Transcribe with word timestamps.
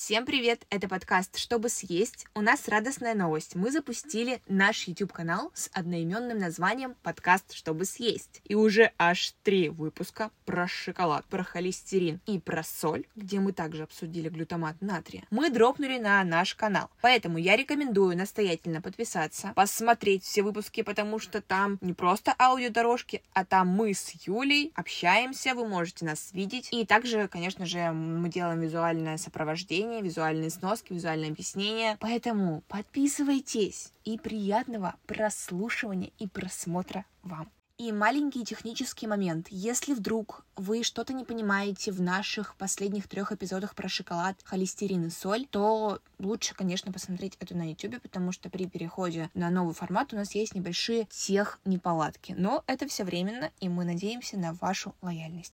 Всем 0.00 0.24
привет! 0.24 0.64
Это 0.70 0.88
подкаст 0.88 1.36
«Чтобы 1.36 1.68
съесть». 1.68 2.26
У 2.34 2.40
нас 2.40 2.68
радостная 2.68 3.14
новость. 3.14 3.56
Мы 3.56 3.72
запустили 3.72 4.40
наш 4.46 4.86
YouTube-канал 4.86 5.50
с 5.54 5.68
одноименным 5.74 6.38
названием 6.38 6.94
«Подкаст 7.02 7.52
«Чтобы 7.52 7.84
съесть». 7.84 8.40
И 8.44 8.54
уже 8.54 8.92
аж 8.96 9.34
три 9.42 9.68
выпуска 9.68 10.30
про 10.46 10.68
шоколад, 10.68 11.26
про 11.26 11.42
холестерин 11.42 12.20
и 12.26 12.38
про 12.38 12.62
соль, 12.62 13.06
где 13.16 13.40
мы 13.40 13.52
также 13.52 13.82
обсудили 13.82 14.28
глютамат 14.28 14.80
натрия, 14.80 15.24
мы 15.30 15.50
дропнули 15.50 15.98
на 15.98 16.22
наш 16.22 16.54
канал. 16.54 16.88
Поэтому 17.02 17.36
я 17.36 17.56
рекомендую 17.56 18.16
настоятельно 18.16 18.80
подписаться, 18.80 19.52
посмотреть 19.56 20.22
все 20.22 20.42
выпуски, 20.42 20.82
потому 20.82 21.18
что 21.18 21.42
там 21.42 21.76
не 21.82 21.92
просто 21.92 22.34
аудиодорожки, 22.38 23.22
а 23.34 23.44
там 23.44 23.68
мы 23.68 23.92
с 23.92 24.10
Юлей 24.24 24.72
общаемся, 24.76 25.54
вы 25.54 25.66
можете 25.66 26.06
нас 26.06 26.30
видеть. 26.32 26.68
И 26.70 26.86
также, 26.86 27.26
конечно 27.26 27.66
же, 27.66 27.90
мы 27.90 28.28
делаем 28.30 28.60
визуальное 28.60 29.18
сопровождение 29.18 29.87
объяснения, 29.88 30.02
визуальные 30.02 30.50
сноски, 30.50 30.92
визуальное 30.92 31.30
объяснение. 31.30 31.96
Поэтому 32.00 32.62
подписывайтесь 32.68 33.92
и 34.04 34.18
приятного 34.18 34.96
прослушивания 35.06 36.10
и 36.18 36.26
просмотра 36.26 37.04
вам. 37.22 37.50
И 37.78 37.92
маленький 37.92 38.44
технический 38.44 39.06
момент. 39.06 39.46
Если 39.50 39.94
вдруг 39.94 40.44
вы 40.56 40.82
что-то 40.82 41.12
не 41.12 41.24
понимаете 41.24 41.92
в 41.92 42.00
наших 42.00 42.56
последних 42.56 43.06
трех 43.06 43.30
эпизодах 43.30 43.76
про 43.76 43.88
шоколад, 43.88 44.36
холестерин 44.42 45.06
и 45.06 45.10
соль, 45.10 45.46
то 45.46 46.00
лучше, 46.18 46.56
конечно, 46.56 46.92
посмотреть 46.92 47.36
это 47.38 47.56
на 47.56 47.70
YouTube, 47.70 48.02
потому 48.02 48.32
что 48.32 48.50
при 48.50 48.66
переходе 48.66 49.30
на 49.34 49.48
новый 49.50 49.74
формат 49.74 50.12
у 50.12 50.16
нас 50.16 50.34
есть 50.34 50.56
небольшие 50.56 51.06
тех 51.08 51.60
неполадки. 51.64 52.34
Но 52.36 52.64
это 52.66 52.88
все 52.88 53.04
временно, 53.04 53.52
и 53.60 53.68
мы 53.68 53.84
надеемся 53.84 54.36
на 54.36 54.54
вашу 54.54 54.96
лояльность. 55.00 55.54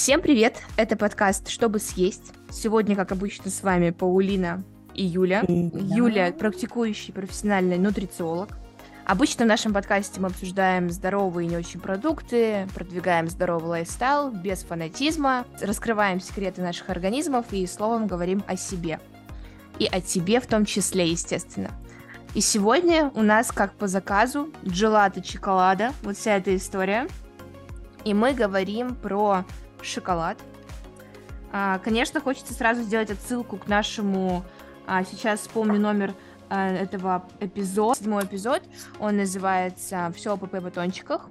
Всем 0.00 0.22
привет! 0.22 0.62
Это 0.76 0.96
подкаст 0.96 1.48
«Чтобы 1.48 1.80
съесть». 1.80 2.32
Сегодня, 2.52 2.94
как 2.94 3.10
обычно, 3.10 3.50
с 3.50 3.64
вами 3.64 3.90
Паулина 3.90 4.62
и 4.94 5.04
Юля. 5.04 5.40
И, 5.40 5.70
Юля— 5.74 6.32
практикующий 6.38 7.12
профессиональный 7.12 7.78
нутрициолог. 7.78 8.48
Обычно 9.04 9.44
в 9.44 9.48
нашем 9.48 9.74
подкасте 9.74 10.20
мы 10.20 10.28
обсуждаем 10.28 10.88
здоровые 10.88 11.48
и 11.48 11.50
не 11.50 11.56
очень 11.56 11.80
продукты, 11.80 12.68
продвигаем 12.74 13.28
здоровый 13.28 13.70
лайфстайл 13.70 14.30
без 14.30 14.62
фанатизма, 14.62 15.44
раскрываем 15.60 16.20
секреты 16.20 16.62
наших 16.62 16.90
организмов 16.90 17.46
и 17.50 17.66
словом 17.66 18.06
говорим 18.06 18.44
о 18.46 18.56
себе. 18.56 19.00
И 19.80 19.86
о 19.86 20.00
тебе 20.00 20.40
в 20.40 20.46
том 20.46 20.64
числе, 20.64 21.10
естественно. 21.10 21.72
И 22.36 22.40
сегодня 22.40 23.10
у 23.16 23.22
нас, 23.22 23.50
как 23.50 23.72
по 23.72 23.88
заказу, 23.88 24.48
джелато 24.64 25.22
чоколада, 25.22 25.92
вот 26.02 26.16
вся 26.16 26.36
эта 26.36 26.54
история. 26.54 27.08
И 28.04 28.14
мы 28.14 28.32
говорим 28.32 28.94
про 28.94 29.44
шоколад. 29.82 30.38
А, 31.52 31.78
конечно, 31.78 32.20
хочется 32.20 32.54
сразу 32.54 32.82
сделать 32.82 33.10
отсылку 33.10 33.56
к 33.56 33.66
нашему, 33.68 34.44
а, 34.86 35.04
сейчас 35.04 35.40
вспомню 35.40 35.80
номер 35.80 36.14
а, 36.50 36.68
этого 36.68 37.24
эпизода, 37.40 37.98
седьмой 37.98 38.24
эпизод, 38.24 38.62
он 38.98 39.16
называется 39.16 40.12
«Все 40.16 40.34
о 40.34 40.36
ПП 40.36 40.60
батончиках». 40.60 41.28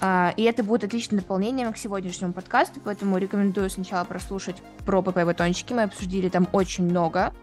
И 0.00 0.42
это 0.44 0.62
будет 0.62 0.84
отличным 0.84 1.18
дополнением 1.18 1.72
к 1.72 1.76
сегодняшнему 1.76 2.32
подкасту, 2.32 2.80
поэтому 2.84 3.18
рекомендую 3.18 3.68
сначала 3.68 4.04
прослушать 4.04 4.54
про 4.86 5.02
ПП 5.02 5.24
батончики, 5.24 5.72
мы 5.72 5.82
обсудили 5.82 6.28
там 6.28 6.46
очень 6.52 6.84
много. 6.84 7.34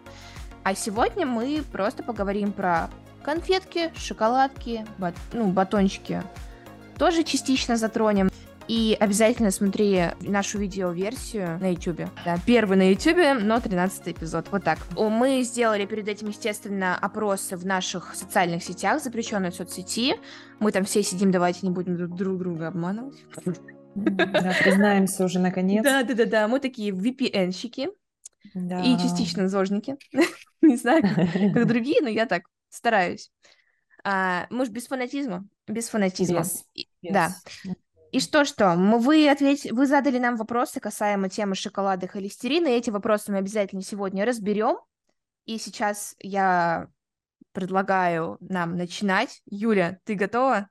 А 0.64 0.74
сегодня 0.74 1.26
мы 1.26 1.62
просто 1.70 2.02
поговорим 2.02 2.54
про 2.54 2.90
конфетки, 3.24 3.92
шоколадки, 3.98 4.86
бат, 4.98 5.16
ну, 5.34 5.52
батончики 5.52 6.24
тоже 6.98 7.24
частично 7.24 7.78
затронем. 7.78 8.30
И 8.68 8.98
обязательно 9.00 9.52
смотри 9.52 10.06
нашу 10.22 10.58
видеоверсию 10.58 11.60
на 11.60 11.72
YouTube. 11.72 12.10
Да, 12.26 12.38
первый 12.46 12.78
на 12.78 12.90
YouTube, 12.90 13.44
но 13.44 13.60
13 13.60 14.08
эпизод. 14.10 14.48
Вот 14.52 14.64
так. 14.64 14.80
Мы 14.98 15.44
сделали 15.44 15.86
перед 15.86 16.08
этим, 16.08 16.30
естественно, 16.30 16.98
опросы 16.98 17.58
в 17.58 17.66
наших 17.66 18.16
социальных 18.16 18.64
сетях, 18.64 19.04
запрещенной 19.04 19.52
соцсети. 19.52 20.16
Мы 20.60 20.72
там 20.72 20.86
все 20.86 21.04
сидим, 21.04 21.32
давайте 21.32 21.60
не 21.64 21.72
будем 21.72 21.96
друг, 21.96 22.16
друг 22.16 22.40
друга 22.40 22.68
обманывать. 22.68 23.24
Да, 23.96 24.54
признаемся 24.62 25.24
уже 25.24 25.40
наконец. 25.40 25.84
Да, 25.84 26.04
да, 26.04 26.14
да, 26.14 26.26
да. 26.26 26.48
Мы 26.48 26.60
такие 26.60 26.92
VPN-щики. 26.92 27.90
Да. 28.54 28.82
И 28.82 28.98
частично 28.98 29.48
зожники. 29.48 29.96
Не 30.62 30.78
знаю, 30.78 31.04
как 31.54 31.68
другие, 31.68 32.02
но 32.02 32.10
я 32.10 32.26
так 32.26 32.44
стараюсь. 32.70 33.32
А, 34.04 34.48
мы 34.50 34.66
же 34.66 34.72
без 34.72 34.88
фанатизма. 34.88 35.48
Без 35.68 35.90
фанатизма. 35.90 36.40
Yes. 36.40 36.86
Yes. 37.04 37.12
Да. 37.12 37.30
И 38.16 38.22
что, 38.22 38.46
что? 38.46 38.76
Вы, 38.78 39.30
ответь... 39.30 39.70
вы 39.70 39.86
задали 39.86 40.20
нам 40.20 40.38
вопросы 40.38 40.80
касаемо 40.80 41.28
темы 41.28 41.54
шоколада 41.54 42.06
и 42.06 42.10
холестерина, 42.10 42.70
и 42.70 42.78
эти 42.78 42.90
вопросы 42.90 43.30
мы 43.30 43.40
обязательно 43.40 43.82
сегодня 43.82 44.24
разберем. 44.26 44.78
И 45.44 45.58
сейчас 45.58 46.16
я 46.20 46.88
предлагаю 47.52 48.38
нам 48.40 48.78
начинать. 48.78 49.42
Юля, 49.48 50.00
ты 50.06 50.16
готова? 50.16 50.70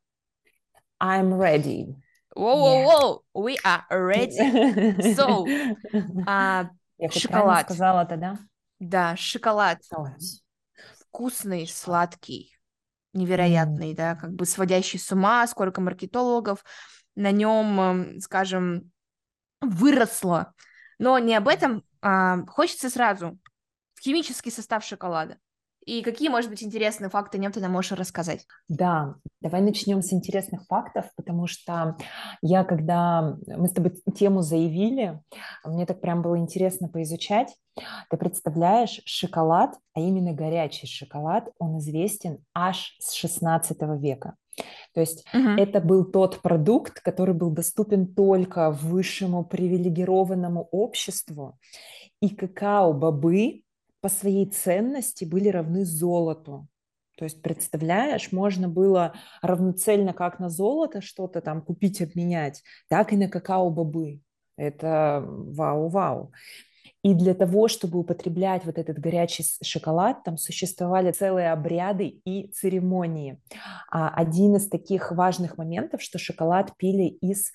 I'm 0.99 1.38
ready. 1.38 1.94
Whoa, 2.34 3.21
yeah. 3.34 3.43
we 3.43 3.59
are 3.62 3.84
ready. 3.91 5.15
So, 5.15 5.44
а, 6.26 6.71
я 6.97 7.11
шоколад. 7.11 7.66
сказала 7.66 8.06
тогда? 8.06 8.38
Да, 8.78 9.16
шоколад. 9.16 9.81
Вкусный, 11.11 11.66
сладкий, 11.66 12.56
невероятный, 13.12 13.93
mm. 13.93 13.97
да, 13.97 14.15
как 14.15 14.32
бы 14.32 14.47
сводящий 14.47 14.99
с 14.99 15.12
ума, 15.12 15.47
сколько 15.47 15.82
маркетологов 15.82 16.65
на 17.16 17.30
нем, 17.30 17.80
эм, 17.80 18.20
скажем, 18.20 18.91
выросло. 19.60 20.54
Но 20.98 21.19
не 21.19 21.34
об 21.34 21.48
этом. 21.48 21.84
А, 22.02 22.44
хочется 22.47 22.91
сразу 22.91 23.38
химический 24.00 24.52
состав 24.52 24.84
шоколада. 24.84 25.38
И 25.86 26.02
какие, 26.02 26.28
может 26.28 26.48
быть, 26.48 26.62
интересные 26.62 27.10
факты 27.10 27.36
о 27.36 27.41
нем 27.41 27.52
ты 27.52 27.60
нам 27.60 27.72
можешь 27.72 27.92
рассказать? 27.92 28.47
Да, 28.69 29.16
давай 29.41 29.60
начнем 29.60 30.00
с 30.00 30.12
интересных 30.14 30.64
фактов, 30.66 31.06
потому 31.14 31.47
что 31.47 31.97
я, 32.41 32.64
когда 32.64 33.36
мы 33.46 33.69
с 33.69 33.72
тобой 33.72 33.92
тему 34.14 34.41
заявили, 34.41 35.20
мне 35.62 35.84
так 35.84 36.00
прям 36.00 36.22
было 36.22 36.38
интересно 36.38 36.88
поизучать. 36.88 37.54
Ты 38.08 38.16
представляешь, 38.16 39.02
шоколад, 39.04 39.76
а 39.92 40.00
именно 40.00 40.32
горячий 40.32 40.86
шоколад, 40.86 41.50
он 41.58 41.78
известен 41.78 42.38
аж 42.54 42.96
с 42.98 43.12
16 43.12 43.76
века. 44.00 44.36
То 44.92 45.00
есть 45.00 45.25
угу. 45.34 45.48
это 45.59 45.81
был 45.81 46.04
тот 46.04 46.41
продукт, 46.41 47.00
который 47.00 47.34
был 47.34 47.50
доступен 47.50 48.06
только 48.15 48.70
высшему 48.70 49.44
привилегированному 49.44 50.69
обществу, 50.70 51.59
и 52.20 52.28
какао-бобы 52.28 53.62
по 54.00 54.09
своей 54.09 54.47
ценности 54.47 55.25
были 55.25 55.48
равны 55.48 55.84
золоту. 55.84 56.69
То 57.16 57.25
есть, 57.25 57.43
представляешь, 57.43 58.32
можно 58.32 58.69
было 58.69 59.14
равноценно 59.41 60.12
как 60.12 60.41
на 60.41 60.48
золото 60.48 61.00
что-то 61.00 61.41
там 61.41 61.62
купить, 61.62 62.03
обменять, 62.03 62.62
так 62.88 63.12
и 63.12 63.16
на 63.16 63.28
какао-бобы. 63.28 64.20
Это 64.56 65.25
вау-вау. 65.26 66.32
И 67.04 67.12
для 67.12 67.34
того, 67.34 67.69
чтобы 67.69 67.98
употреблять 67.98 68.65
вот 68.65 68.78
этот 68.78 68.98
горячий 68.98 69.44
шоколад, 69.62 70.25
там 70.25 70.38
существовали 70.38 71.12
целые 71.12 71.53
обряды 71.53 72.06
и 72.25 72.48
церемонии. 72.48 73.38
А 73.91 74.09
один 74.09 74.56
из 74.56 74.69
таких 74.69 75.12
важных 75.12 75.59
моментов, 75.59 76.00
что 76.00 76.19
шоколад 76.19 76.76
пили 76.78 77.04
из 77.20 77.53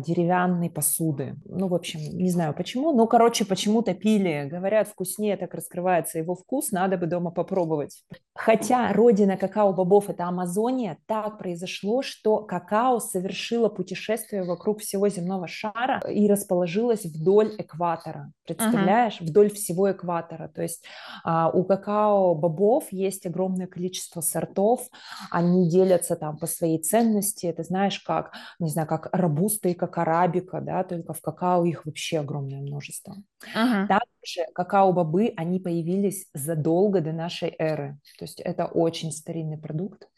деревянной 0.00 0.70
посуды. 0.70 1.36
Ну, 1.44 1.68
в 1.68 1.74
общем, 1.74 2.00
не 2.00 2.30
знаю 2.30 2.54
почему, 2.54 2.92
но, 2.92 3.06
короче, 3.06 3.44
почему-то 3.44 3.94
пили. 3.94 4.48
Говорят, 4.50 4.88
вкуснее 4.88 5.36
так 5.36 5.54
раскрывается 5.54 6.18
его 6.18 6.34
вкус, 6.34 6.70
надо 6.72 6.96
бы 6.96 7.06
дома 7.06 7.30
попробовать. 7.30 8.02
Хотя 8.34 8.92
родина 8.92 9.36
какао-бобов– 9.36 10.04
это 10.08 10.24
Амазония, 10.24 10.98
так 11.06 11.38
произошло, 11.38 12.02
что 12.02 12.38
какао 12.38 12.98
совершило 13.00 13.68
путешествие 13.68 14.44
вокруг 14.44 14.80
всего 14.80 15.08
земного 15.08 15.46
шара 15.46 16.00
и 16.08 16.28
расположилось 16.28 17.04
вдоль 17.04 17.54
экватора. 17.58 18.32
Представляешь? 18.46 19.20
Uh-huh. 19.20 19.26
Вдоль 19.26 19.50
всего 19.50 19.90
экватора. 19.90 20.48
То 20.48 20.62
есть 20.62 20.84
а, 21.24 21.50
у 21.50 21.64
какао-бобов 21.64 22.84
есть 22.90 23.26
огромное 23.26 23.66
количество 23.66 24.20
сортов, 24.20 24.86
они 25.30 25.68
делятся 25.68 26.16
там 26.16 26.38
по 26.38 26.46
своей 26.46 26.78
ценности. 26.78 27.46
Это 27.46 27.62
знаешь, 27.62 28.00
как, 28.00 28.32
не 28.58 28.68
знаю, 28.68 28.86
как 28.86 29.08
рабуста 29.12 29.65
и 29.68 29.74
как 29.74 29.98
арабика, 29.98 30.60
да, 30.60 30.84
только 30.84 31.12
в 31.12 31.20
какао 31.20 31.64
их 31.64 31.86
вообще 31.86 32.18
огромное 32.18 32.60
множество. 32.60 33.16
Ага. 33.54 33.86
Также 33.86 34.50
какао-бобы, 34.54 35.32
они 35.36 35.60
появились 35.60 36.28
задолго 36.34 37.00
до 37.00 37.12
нашей 37.12 37.54
эры, 37.58 37.98
то 38.18 38.24
есть 38.24 38.40
это 38.40 38.66
очень 38.66 39.12
старинный 39.12 39.58
продукт. 39.58 40.08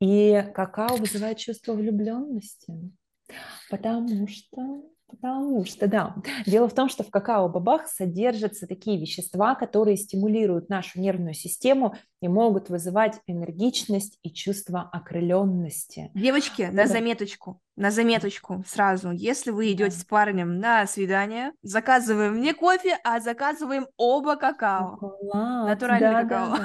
И 0.00 0.44
какао 0.54 0.96
вызывает 0.96 1.38
чувство 1.38 1.74
влюбленности, 1.74 2.72
потому 3.70 4.26
что 4.28 4.82
Потому 5.10 5.64
что, 5.64 5.86
да. 5.86 6.14
Дело 6.46 6.68
в 6.68 6.74
том, 6.74 6.88
что 6.88 7.02
в 7.02 7.10
какао-бобах 7.10 7.86
содержатся 7.86 8.66
такие 8.66 9.00
вещества, 9.00 9.54
которые 9.54 9.96
стимулируют 9.96 10.68
нашу 10.68 11.00
нервную 11.00 11.34
систему 11.34 11.94
и 12.20 12.28
могут 12.28 12.68
вызывать 12.68 13.20
энергичность 13.26 14.18
и 14.22 14.30
чувство 14.30 14.88
окрыленности. 14.92 16.10
Девочки, 16.14 16.68
на 16.72 16.86
заметочку, 16.86 17.60
на 17.76 17.90
заметочку 17.90 18.62
сразу. 18.66 19.10
Если 19.10 19.50
вы 19.50 19.72
идете 19.72 19.96
с 19.96 20.04
парнем 20.04 20.58
на 20.58 20.86
свидание, 20.86 21.52
заказываем 21.62 22.40
не 22.40 22.52
кофе, 22.52 22.98
а 23.04 23.20
заказываем 23.20 23.86
оба 23.96 24.36
какао. 24.36 24.98
Шоколад, 25.00 25.68
Натуральный 25.68 26.10
да, 26.10 26.22
какао. 26.22 26.56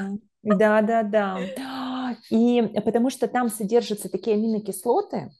Да, 0.43 0.81
да, 0.81 1.03
да, 1.03 1.39
да. 1.57 2.17
И 2.29 2.61
потому 2.83 3.09
что 3.09 3.27
там 3.27 3.49
содержатся 3.49 4.09
такие 4.09 4.35
аминокислоты, 4.35 5.31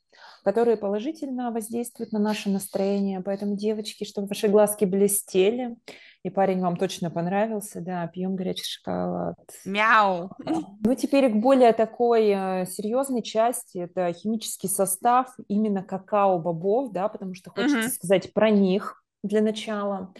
которые 0.45 0.77
положительно 0.77 1.51
воздействуют 1.51 2.11
на 2.11 2.19
наше 2.19 2.51
настроение. 2.51 3.19
Поэтому, 3.19 3.57
девочки, 3.57 4.03
чтобы 4.03 4.27
ваши 4.27 4.47
глазки 4.47 4.85
блестели, 4.85 5.75
и 6.21 6.29
парень 6.29 6.61
вам 6.61 6.77
точно 6.77 7.09
понравился, 7.09 7.81
да, 7.81 8.05
пьем 8.07 8.35
горячий 8.35 8.63
шоколад. 8.63 9.37
Мяу. 9.65 10.29
Ну, 10.37 10.95
теперь 10.95 11.31
к 11.31 11.35
более 11.35 11.73
такой 11.73 12.29
э, 12.29 12.65
серьезной 12.67 13.23
части, 13.23 13.79
это 13.79 14.13
химический 14.13 14.69
состав 14.69 15.35
именно 15.47 15.83
какао-бобов, 15.83 16.91
да, 16.91 17.09
потому 17.09 17.33
что 17.33 17.49
хочется 17.49 17.79
Мгм. 17.79 17.89
сказать 17.89 18.31
про 18.33 18.51
них 18.51 19.03
для 19.23 19.41
начала. 19.41 20.13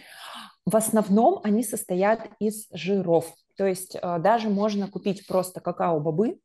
В 0.64 0.74
основном 0.74 1.40
они 1.44 1.62
состоят 1.62 2.28
из 2.40 2.66
жиров. 2.72 3.32
То 3.56 3.64
есть 3.64 3.94
э, 3.94 4.18
даже 4.18 4.48
можно 4.48 4.88
купить 4.88 5.24
просто 5.28 5.60
какао-бобы 5.60 6.40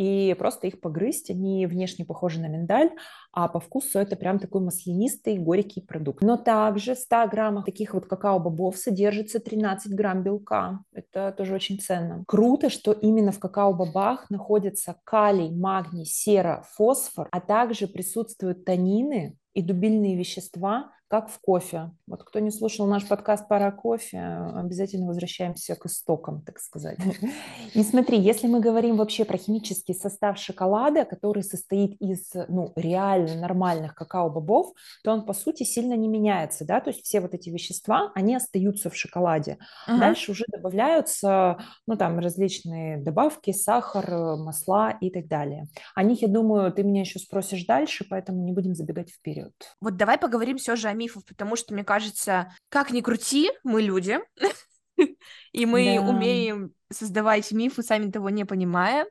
и 0.00 0.34
просто 0.38 0.66
их 0.66 0.80
погрызть. 0.80 1.28
Они 1.28 1.66
внешне 1.66 2.06
похожи 2.06 2.40
на 2.40 2.46
миндаль, 2.46 2.90
а 3.32 3.48
по 3.48 3.60
вкусу 3.60 3.98
это 3.98 4.16
прям 4.16 4.38
такой 4.38 4.62
маслянистый, 4.62 5.36
горький 5.36 5.82
продукт. 5.82 6.22
Но 6.22 6.38
также 6.38 6.94
в 6.94 6.98
100 6.98 7.28
граммах 7.28 7.66
таких 7.66 7.92
вот 7.92 8.06
какао-бобов 8.06 8.78
содержится 8.78 9.40
13 9.40 9.94
грамм 9.94 10.22
белка. 10.22 10.80
Это 10.94 11.34
тоже 11.36 11.54
очень 11.54 11.78
ценно. 11.78 12.24
Круто, 12.26 12.70
что 12.70 12.92
именно 12.92 13.30
в 13.30 13.38
какао-бобах 13.38 14.30
находятся 14.30 14.96
калий, 15.04 15.50
магний, 15.50 16.06
сера, 16.06 16.64
фосфор, 16.72 17.28
а 17.30 17.40
также 17.40 17.86
присутствуют 17.86 18.64
танины 18.64 19.36
и 19.52 19.60
дубильные 19.60 20.16
вещества, 20.16 20.92
как 21.10 21.28
в 21.28 21.40
кофе. 21.40 21.90
Вот 22.06 22.22
кто 22.22 22.38
не 22.38 22.52
слушал 22.52 22.86
наш 22.86 23.06
подкаст 23.06 23.48
«Пара 23.48 23.72
кофе», 23.72 24.20
обязательно 24.54 25.08
возвращаемся 25.08 25.74
к 25.74 25.86
истокам, 25.86 26.42
так 26.42 26.60
сказать. 26.60 26.98
И 27.74 27.82
смотри, 27.82 28.20
если 28.20 28.46
мы 28.46 28.60
говорим 28.60 28.96
вообще 28.96 29.24
про 29.24 29.36
химический 29.36 29.92
состав 29.92 30.38
шоколада, 30.38 31.04
который 31.04 31.42
состоит 31.42 32.00
из 32.00 32.30
ну, 32.48 32.72
реально 32.76 33.40
нормальных 33.40 33.96
какао-бобов, 33.96 34.72
то 35.02 35.10
он, 35.10 35.26
по 35.26 35.32
сути, 35.32 35.64
сильно 35.64 35.94
не 35.94 36.06
меняется, 36.06 36.64
да, 36.64 36.80
то 36.80 36.90
есть 36.90 37.04
все 37.04 37.20
вот 37.20 37.34
эти 37.34 37.50
вещества, 37.50 38.12
они 38.14 38.36
остаются 38.36 38.88
в 38.88 38.94
шоколаде. 38.94 39.58
Ага. 39.88 39.98
Дальше 39.98 40.30
уже 40.30 40.44
добавляются, 40.46 41.58
ну, 41.88 41.96
там, 41.96 42.20
различные 42.20 42.98
добавки, 42.98 43.50
сахар, 43.50 44.36
масла 44.36 44.96
и 45.00 45.10
так 45.10 45.26
далее. 45.26 45.66
О 45.96 46.04
них, 46.04 46.22
я 46.22 46.28
думаю, 46.28 46.72
ты 46.72 46.84
меня 46.84 47.00
еще 47.00 47.18
спросишь 47.18 47.64
дальше, 47.66 48.06
поэтому 48.08 48.44
не 48.44 48.52
будем 48.52 48.76
забегать 48.76 49.10
вперед. 49.10 49.52
Вот 49.80 49.96
давай 49.96 50.16
поговорим 50.16 50.56
все 50.56 50.76
же 50.76 50.86
о 50.86 50.99
мифах, 51.00 51.24
потому 51.24 51.56
что, 51.56 51.74
мне 51.74 51.84
кажется, 51.84 52.54
как 52.68 52.90
ни 52.92 53.00
крути, 53.00 53.50
мы 53.64 53.82
люди, 53.82 54.20
и 55.52 55.66
мы 55.66 55.96
Да. 55.96 56.10
умеем 56.10 56.72
создавать 56.92 57.50
мифы, 57.52 57.82
сами 57.82 58.10
того 58.10 58.30
не 58.30 58.44
понимая. 58.44 59.06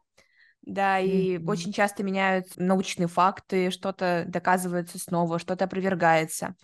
Да, 0.61 0.99
и 0.99 1.37
Мгм. 1.37 1.47
очень 1.47 1.73
часто 1.73 2.03
меняют 2.03 2.47
научные 2.57 3.07
факты, 3.07 3.71
что-то 3.71 4.25
доказывается 4.27 4.99
снова, 4.99 5.39
что-то 5.39 5.65
опровергается. 5.65 6.55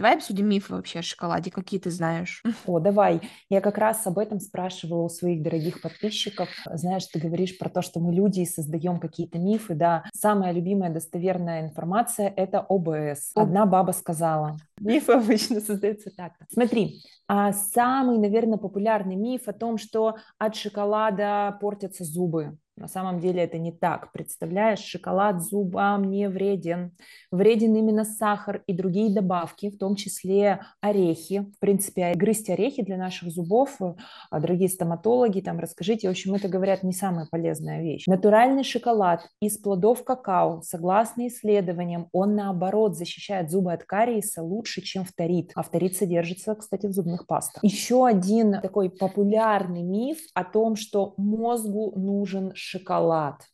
Давай 0.00 0.16
обсудим 0.16 0.48
мифы 0.48 0.72
вообще 0.72 1.00
о 1.00 1.02
шоколаде, 1.02 1.50
какие 1.50 1.78
ты 1.78 1.90
знаешь. 1.90 2.42
О, 2.66 2.80
давай. 2.80 3.20
Я 3.50 3.60
как 3.60 3.76
раз 3.76 4.06
об 4.06 4.18
этом 4.18 4.40
спрашивала 4.40 5.02
у 5.02 5.10
своих 5.10 5.42
дорогих 5.42 5.82
подписчиков. 5.82 6.48
Знаешь, 6.72 7.04
ты 7.04 7.20
говоришь 7.20 7.58
про 7.58 7.68
то, 7.68 7.82
что 7.82 8.00
мы 8.00 8.14
люди 8.14 8.40
и 8.40 8.46
создаем 8.46 8.98
какие-то 8.98 9.38
мифы, 9.38 9.74
да. 9.74 10.04
Самая 10.14 10.52
любимая 10.52 10.88
достоверная 10.88 11.60
информация– 11.66 12.32
это 12.36 12.60
ОБС. 12.66 13.32
Об- 13.34 13.48
Одна 13.48 13.66
баба 13.66 13.92
сказала. 13.92 14.56
Мифы 14.80 15.12
обычно 15.12 15.60
создаются 15.60 16.08
так. 16.16 16.32
Смотри, 16.50 17.02
а 17.28 17.52
самый, 17.52 18.16
наверное, 18.16 18.56
популярный 18.56 19.16
миф 19.16 19.48
о 19.48 19.52
том, 19.52 19.76
что 19.76 20.16
от 20.38 20.56
шоколада 20.56 21.58
портятся 21.60 22.04
зубы. 22.04 22.56
На 22.80 22.88
самом 22.88 23.20
деле 23.20 23.42
это 23.42 23.58
не 23.58 23.72
так. 23.72 24.10
Представляешь, 24.10 24.80
шоколад 24.80 25.42
зубам 25.42 26.10
не 26.10 26.28
вреден. 26.30 26.92
Вреден 27.30 27.76
именно 27.76 28.04
сахар 28.04 28.62
и 28.66 28.72
другие 28.72 29.14
добавки, 29.14 29.68
в 29.68 29.76
том 29.76 29.96
числе 29.96 30.60
орехи. 30.80 31.46
В 31.56 31.58
принципе, 31.58 32.14
грызть 32.14 32.48
орехи 32.48 32.82
для 32.82 32.96
наших 32.96 33.30
зубов, 33.30 33.78
а 34.30 34.40
дорогие 34.40 34.70
стоматологи, 34.70 35.40
там 35.40 35.58
расскажите, 35.58 36.08
в 36.08 36.12
общем, 36.12 36.34
это, 36.34 36.48
говорят, 36.48 36.82
не 36.82 36.92
самая 36.92 37.26
полезная 37.30 37.82
вещь. 37.82 38.06
Натуральный 38.06 38.64
шоколад 38.64 39.28
из 39.40 39.58
плодов 39.58 40.02
какао, 40.02 40.62
согласно 40.62 41.28
исследованиям, 41.28 42.08
он 42.12 42.34
наоборот 42.34 42.96
защищает 42.96 43.50
зубы 43.50 43.74
от 43.74 43.84
кариеса 43.84 44.42
лучше, 44.42 44.80
чем 44.80 45.04
фторид. 45.04 45.52
А 45.54 45.62
фторид 45.62 45.96
содержится, 45.96 46.54
кстати, 46.54 46.86
в 46.86 46.92
зубных 46.92 47.26
пастах. 47.26 47.62
Еще 47.62 48.06
один 48.06 48.60
такой 48.62 48.88
популярный 48.88 49.82
миф 49.82 50.18
о 50.32 50.44
том, 50.44 50.76
что 50.76 51.12
мозгу 51.18 51.92
нужен. 51.94 52.52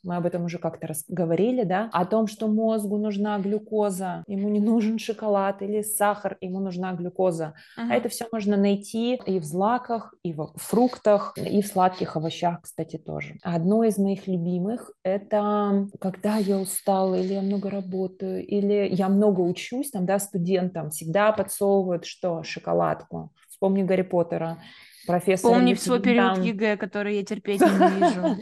Мы 0.02 0.16
об 0.16 0.26
этом 0.26 0.44
уже 0.44 0.58
как-то 0.58 0.92
говорили, 1.08 1.64
да? 1.64 1.88
О 1.92 2.04
том, 2.04 2.26
что 2.26 2.48
мозгу 2.48 2.98
нужна 2.98 3.38
глюкоза, 3.38 4.24
ему 4.26 4.48
не 4.48 4.60
нужен 4.60 4.98
шоколад 4.98 5.62
или 5.62 5.82
сахар, 5.82 6.36
ему 6.40 6.60
нужна 6.60 6.92
глюкоза. 6.92 7.54
Мгм. 7.76 7.92
А 7.92 7.94
это 7.94 8.08
все 8.08 8.26
можно 8.32 8.56
найти 8.56 9.20
и 9.26 9.38
в 9.38 9.44
злаках, 9.44 10.14
и 10.22 10.32
в 10.32 10.52
фруктах, 10.56 11.34
и 11.36 11.62
в 11.62 11.66
сладких 11.66 12.16
овощах, 12.16 12.62
кстати, 12.62 12.96
тоже. 12.96 13.36
Одно 13.42 13.84
из 13.84 13.98
моих 13.98 14.26
любимых– 14.26 14.90
это 15.02 15.86
когда 16.00 16.36
я 16.36 16.58
устала, 16.58 17.14
или 17.14 17.34
я 17.34 17.42
много 17.42 17.70
работаю, 17.70 18.44
или 18.46 18.88
я 18.90 19.08
много 19.08 19.40
учусь, 19.40 19.90
там, 19.90 20.06
да, 20.06 20.18
студентам 20.18 20.90
всегда 20.90 21.32
подсовывают 21.32 22.04
что? 22.04 22.42
Шоколадку. 22.42 23.32
Вспомни 23.48 23.82
Гарри 23.82 24.02
Поттера. 24.02 24.58
Профессор 25.06 25.52
Помни 25.52 25.74
свой 25.74 26.00
период 26.00 26.34
там- 26.34 26.42
ЕГЭ, 26.42 26.76
который 26.76 27.16
я 27.16 27.24
терпеть 27.24 27.60
ненавижу. 27.60 28.36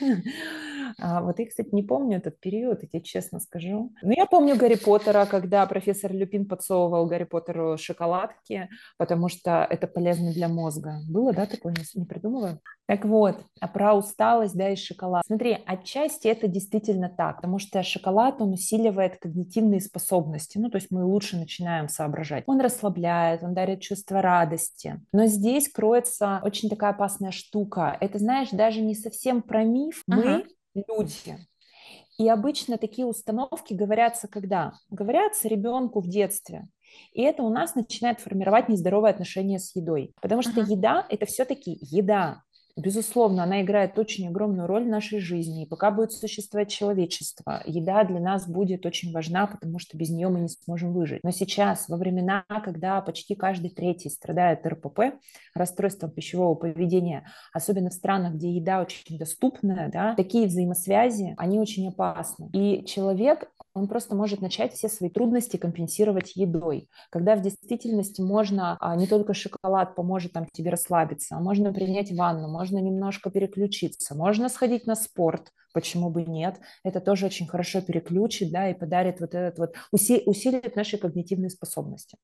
А, 1.00 1.22
вот 1.22 1.38
я, 1.38 1.46
кстати, 1.46 1.68
не 1.72 1.82
помню 1.82 2.18
этот 2.18 2.40
период, 2.40 2.82
я 2.82 2.88
тебе 2.88 3.02
честно 3.02 3.40
скажу. 3.40 3.92
Но 4.02 4.12
я 4.12 4.26
помню 4.26 4.56
Гарри 4.56 4.76
Поттера, 4.76 5.26
когда 5.26 5.66
профессор 5.66 6.12
Люпин 6.12 6.46
подсовывал 6.46 7.06
Гарри 7.06 7.24
Поттеру 7.24 7.76
шоколадки, 7.76 8.68
потому 8.96 9.28
что 9.28 9.66
это 9.68 9.86
полезно 9.86 10.32
для 10.32 10.48
мозга. 10.48 11.00
Было, 11.08 11.32
да, 11.32 11.46
такое? 11.46 11.74
Не, 11.74 12.00
не 12.00 12.06
придумываю? 12.06 12.60
Так 12.86 13.04
вот, 13.04 13.36
а 13.60 13.66
про 13.66 13.94
усталость, 13.94 14.56
да, 14.56 14.70
и 14.70 14.76
шоколад. 14.76 15.24
Смотри, 15.26 15.58
отчасти 15.66 16.28
это 16.28 16.46
действительно 16.46 17.08
так, 17.08 17.36
потому 17.36 17.58
что 17.58 17.82
шоколад, 17.82 18.40
он 18.40 18.52
усиливает 18.52 19.18
когнитивные 19.18 19.80
способности, 19.80 20.58
ну, 20.58 20.70
то 20.70 20.76
есть 20.76 20.90
мы 20.90 21.04
лучше 21.04 21.36
начинаем 21.36 21.88
соображать. 21.88 22.44
Он 22.46 22.60
расслабляет, 22.60 23.42
он 23.42 23.54
дарит 23.54 23.80
чувство 23.80 24.22
радости. 24.22 25.00
Но 25.12 25.26
здесь 25.26 25.68
кроется 25.68 26.40
очень 26.44 26.70
такая 26.70 26.90
опасная 26.90 27.32
штука. 27.32 27.96
Это, 28.00 28.18
знаешь, 28.18 28.50
даже 28.50 28.80
не 28.80 28.94
совсем 28.94 29.42
про 29.42 29.64
миф. 29.64 30.04
Ага. 30.08 30.42
Люди. 30.76 31.38
И 32.18 32.28
обычно 32.28 32.78
такие 32.78 33.06
установки 33.06 33.74
говорятся 33.74 34.28
когда? 34.28 34.72
Говорятся 34.90 35.48
ребенку 35.48 36.00
в 36.00 36.08
детстве. 36.08 36.68
И 37.12 37.22
это 37.22 37.42
у 37.42 37.50
нас 37.50 37.74
начинает 37.74 38.20
формировать 38.20 38.68
нездоровые 38.68 39.10
отношения 39.12 39.58
с 39.58 39.74
едой. 39.76 40.14
Потому 40.22 40.42
что 40.42 40.62
Мгм. 40.62 40.70
еда– 40.70 41.06
это 41.10 41.26
все-таки 41.26 41.78
еда. 41.80 42.42
Безусловно, 42.76 43.44
она 43.44 43.62
играет 43.62 43.98
очень 43.98 44.28
огромную 44.28 44.66
роль 44.66 44.84
в 44.84 44.88
нашей 44.88 45.18
жизни. 45.18 45.64
И 45.64 45.68
пока 45.68 45.90
будет 45.90 46.12
существовать 46.12 46.70
человечество, 46.70 47.62
еда 47.64 48.04
для 48.04 48.20
нас 48.20 48.46
будет 48.46 48.84
очень 48.84 49.12
важна, 49.12 49.46
потому 49.46 49.78
что 49.78 49.96
без 49.96 50.10
нее 50.10 50.28
мы 50.28 50.40
не 50.40 50.48
сможем 50.48 50.92
выжить. 50.92 51.20
Но 51.24 51.30
сейчас, 51.30 51.88
во 51.88 51.96
времена, 51.96 52.44
когда 52.64 53.00
почти 53.00 53.34
каждый 53.34 53.70
третий 53.70 54.10
страдает 54.10 54.66
РПП, 54.66 55.18
расстройством 55.54 56.10
пищевого 56.10 56.54
поведения, 56.54 57.26
особенно 57.54 57.88
в 57.88 57.94
странах, 57.94 58.34
где 58.34 58.50
еда 58.52 58.82
очень 58.82 59.16
доступная, 59.16 59.90
да, 59.90 60.14
такие 60.14 60.46
взаимосвязи, 60.46 61.34
они 61.38 61.58
очень 61.58 61.88
опасны. 61.88 62.50
И 62.52 62.84
человек, 62.84 63.50
он 63.76 63.88
просто 63.88 64.16
может 64.16 64.40
начать 64.40 64.72
все 64.72 64.88
свои 64.88 65.10
трудности 65.10 65.58
компенсировать 65.58 66.34
едой, 66.34 66.88
когда 67.10 67.36
в 67.36 67.42
действительности 67.42 68.22
можно, 68.22 68.78
а, 68.80 68.96
не 68.96 69.06
только 69.06 69.34
шоколад 69.34 69.94
поможет 69.94 70.32
там 70.32 70.46
тебе 70.50 70.70
расслабиться, 70.70 71.36
а 71.36 71.40
можно 71.40 71.72
принять 71.74 72.10
ванну, 72.10 72.48
можно 72.48 72.78
немножко 72.78 73.30
переключиться, 73.30 74.14
можно 74.14 74.48
сходить 74.48 74.86
на 74.86 74.94
спорт, 74.94 75.52
почему 75.74 76.08
бы 76.08 76.24
нет, 76.24 76.58
это 76.84 77.00
тоже 77.00 77.26
очень 77.26 77.46
хорошо 77.46 77.82
переключит, 77.82 78.50
да, 78.50 78.70
и 78.70 78.74
подарит 78.74 79.20
вот 79.20 79.34
этот 79.34 79.58
вот, 79.58 79.74
уси- 79.94 80.22
усилит 80.24 80.74
наши 80.74 80.96
когнитивные 80.96 81.50
способности. 81.50 82.16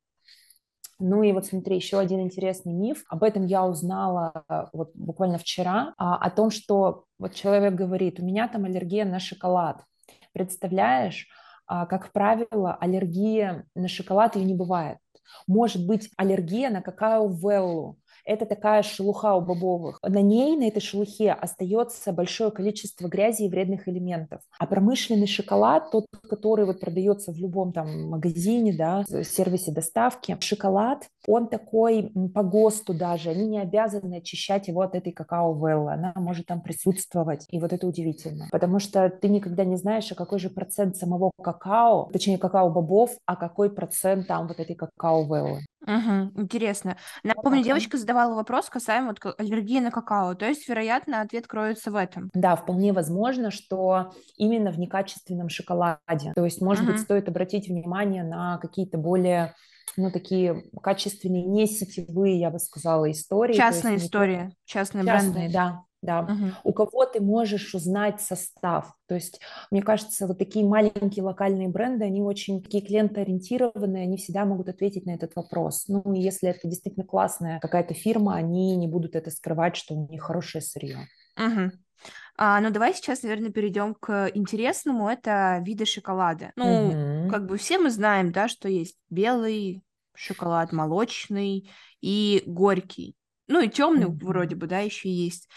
Ну 0.99 1.23
и 1.23 1.33
вот 1.33 1.47
смотри, 1.47 1.77
еще 1.77 1.99
один 1.99 2.21
интересный 2.21 2.73
миф. 2.73 3.05
Об 3.09 3.25
этом 3.25 3.45
я 3.45 3.65
узнала 3.65 4.45
а, 4.49 4.69
вот 4.73 4.93
буквально 4.95 5.37
вчера, 5.37 5.95
а, 5.99 6.17
о 6.17 6.31
том, 6.31 6.51
что 6.51 7.05
вот 7.19 7.35
человек 7.35 7.75
говорит, 7.75 8.21
у 8.21 8.25
меня 8.25 8.49
там 8.49 8.65
аллергия 8.65 9.05
на 9.05 9.19
шоколад. 9.19 9.85
Представляешь? 10.33 11.27
А, 11.67 11.87
как 11.87 12.13
правило, 12.13 12.75
аллергия 12.75 13.67
на 13.75 13.89
шоколад 13.89 14.37
ее 14.37 14.45
не 14.45 14.55
бывает. 14.55 14.99
Может 15.47 15.87
быть 15.87 16.11
аллергия 16.17 16.71
на 16.71 16.83
какао-веллу, 16.83 17.99
это 18.25 18.47
такая 18.47 18.83
шелуха 18.83 19.35
у 19.35 19.41
бобовых. 19.41 19.99
На 20.03 20.21
ней, 20.21 20.57
на 20.57 20.69
этой 20.69 20.81
шелухе, 20.81 21.33
остается 21.33 22.13
большое 22.13 22.51
количество 22.51 23.09
грязи 23.09 23.45
и 23.45 23.49
вредных 23.49 23.89
элементов. 23.89 24.41
А 24.59 24.67
промышленный 24.67 25.27
шоколад, 25.27 25.91
тот, 25.91 26.07
который 26.29 26.65
вот 26.65 26.81
продается 26.81 27.33
в 27.33 27.39
любом 27.39 27.73
там 27.73 28.11
магазине, 28.11 28.75
да, 28.77 29.05
сервисе 29.25 29.73
доставки, 29.73 30.37
шоколад, 30.41 31.09
он 31.27 31.49
такой 31.49 32.13
по 32.35 32.43
ГОСТу 32.43 32.95
даже, 32.95 33.31
они 33.31 33.47
не 33.47 33.59
обязаны 33.59 34.17
очищать 34.17 34.69
его 34.69 34.83
от 34.83 34.95
этой 34.95 35.13
какао-веллы, 35.13 35.93
она 35.93 36.13
может 36.17 36.47
там 36.47 36.61
присутствовать, 36.61 37.47
и 37.51 37.59
вот 37.59 37.73
это 37.73 37.87
удивительно, 37.87 38.49
потому 38.51 38.79
что 38.79 39.09
ты 39.09 39.29
никогда 39.29 39.65
не 39.65 39.77
знаешь, 39.77 40.11
а 40.11 40.15
какой 40.15 40.39
же 40.39 40.51
процент 40.51 40.97
самого 40.97 41.31
какао, 41.43 42.11
точнее 42.13 42.39
какао-бобов, 42.39 43.11
а 43.27 43.37
какой 43.37 43.71
процент 43.71 44.27
там 44.27 44.49
вот 44.49 44.59
этой 44.61 44.75
какао-веллы. 44.75 45.61
Угу, 45.83 46.41
интересно. 46.43 46.97
Напомню, 47.25 47.65
девочка 47.65 47.99
задавала 48.13 48.35
вопрос 48.35 48.69
касаемо 48.69 49.09
вот 49.09 49.35
аллергии 49.39 49.81
на 49.81 49.91
какао. 49.91 50.35
То 50.35 50.47
есть, 50.47 50.69
вероятно, 50.69 51.21
ответ 51.21 51.47
кроется 51.47 51.91
в 51.91 51.97
этом. 51.97 52.31
Да, 52.35 52.57
вполне 52.57 52.93
возможно, 52.93 53.51
что 53.51 54.13
именно 54.37 54.71
в 54.71 54.79
некачественном 54.79 55.49
шоколаде. 55.49 56.33
То 56.35 56.45
есть, 56.45 56.61
может 56.61 56.85
угу. 56.85 56.93
быть, 56.93 57.01
стоит 57.01 57.29
обратить 57.29 57.69
внимание 57.69 58.23
на 58.23 58.59
какие-то 58.59 58.99
более 58.99 59.55
ну, 59.97 60.11
такие 60.11 60.65
качественные, 60.83 61.45
не 61.45 61.67
сетевые, 61.67 62.39
я 62.39 62.51
бы 62.51 62.59
сказала, 62.59 63.11
истории. 63.11 63.55
Частные 63.55 63.97
истории, 63.97 64.55
частные, 64.65 65.05
частные 65.05 65.33
бренды. 65.33 65.53
да, 65.53 65.83
да. 66.03 66.23
Угу. 66.23 66.53
У 66.65 66.73
кого 66.73 67.07
ты 67.07 67.21
можешь 67.21 67.75
узнать 67.75 68.21
состав. 68.21 68.93
То 69.07 69.15
есть, 69.15 69.41
мне 69.71 69.83
кажется, 69.83 70.27
вот 70.27 70.39
такие 70.39 70.67
маленькие 70.67 71.25
локальные 71.25 71.69
бренды, 71.69 72.05
они 72.05 72.23
очень 72.23 72.63
такие 72.63 72.85
клиентоориентированные, 72.85 74.03
они 74.03 74.17
всегда 74.17 74.45
могут 74.45 74.69
ответить 74.69 75.07
на 75.07 75.13
этот 75.13 75.35
вопрос. 75.37 75.85
Ну, 75.89 76.03
и 76.13 76.21
если 76.21 76.49
это 76.49 76.69
действительно 76.69 77.07
классная 77.07 77.61
какая-то 77.61 77.95
фирма, 77.95 78.35
они 78.35 78.77
не 78.77 78.89
будут 78.89 79.15
это 79.15 79.31
скрывать, 79.31 79.77
что 79.77 79.95
у 79.95 80.09
них 80.09 80.23
хорошее 80.23 80.63
сырье. 80.63 81.09
Угу. 81.37 81.71
А, 82.37 82.61
ну, 82.61 82.71
давай 82.71 82.95
сейчас, 82.95 83.23
наверное, 83.23 83.53
перейдем 83.53 83.95
к 83.95 84.31
интересному. 84.35 85.09
Это 85.09 85.63
виды 85.65 85.85
шоколада. 85.85 86.53
Ну, 86.57 86.89
угу. 86.89 87.31
как 87.31 87.47
бы 87.47 87.57
все 87.59 87.79
мы 87.79 87.91
знаем, 87.91 88.33
да, 88.33 88.49
что 88.49 88.69
есть 88.69 88.97
белый 89.11 89.83
шоколад, 90.15 90.73
молочный 90.73 91.71
и 92.01 92.43
горький. 92.47 93.15
Ну, 93.49 93.61
и 93.61 93.69
темный 93.69 94.07
угу. 94.07 94.27
вроде 94.27 94.57
бы, 94.57 94.67
да, 94.67 94.81
еще 94.81 95.11
есть. 95.11 95.49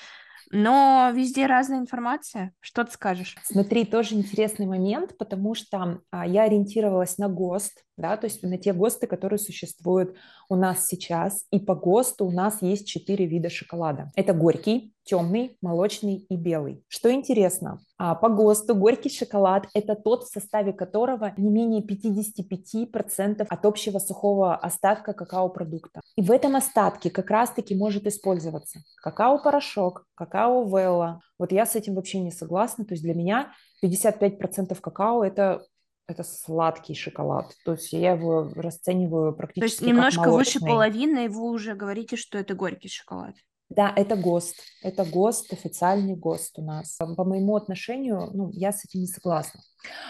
Но 0.58 1.12
везде 1.14 1.48
разная 1.48 1.80
информация. 1.80 2.54
Что 2.62 2.86
ты 2.86 2.92
скажешь? 2.94 3.36
Смотри, 3.44 3.84
тоже 3.84 4.16
интересный 4.16 4.66
момент, 4.66 5.18
потому 5.18 5.54
что 5.54 6.00
а, 6.12 6.26
я 6.26 6.44
ориентировалась 6.44 7.18
на 7.18 7.28
ГОСТ, 7.28 7.84
да, 7.98 8.16
то 8.16 8.28
есть 8.28 8.42
на 8.42 8.58
те 8.58 8.72
ГОСТы, 8.72 9.06
которые 9.06 9.38
существуют 9.38 10.16
у 10.50 10.56
нас 10.56 10.86
сейчас. 10.86 11.46
И 11.52 11.60
по 11.60 11.76
ГОСТу 11.76 12.26
у 12.26 12.32
нас 12.32 12.62
есть 12.62 12.88
четыре 12.88 13.26
вида 13.26 13.50
шоколада. 13.50 14.12
Это 14.16 14.34
горький, 14.34 14.94
темный, 15.06 15.58
молочный 15.62 16.26
и 16.30 16.36
белый. 16.36 16.84
Что 16.88 17.14
интересно, 17.14 17.80
а, 17.98 18.16
по 18.16 18.30
ГОСТу 18.30 18.76
горький 18.76 19.10
шоколад– 19.10 19.68
это 19.74 19.96
тот, 19.96 20.24
в 20.24 20.28
составе 20.28 20.74
которого 20.74 21.34
не 21.38 21.50
менее 21.50 21.82
55% 21.82 23.46
от 23.48 23.66
общего 23.66 24.00
сухого 24.00 24.56
остатка 24.56 25.14
какао-продукта. 25.14 26.02
И 26.16 26.22
в 26.22 26.32
этом 26.32 26.56
остатке 26.56 27.10
как 27.10 27.30
раз-таки 27.30 27.76
может 27.76 28.08
использоваться 28.08 28.80
какао-порошок, 29.02 30.06
какао-велла. 30.16 31.22
Вот 31.38 31.52
я 31.52 31.66
с 31.66 31.76
этим 31.76 31.96
вообще 31.96 32.20
не 32.20 32.32
согласна. 32.32 32.86
То 32.86 32.94
есть 32.94 33.04
для 33.04 33.14
меня 33.14 33.52
55% 33.84 34.76
какао– 34.82 35.24
это 35.26 35.64
это 36.08 36.24
сладкий 36.24 36.94
шоколад. 36.94 37.54
То 37.64 37.74
есть 37.74 37.92
я 37.94 38.14
его 38.14 38.52
расцениваю 38.56 39.36
практически 39.36 39.60
То 39.60 39.66
есть 39.66 39.82
немножко 39.82 40.32
выше 40.32 40.60
половины, 40.60 41.26
и 41.26 41.30
вы 41.30 41.50
уже 41.50 41.76
говорите, 41.76 42.16
что 42.16 42.38
это 42.38 42.54
горький 42.54 42.90
шоколад. 42.90 43.36
Да, 43.70 43.92
это 43.96 44.16
ГОСТ. 44.16 44.58
Это 44.84 45.04
ГОСТ, 45.06 45.54
официальный 45.54 46.16
ГОСТ 46.16 46.60
у 46.60 46.62
нас. 46.64 46.98
По 46.98 47.24
моему 47.24 47.56
отношению, 47.56 48.30
ну, 48.32 48.50
я 48.52 48.72
с 48.72 48.86
этим 48.86 49.00
не 49.00 49.08
согласна. 49.08 49.62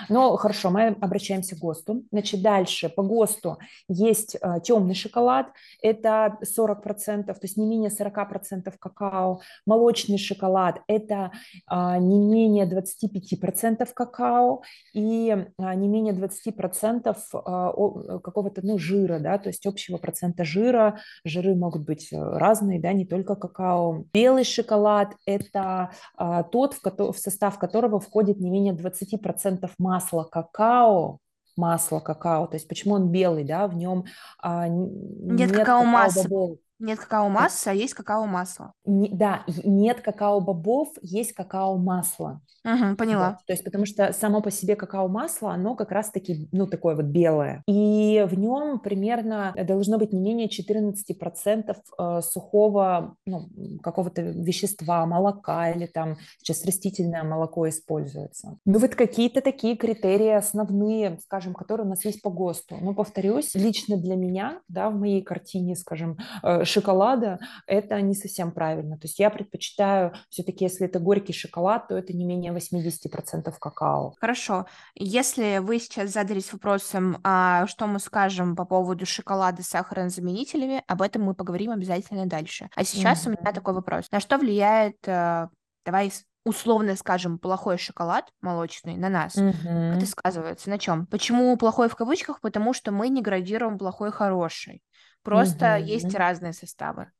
Но 0.09 0.35
хорошо, 0.37 0.69
мы 0.69 0.87
обращаемся 1.01 1.55
к 1.55 1.59
ГОСТу. 1.59 2.03
Значит, 2.11 2.41
дальше 2.41 2.89
по 2.89 3.03
ГОСТу 3.03 3.57
есть 3.87 4.35
э, 4.35 4.59
темный 4.63 4.95
шоколад, 4.95 5.47
это 5.81 6.37
40%, 6.43 7.25
то 7.25 7.39
есть 7.41 7.57
не 7.57 7.65
менее 7.65 7.89
40% 7.89 8.73
какао. 8.79 9.41
Молочный 9.65 10.17
шоколад– 10.17 10.81
это 10.87 11.31
э, 11.69 11.97
не 11.99 12.19
менее 12.19 12.65
25% 12.65 13.87
какао 13.93 14.61
и 14.93 15.29
э, 15.57 15.73
не 15.75 15.87
менее 15.87 16.13
20% 16.13 17.15
э, 17.33 18.19
какого-то 18.19 18.61
ну, 18.63 18.77
жира, 18.77 19.19
да, 19.19 19.37
то 19.37 19.49
есть 19.49 19.65
общего 19.65 19.97
процента 19.97 20.43
жира. 20.43 20.99
Жиры 21.23 21.55
могут 21.55 21.83
быть 21.83 22.09
разные, 22.11 22.79
да, 22.79 22.93
не 22.93 23.05
только 23.05 23.35
какао. 23.35 24.05
Белый 24.13 24.43
шоколад– 24.43 25.15
это 25.25 25.91
э, 26.17 26.43
тот, 26.51 26.75
в 26.83 27.17
состав 27.17 27.59
которого 27.59 27.99
входит 27.99 28.39
не 28.39 28.49
менее 28.49 28.73
20% 28.73 29.64
масла 29.77 30.23
какао, 30.23 31.19
масло 31.55 31.99
какао, 31.99 32.47
то 32.47 32.55
есть 32.55 32.67
почему 32.67 32.95
он 32.95 33.11
белый, 33.11 33.43
да, 33.43 33.67
в 33.67 33.75
нем 33.75 34.05
а, 34.39 34.67
нет, 34.67 35.49
нет 35.49 35.51
какао-масла. 35.51 36.57
Нет 36.79 36.99
какао-масса, 36.99 37.71
а 37.71 37.73
есть 37.73 37.93
какао-масло. 37.93 38.73
Не, 38.85 39.09
да, 39.09 39.43
нет 39.63 40.01
какао-бобов, 40.01 40.89
есть 41.01 41.33
какао-масло. 41.33 42.41
Угу, 42.65 42.95
поняла. 42.97 43.29
Вот, 43.29 43.45
то 43.45 43.53
есть 43.53 43.63
потому 43.63 43.85
что 43.85 44.11
само 44.11 44.41
по 44.41 44.51
себе 44.51 44.75
какао-масло, 44.75 45.53
оно 45.53 45.75
как 45.75 45.91
раз-таки, 45.91 46.49
ну, 46.51 46.67
такое 46.67 46.95
вот 46.95 47.05
белое. 47.05 47.63
И 47.67 48.25
в 48.27 48.37
нем 48.37 48.79
примерно 48.79 49.53
должно 49.63 49.97
быть 49.97 50.11
не 50.11 50.19
менее 50.19 50.49
14% 50.49 51.75
э, 51.97 52.21
сухого, 52.21 53.15
ну, 53.25 53.47
какого-то 53.81 54.21
вещества, 54.21 55.05
молока 55.05 55.69
или 55.69 55.85
там 55.85 56.17
сейчас 56.39 56.65
растительное 56.65 57.23
молоко 57.23 57.69
используется. 57.69 58.57
Ну, 58.65 58.79
вот 58.79 58.95
какие-то 58.95 59.41
такие 59.41 59.77
критерии 59.77 60.31
основные, 60.31 61.19
скажем, 61.23 61.53
которые 61.53 61.85
у 61.85 61.89
нас 61.89 62.03
есть 62.03 62.21
по 62.21 62.29
ГОСТу. 62.29 62.77
Но, 62.81 62.93
повторюсь, 62.93 63.55
лично 63.55 63.97
для 63.97 64.15
меня, 64.15 64.59
да, 64.67 64.89
в 64.89 64.95
моей 64.95 65.21
картине, 65.21 65.75
скажем, 65.75 66.17
э, 66.43 66.64
шоколада, 66.65 67.39
это 67.67 67.99
не 68.01 68.13
совсем 68.13 68.51
правильно. 68.51 68.97
То 68.97 69.05
есть 69.05 69.19
я 69.19 69.29
предпочитаю 69.29 70.13
все-таки, 70.29 70.65
если 70.65 70.87
это 70.87 70.99
горький 70.99 71.33
шоколад, 71.33 71.87
то 71.87 71.97
это 71.97 72.13
не 72.13 72.25
менее 72.25 72.53
80% 72.53 73.53
какао. 73.59 74.13
Хорошо. 74.19 74.65
Если 74.95 75.59
вы 75.59 75.79
сейчас 75.79 76.11
задались 76.11 76.51
вопросом, 76.51 77.19
а 77.23 77.67
что 77.67 77.87
мы 77.87 77.99
скажем 77.99 78.55
по 78.55 78.65
поводу 78.65 79.05
шоколада 79.05 79.63
с 79.63 79.67
сахарозаменителями, 79.67 80.83
об 80.87 81.01
этом 81.01 81.23
мы 81.23 81.33
поговорим 81.33 81.71
обязательно 81.71 82.25
дальше. 82.25 82.69
А 82.75 82.83
сейчас 82.83 83.25
mm-hmm. 83.25 83.27
у 83.27 83.41
меня 83.41 83.53
такой 83.53 83.73
вопрос. 83.73 84.05
На 84.11 84.19
что 84.19 84.37
влияет, 84.37 84.97
э, 85.07 85.47
давай 85.85 86.11
условно 86.45 86.95
скажем, 86.95 87.39
плохой 87.39 87.77
шоколад 87.77 88.29
молочный 88.41 88.95
на 88.97 89.09
нас, 89.09 89.35
mm-hmm. 89.35 89.97
это 89.97 90.05
сказывается 90.05 90.69
на 90.69 90.77
чем? 90.77 91.07
Почему 91.07 91.57
плохой 91.57 91.89
в 91.89 91.95
кавычках? 91.95 92.39
Потому 92.39 92.73
что 92.73 92.91
мы 92.91 93.09
не 93.09 93.21
градируем 93.21 93.77
плохой 93.77 94.11
хороший. 94.11 94.81
Просто 95.25 95.77
угу. 95.77 95.85
есть 95.85 96.13
разные 96.13 96.53
составы, 96.53 97.11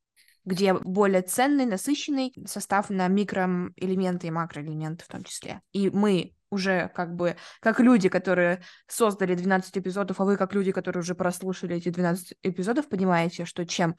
где 0.46 0.76
более 0.76 1.24
ценный, 1.24 1.66
насыщенный 1.66 2.32
состав 2.46 2.92
на 2.92 3.08
микроэлементы 3.08 4.28
и 4.28 4.32
макроэлементы 4.32 5.04
в 5.04 5.08
том 5.08 5.24
числе. 5.24 5.62
И 5.72 5.90
мы 5.90 6.36
уже 6.52 6.92
как 6.94 7.16
бы, 7.16 7.36
как 7.62 7.80
люди, 7.80 8.08
которые 8.08 8.62
создали 8.88 9.34
12 9.34 9.80
эпизодов, 9.80 10.22
а 10.22 10.26
вы 10.26 10.38
как 10.38 10.54
люди, 10.54 10.72
которые 10.72 11.02
уже 11.02 11.16
прослушали 11.16 11.78
эти 11.78 11.90
12 11.90 12.38
эпизодов, 12.44 12.88
понимаете, 12.88 13.44
что 13.44 13.66
чем 13.66 13.96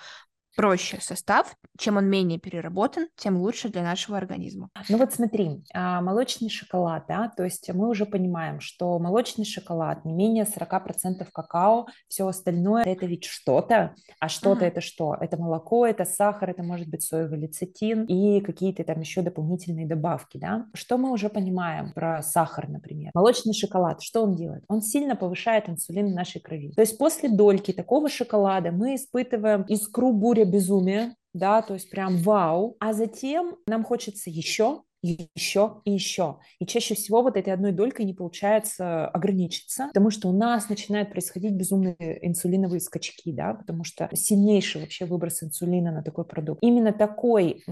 проще 0.57 0.99
состав, 1.01 1.55
чем 1.79 1.99
он 1.99 2.07
менее 2.07 2.39
переработан, 2.39 3.09
тем 3.17 3.37
лучше 3.37 3.69
для 3.69 3.83
нашего 3.83 4.17
организма. 4.17 4.71
Ну 4.89 4.97
вот 4.97 5.13
смотри, 5.13 5.63
а, 5.75 6.01
молочный 6.01 6.49
шоколад, 6.49 7.05
да, 7.09 7.31
то 7.37 7.45
есть 7.45 7.71
мы 7.73 7.89
уже 7.89 8.07
понимаем, 8.07 8.61
что 8.61 8.99
молочный 8.99 9.45
шоколад 9.45 10.05
не 10.05 10.15
менее 10.15 10.45
40% 10.45 11.27
какао, 11.33 11.87
все 12.09 12.27
остальное 12.27 12.85
это 12.85 13.07
ведь 13.07 13.25
что-то, 13.25 13.95
а 14.19 14.29
что-то 14.29 14.65
uh-huh. 14.65 14.69
это 14.69 14.81
что? 14.81 15.17
Это 15.21 15.37
молоко, 15.37 15.87
это 15.87 16.05
сахар, 16.05 16.51
это 16.51 16.63
может 16.63 16.89
быть 16.89 17.03
соевый 17.03 17.39
лецитин 17.39 18.05
и 18.05 18.41
какие-то 18.41 18.83
там 18.85 19.01
еще 19.01 19.21
дополнительные 19.21 19.87
добавки, 19.87 20.39
да. 20.39 20.67
Что 20.73 20.97
мы 20.97 21.13
уже 21.13 21.29
понимаем 21.29 21.93
про 21.93 22.23
сахар, 22.23 22.69
например? 22.69 23.11
Молочный 23.13 23.53
шоколад, 23.53 24.03
что 24.03 24.23
он 24.23 24.35
делает? 24.35 24.65
Он 24.69 24.81
сильно 24.81 25.17
повышает 25.17 25.69
инсулин 25.69 26.13
в 26.13 26.15
нашей 26.15 26.41
крови. 26.41 26.73
То 26.75 26.81
есть 26.81 26.97
после 26.97 27.29
дольки 27.29 27.73
такого 27.73 28.09
шоколада 28.09 28.73
мы 28.73 28.95
испытываем 28.95 29.63
искру 29.63 30.13
бури 30.13 30.46
безумие, 30.47 31.15
да, 31.35 31.63
то 31.63 31.75
есть 31.75 31.91
прям 31.91 32.17
вау, 32.19 32.77
а 32.81 32.93
затем 32.93 33.57
нам 33.67 33.85
хочется 33.85 34.31
еще, 34.31 34.83
еще 35.03 35.81
и 35.85 35.93
еще. 35.93 36.39
И 36.59 36.67
чаще 36.67 36.95
всего 36.95 37.23
вот 37.23 37.37
этой 37.37 37.53
одной 37.53 37.73
долькой 37.73 38.07
не 38.07 38.15
получается 38.15 39.07
ограничиться, 39.09 39.89
потому 39.89 40.11
что 40.11 40.29
у 40.29 40.33
нас 40.33 40.69
начинают 40.69 41.11
происходить 41.11 41.53
безумные 41.53 42.19
инсулиновые 42.27 42.81
скачки, 42.81 43.33
да, 43.33 43.55
потому 43.55 43.85
что 43.85 44.09
сильнейший 44.15 44.81
вообще 44.81 45.05
выброс 45.05 45.43
инсулина 45.43 45.93
на 45.93 46.03
такой 46.03 46.25
продукт. 46.25 46.63
Именно 46.63 46.93
такой 46.93 47.65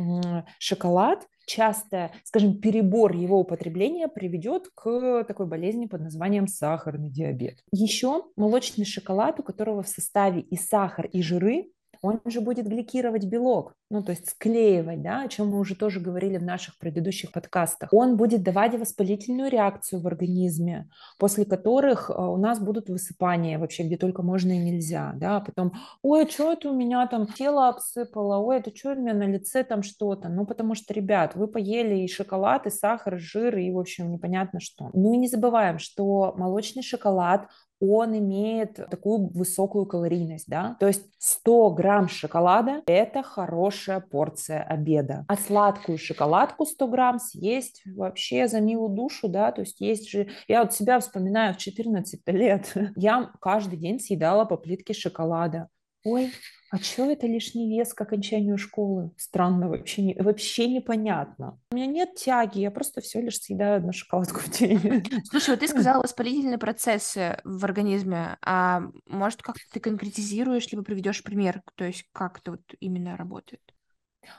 шоколад 0.59 1.27
часто, 1.47 2.11
скажем, 2.25 2.59
перебор 2.59 3.15
его 3.15 3.39
употребления 3.39 4.09
приведет 4.09 4.69
к 4.75 5.25
такой 5.25 5.47
болезни 5.47 5.87
под 5.87 6.03
названием 6.03 6.47
сахарный 6.47 7.11
диабет. 7.11 7.59
Еще 7.73 8.25
молочный 8.37 8.85
шоколад, 8.85 9.41
у 9.41 9.43
которого 9.43 9.83
в 9.83 9.89
составе 9.89 10.41
и 10.41 10.57
сахар, 10.57 11.07
и 11.07 11.23
жиры, 11.23 11.67
он 12.05 12.21
же 12.27 12.41
будет 12.41 12.69
гликировать 12.69 13.25
белок, 13.25 13.75
ну, 13.91 14.03
то 14.03 14.13
есть 14.13 14.29
склеивать, 14.29 15.03
да, 15.03 15.23
о 15.23 15.29
чем 15.29 15.49
мы 15.49 15.59
уже 15.59 15.75
тоже 15.75 16.01
говорили 16.01 16.37
в 16.37 16.43
наших 16.43 16.79
предыдущих 16.79 17.33
подкастах. 17.33 17.89
Он 17.93 18.17
будет 18.17 18.43
давать 18.43 18.79
воспалительную 18.79 19.51
реакцию 19.51 20.01
в 20.01 20.07
организме, 20.07 20.89
после 21.19 21.45
которых 21.45 22.11
э, 22.11 22.13
у 22.13 22.37
нас 22.37 22.61
будут 22.61 22.89
высыпания 22.89 23.59
вообще, 23.59 23.85
где 23.85 23.97
только 23.97 24.23
можно 24.23 24.53
и 24.53 24.59
нельзя, 24.59 25.13
да, 25.17 25.41
потом, 25.41 25.73
ой, 26.03 26.29
что 26.29 26.53
это 26.53 26.71
у 26.71 26.75
меня 26.75 27.07
там 27.07 27.27
тело 27.27 27.69
обсыпало, 27.69 28.39
ой, 28.39 28.59
это 28.59 28.75
что 28.75 28.93
у 28.93 28.95
меня 28.97 29.15
на 29.15 29.27
лице 29.27 29.65
там 29.65 29.83
что-то, 29.83 30.29
ну, 30.29 30.45
потому 30.45 30.75
что, 30.75 30.93
ребят, 30.93 31.35
вы 31.35 31.49
поели 31.49 32.01
и 32.01 32.09
шоколад, 32.09 32.67
и 32.67 32.71
сахар, 32.71 33.15
и 33.15 33.19
жир, 33.19 33.57
и, 33.57 33.71
в 33.71 33.79
общем, 33.79 34.11
непонятно 34.11 34.61
что. 34.61 34.91
Ну, 34.93 35.15
и 35.15 35.17
не 35.17 35.29
забываем, 35.29 35.79
что 35.79 36.35
молочный 36.37 36.83
шоколад, 36.83 37.49
он 37.93 38.17
имеет 38.19 38.75
такую 38.91 39.31
высокую 39.33 39.87
калорийность, 39.87 40.49
да, 40.49 40.77
то 40.81 40.87
есть 40.87 41.07
100 41.19 41.71
грамм 41.71 42.09
шоколада– 42.09 42.83
это 42.87 43.23
хорошая 43.23 44.01
порция 44.01 44.63
обеда, 44.63 45.25
а 45.29 45.37
сладкую 45.37 45.99
шоколадку 45.99 46.67
100 46.67 46.89
грамм 46.89 47.19
съесть 47.19 47.83
вообще 47.87 48.49
за 48.49 48.61
милую 48.61 48.91
душу, 48.91 49.29
да, 49.29 49.53
то 49.53 49.63
есть 49.63 49.81
есть 49.81 50.09
же, 50.09 50.29
я 50.49 50.63
вот 50.63 50.73
себя 50.73 51.01
вспоминаю 51.01 51.55
в 51.55 51.59
14 51.59 52.21
лет, 52.29 52.73
я 52.97 53.31
каждый 53.41 53.79
день 53.79 54.01
съедала 54.01 54.45
по 54.45 54.57
плитке 54.57 54.95
шоколада, 54.95 55.69
ой, 56.05 56.31
а 56.75 56.79
что 56.79 57.09
это 57.09 57.29
лишний 57.29 57.69
вес 57.69 57.95
к 57.95 58.01
окончанию 58.01 58.59
школы? 58.59 59.13
Странно, 59.17 59.69
вообще, 59.69 60.03
не, 60.03 60.15
вообще 60.17 60.67
непонятно. 60.67 61.57
У 61.71 61.77
меня 61.77 61.87
нет 61.87 62.17
тяги, 62.17 62.59
я 62.59 62.73
просто 62.73 63.01
все 63.01 63.21
лишь 63.21 63.39
съедаю 63.39 63.77
одну 63.77 63.93
шоколадку 63.93 64.41
в 64.41 64.51
день. 64.51 64.81
Слушай, 65.31 65.51
вот 65.51 65.61
ты 65.61 65.69
сказала 65.69 66.03
воспалительные 66.03 66.59
процессы 66.59 67.39
в 67.45 67.65
организме, 67.65 68.39
а 68.43 68.83
может 69.07 69.41
как-то 69.41 69.63
ты 69.73 69.79
конкретизируешь, 69.79 70.67
либо 70.73 70.83
приведешь 70.83 71.23
пример, 71.23 71.63
то 71.77 71.85
есть 71.85 72.07
как 72.13 72.41
это 72.41 72.51
вот 72.51 72.63
именно 72.81 73.17
работает? 73.17 73.63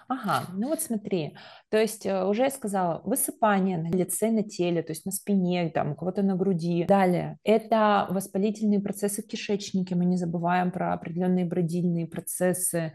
Ага, 0.08 0.46
ну 0.54 0.70
вот 0.70 0.82
смотри, 0.82 1.36
то 1.70 1.78
есть 1.78 2.06
э, 2.06 2.26
уже 2.26 2.44
я 2.44 2.50
сказала, 2.50 3.02
высыпание 3.04 3.78
на 3.78 3.88
лице, 3.88 4.32
на 4.32 4.44
теле, 4.44 4.84
то 4.84 4.92
есть 4.92 5.06
на 5.06 5.12
спине, 5.12 5.70
там, 5.70 5.92
у 5.92 5.96
кого-то 5.96 6.22
на 6.22 6.36
груди. 6.36 6.86
Далее, 6.86 7.38
это 7.44 8.08
воспалительные 8.10 8.80
процессы 8.80 9.22
в 9.24 9.28
кишечнике, 9.28 9.96
мы 9.96 10.06
не 10.06 10.18
забываем 10.18 10.72
про 10.72 10.94
определенные 10.94 11.46
бродильные 11.46 12.08
процессы, 12.08 12.94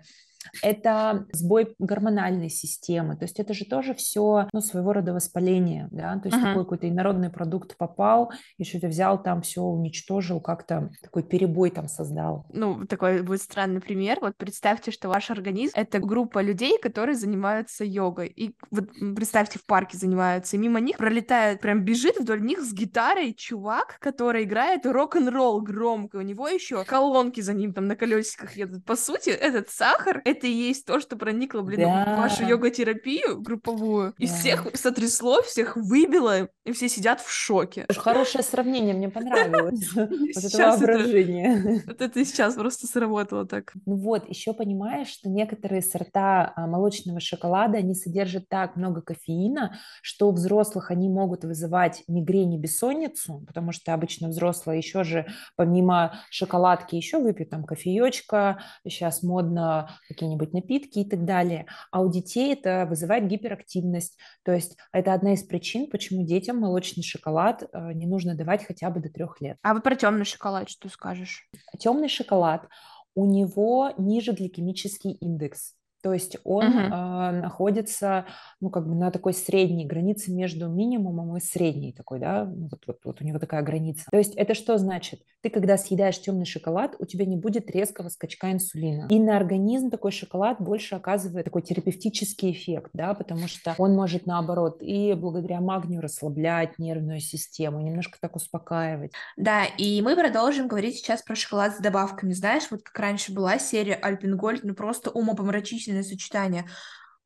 это 0.62 1.26
сбой 1.32 1.74
гормональной 1.78 2.48
системы, 2.48 3.16
то 3.16 3.24
есть 3.24 3.38
это 3.40 3.54
же 3.54 3.64
тоже 3.64 3.94
все, 3.94 4.48
ну, 4.52 4.60
своего 4.60 4.92
рода 4.92 5.12
воспаление, 5.12 5.88
да, 5.90 6.18
то 6.18 6.28
есть 6.28 6.38
uh-huh. 6.38 6.48
такой 6.48 6.64
какой-то 6.64 6.88
инородный 6.88 7.30
продукт 7.30 7.76
попал, 7.76 8.32
и 8.56 8.64
что-то 8.64 8.88
взял 8.88 9.22
там, 9.22 9.42
все 9.42 9.62
уничтожил, 9.62 10.40
как-то 10.40 10.90
такой 11.02 11.22
перебой 11.22 11.70
там 11.70 11.88
создал. 11.88 12.46
Ну, 12.52 12.86
такой 12.86 13.22
будет 13.22 13.42
странный 13.42 13.80
пример, 13.80 14.18
вот 14.20 14.36
представьте, 14.36 14.90
что 14.90 15.08
ваш 15.08 15.30
организм— 15.30 15.72
это 15.76 15.98
группа 15.98 16.40
людей, 16.42 16.78
которые 16.80 17.16
занимаются 17.16 17.84
йогой, 17.84 18.28
и 18.28 18.54
вот 18.70 18.88
представьте, 19.14 19.58
в 19.58 19.66
парке 19.66 19.96
занимаются, 19.96 20.56
и 20.56 20.58
мимо 20.58 20.80
них 20.80 20.96
пролетает, 20.96 21.60
прям 21.60 21.84
бежит 21.84 22.18
вдоль 22.18 22.42
них 22.42 22.60
с 22.60 22.72
гитарой 22.72 23.34
чувак, 23.34 23.98
который 24.00 24.44
играет 24.44 24.86
рок-н-ролл 24.86 25.60
громко, 25.60 26.16
у 26.16 26.22
него 26.22 26.48
еще 26.48 26.84
колонки 26.84 27.40
за 27.40 27.52
ним 27.52 27.72
там 27.72 27.86
на 27.86 27.96
колесиках 27.96 28.56
едут. 28.56 28.84
По 28.84 28.96
сути, 28.96 29.30
этот 29.30 29.70
сахар 29.70 30.22
это 30.30 30.46
и 30.46 30.52
есть 30.52 30.86
то, 30.86 31.00
что 31.00 31.16
проникло, 31.16 31.62
блин, 31.62 31.80
да. 31.80 32.16
в 32.16 32.18
вашу 32.18 32.44
йога-терапию 32.44 33.40
групповую. 33.40 34.14
И 34.18 34.26
да. 34.26 34.34
всех 34.34 34.66
сотрясло, 34.74 35.42
всех 35.42 35.76
выбило, 35.76 36.48
и 36.64 36.72
все 36.72 36.88
сидят 36.88 37.20
в 37.20 37.30
шоке. 37.30 37.86
Хорошее 37.96 38.44
сравнение, 38.44 38.94
мне 38.94 39.08
понравилось. 39.08 39.90
Вот 40.34 40.44
это 40.44 40.68
воображение. 40.70 41.82
Вот 41.86 42.00
это 42.00 42.24
сейчас 42.24 42.54
просто 42.54 42.86
сработало 42.86 43.46
так. 43.46 43.72
Ну 43.86 43.96
вот, 43.96 44.28
еще 44.28 44.52
понимаешь, 44.52 45.08
что 45.08 45.28
некоторые 45.28 45.82
сорта 45.82 46.52
а, 46.56 46.66
молочного 46.66 47.20
шоколада, 47.20 47.78
они 47.78 47.94
содержат 47.94 48.48
так 48.48 48.76
много 48.76 49.02
кофеина, 49.02 49.78
что 50.02 50.28
у 50.28 50.32
взрослых 50.32 50.90
они 50.90 51.08
могут 51.08 51.44
вызывать 51.44 52.02
мигрень 52.08 52.54
и 52.54 52.58
бессонницу, 52.58 53.44
потому 53.46 53.72
что 53.72 53.94
обычно 53.94 54.28
взрослые 54.28 54.78
еще 54.78 55.04
же 55.04 55.26
помимо 55.56 56.14
шоколадки 56.30 56.94
еще 56.94 57.18
выпьют 57.18 57.50
там 57.50 57.64
кофеечка, 57.64 58.62
сейчас 58.86 59.22
модно 59.22 59.90
какие-нибудь 60.20 60.52
напитки 60.52 60.98
и 60.98 61.08
так 61.08 61.24
далее. 61.24 61.66
А 61.90 62.02
у 62.02 62.10
детей 62.10 62.52
это 62.52 62.86
вызывает 62.88 63.26
гиперактивность. 63.26 64.18
То 64.44 64.52
есть 64.52 64.76
это 64.92 65.14
одна 65.14 65.32
из 65.32 65.42
причин, 65.42 65.88
почему 65.90 66.26
детям 66.26 66.58
молочный 66.58 67.02
шоколад 67.02 67.62
э, 67.62 67.92
не 67.94 68.06
нужно 68.06 68.34
давать 68.34 68.66
хотя 68.66 68.90
бы 68.90 69.00
до 69.00 69.08
трех 69.08 69.40
лет. 69.40 69.56
А 69.62 69.72
вот 69.72 69.82
про 69.82 69.96
темный 69.96 70.26
шоколад 70.26 70.68
что 70.68 70.90
скажешь? 70.90 71.48
Темный 71.78 72.08
шоколад, 72.08 72.68
у 73.14 73.24
него 73.24 73.92
ниже 73.96 74.32
гликемический 74.32 75.12
индекс. 75.12 75.74
То 76.02 76.12
есть 76.12 76.38
он 76.44 76.64
uh-huh. 76.64 77.30
э, 77.30 77.40
находится, 77.40 78.26
ну, 78.60 78.70
как 78.70 78.88
бы 78.88 78.94
на 78.94 79.10
такой 79.10 79.34
средней 79.34 79.86
границе 79.86 80.32
между 80.32 80.68
минимумом 80.68 81.36
и 81.36 81.40
средней 81.40 81.92
такой, 81.92 82.20
да, 82.20 82.44
ну, 82.44 82.68
вот, 82.70 82.82
вот, 82.86 82.98
вот 83.04 83.20
у 83.20 83.24
него 83.24 83.38
такая 83.38 83.62
граница. 83.62 84.04
То 84.10 84.18
есть 84.18 84.34
это 84.34 84.54
что 84.54 84.78
значит? 84.78 85.20
Ты, 85.42 85.50
когда 85.50 85.78
съедаешь 85.78 86.20
темный 86.20 86.44
шоколад, 86.44 86.96
у 86.98 87.06
тебя 87.06 87.24
не 87.24 87.36
будет 87.36 87.70
резкого 87.70 88.08
скачка 88.08 88.52
инсулина. 88.52 89.06
И 89.10 89.18
на 89.18 89.36
организм 89.36 89.90
такой 89.90 90.12
шоколад 90.12 90.60
больше 90.60 90.94
оказывает 90.94 91.44
такой 91.46 91.62
терапевтический 91.62 92.52
эффект, 92.52 92.90
да, 92.92 93.14
потому 93.14 93.48
что 93.48 93.74
он 93.78 93.94
может, 93.94 94.26
наоборот, 94.26 94.82
и 94.82 95.14
благодаря 95.14 95.60
магнию 95.60 96.02
расслаблять 96.02 96.78
нервную 96.78 97.20
систему, 97.20 97.80
немножко 97.80 98.18
так 98.20 98.36
успокаивать. 98.36 99.12
Да, 99.36 99.64
и 99.64 100.00
мы 100.02 100.14
продолжим 100.14 100.68
говорить 100.68 100.96
сейчас 100.96 101.22
про 101.22 101.34
шоколад 101.34 101.76
с 101.76 101.80
добавками. 101.80 102.32
Знаешь, 102.32 102.64
вот 102.70 102.82
как 102.82 102.98
раньше 102.98 103.32
была 103.32 103.58
серия 103.58 103.94
Альпенгольд, 103.94 104.64
ну 104.64 104.74
просто 104.74 105.10
умопомрачительная 105.10 105.89
удивительное 105.90 106.02
сочетание. 106.02 106.66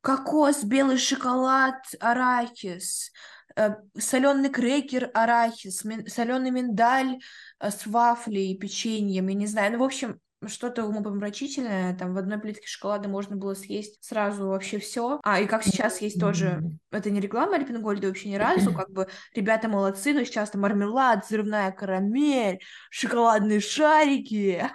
Кокос, 0.01 0.63
белый 0.63 0.97
шоколад, 0.97 1.75
арахис, 1.99 3.11
э, 3.55 3.75
соленый 3.97 4.49
крекер, 4.49 5.09
арахис, 5.13 5.83
соленый 6.07 6.51
миндаль 6.51 7.19
э, 7.59 7.71
с 7.71 7.87
вафлей 7.87 8.57
печеньем, 8.57 9.27
я 9.27 9.33
не 9.33 9.47
знаю. 9.47 9.73
Ну, 9.73 9.79
в 9.79 9.83
общем, 9.83 10.19
что-то 10.47 10.85
умопомрачительное, 10.85 11.95
там 11.97 12.13
в 12.13 12.17
одной 12.17 12.37
плитке 12.37 12.67
шоколада 12.67 13.09
можно 13.09 13.35
было 13.35 13.55
съесть 13.55 13.97
сразу 14.03 14.47
вообще 14.47 14.77
все. 14.77 15.19
А, 15.23 15.39
и 15.39 15.47
как 15.47 15.63
сейчас 15.63 16.01
есть 16.01 16.19
тоже, 16.19 16.61
это 16.91 17.09
не 17.09 17.19
реклама 17.19 17.55
Альпенгольда 17.55 18.07
вообще 18.07 18.29
ни 18.29 18.35
разу, 18.35 18.73
как 18.73 18.91
бы 18.91 19.07
ребята 19.33 19.67
молодцы, 19.67 20.13
но 20.13 20.23
сейчас 20.23 20.51
там 20.51 20.61
мармелад, 20.61 21.25
взрывная 21.25 21.71
карамель, 21.71 22.59
шоколадные 22.91 23.59
шарики. 23.59 24.69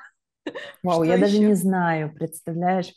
Вау, 0.82 1.02
я 1.02 1.18
даже 1.18 1.38
не 1.38 1.54
знаю, 1.54 2.14
представляешь, 2.14 2.92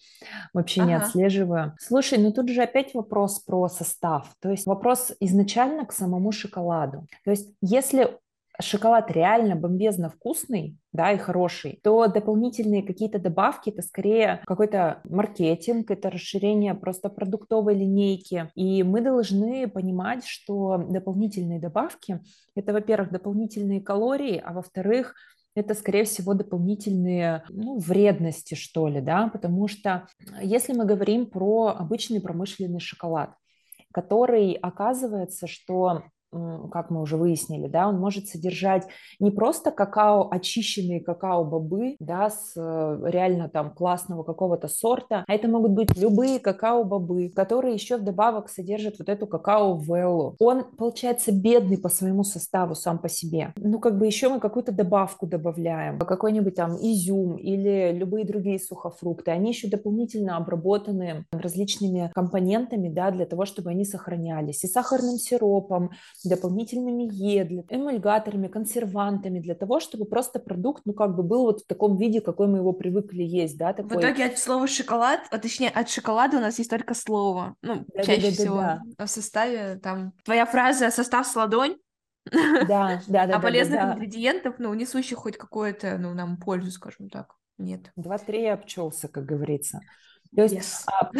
вообще 0.54 0.82
не 0.82 0.96
отслеживаю. 0.96 1.76
Слушай, 1.80 2.20
ну 2.20 2.32
тут 2.32 2.50
же 2.50 2.62
опять 2.62 2.94
вопрос 2.94 3.40
про 3.40 3.68
состав. 3.68 4.34
То 4.40 4.50
есть 4.50 4.66
вопрос 4.66 5.12
изначально 5.20 5.86
к 5.86 5.92
самому 5.92 6.32
шоколаду. 6.32 7.08
То 7.24 7.32
есть 7.32 7.54
если 7.62 8.18
шоколад 8.62 9.10
реально 9.12 9.56
бомбезно 9.56 10.10
вкусный, 10.10 10.78
да, 10.92 11.12
и 11.12 11.18
хороший, 11.18 11.80
то 11.84 12.08
дополнительные 12.08 12.84
какие-то 12.84 13.18
добавки 13.18 13.72
это 13.72 13.82
скорее 13.82 14.42
какой-то 14.46 15.02
маркетинг, 15.06 15.90
это 15.90 16.12
расширение 16.12 16.76
просто 16.76 17.10
продуктовой 17.10 17.76
линейки. 17.76 18.52
И 18.54 18.84
мы 18.84 19.02
должны 19.02 19.68
понимать, 19.68 20.26
что 20.26 20.78
дополнительные 20.78 21.60
добавки 21.60 22.22
это, 22.56 22.74
во-первых, 22.74 23.12
дополнительные 23.12 23.82
калории, 23.82 24.42
а 24.44 24.54
во-вторых, 24.54 25.16
это, 25.56 25.74
скорее 25.74 26.04
всего, 26.04 26.34
дополнительные 26.34 27.44
ну, 27.50 27.78
вредности, 27.78 28.56
что 28.56 28.88
ли, 28.88 29.02
да, 29.02 29.30
потому 29.32 29.68
что 29.68 30.08
если 30.42 30.74
мы 30.74 30.86
говорим 30.86 31.28
про 31.28 31.76
обычный 31.78 32.22
промышленный 32.22 32.80
шоколад, 32.80 33.36
который 33.94 34.54
оказывается, 34.54 35.48
что 35.48 36.04
как 36.72 36.90
мы 36.90 37.02
уже 37.02 37.18
выяснили, 37.18 37.68
да, 37.68 37.88
он 37.88 38.00
может 38.00 38.28
содержать 38.28 38.88
не 39.20 39.32
просто 39.32 39.72
какао, 39.72 40.30
очищенные 40.32 41.02
какао-бобы, 41.02 41.96
да, 42.00 42.30
с 42.30 42.54
э, 42.56 43.02
реально 43.06 43.50
там 43.50 43.72
классного 43.72 44.24
какого-то 44.24 44.68
сорта, 44.68 45.24
а 45.28 45.34
это 45.34 45.48
могут 45.48 45.72
быть 45.72 45.98
любые 45.98 46.40
какао-бобы, 46.40 47.30
которые 47.30 47.74
еще 47.74 47.98
вдобавок 47.98 48.50
содержат 48.50 49.00
вот 49.00 49.10
эту 49.10 49.28
какао-веллу. 49.28 50.36
Он, 50.40 50.64
получается, 50.78 51.32
бедный 51.32 51.78
по 51.78 51.90
своему 51.90 52.24
составу 52.24 52.76
сам 52.76 53.00
по 53.00 53.10
себе. 53.10 53.54
Ну, 53.56 53.80
как 53.80 53.98
бы 53.98 54.06
еще 54.06 54.30
мы 54.30 54.40
какую-то 54.40 54.72
добавку 54.72 55.28
добавляем, 55.28 56.00
какой-нибудь 56.00 56.56
там 56.56 56.76
изюм 56.76 57.36
или 57.38 57.92
любые 57.94 58.26
другие 58.26 58.60
сухофрукты. 58.60 59.32
Они 59.32 59.50
еще 59.50 59.68
дополнительно 59.68 60.38
обработаны 60.38 61.26
различными 61.32 62.12
компонентами, 62.14 62.90
да, 62.90 63.12
для 63.12 63.26
того, 63.26 63.46
чтобы 63.46 63.72
они 63.72 63.86
сохранялись. 63.86 64.64
И 64.64 64.68
сахарным 64.68 65.18
сиропом, 65.18 65.92
дополнительными 66.30 67.10
Е, 67.12 67.66
эмульгаторами, 67.70 68.48
консервантами, 68.48 69.40
для 69.40 69.56
того, 69.56 69.80
чтобы 69.80 70.06
просто 70.06 70.40
продукт, 70.40 70.84
ну, 70.86 70.94
как 70.94 71.16
бы 71.16 71.24
был 71.24 71.44
вот 71.44 71.62
в 71.62 71.68
таком 71.68 71.98
виде, 71.98 72.22
какой 72.22 72.48
мы 72.48 72.60
его 72.60 72.74
привыкли 72.74 73.24
есть, 73.24 73.58
да, 73.58 73.74
такой... 73.74 73.98
В 73.98 74.00
итоге 74.00 74.26
от 74.26 74.38
слова 74.38 74.68
шоколад, 74.68 75.22
а 75.32 75.38
точнее 75.38 75.70
от 75.70 75.90
шоколада 75.90 76.38
у 76.38 76.42
нас 76.42 76.58
есть 76.58 76.70
только 76.70 76.94
слово, 76.94 77.56
ну, 77.62 77.86
да, 77.94 78.04
чаще 78.04 78.22
да, 78.22 78.28
да, 78.28 78.34
всего 78.34 78.58
да, 78.58 78.82
да. 78.98 79.06
в 79.06 79.10
составе, 79.10 79.80
там, 79.82 80.14
твоя 80.24 80.46
фраза 80.46 80.90
«состав 80.92 81.28
с 81.28 81.36
ладонь», 81.36 81.78
да, 82.32 83.02
да, 83.08 83.28
да. 83.28 83.36
А 83.36 83.40
полезных 83.40 83.80
да, 83.80 83.86
да. 83.88 83.94
ингредиентов, 83.94 84.56
ну, 84.58 84.74
несущих 84.74 85.18
хоть 85.18 85.38
какое-то, 85.38 85.98
ну, 85.98 86.14
нам 86.14 86.38
пользу, 86.38 86.72
скажем 86.72 87.10
так, 87.10 87.36
нет. 87.58 87.92
Два-три 87.96 88.46
обчелся, 88.46 89.08
как 89.08 89.26
говорится. 89.26 89.82
То 90.36 90.44
есть 90.44 90.56
yes. 90.56 90.84
а, 90.88 91.12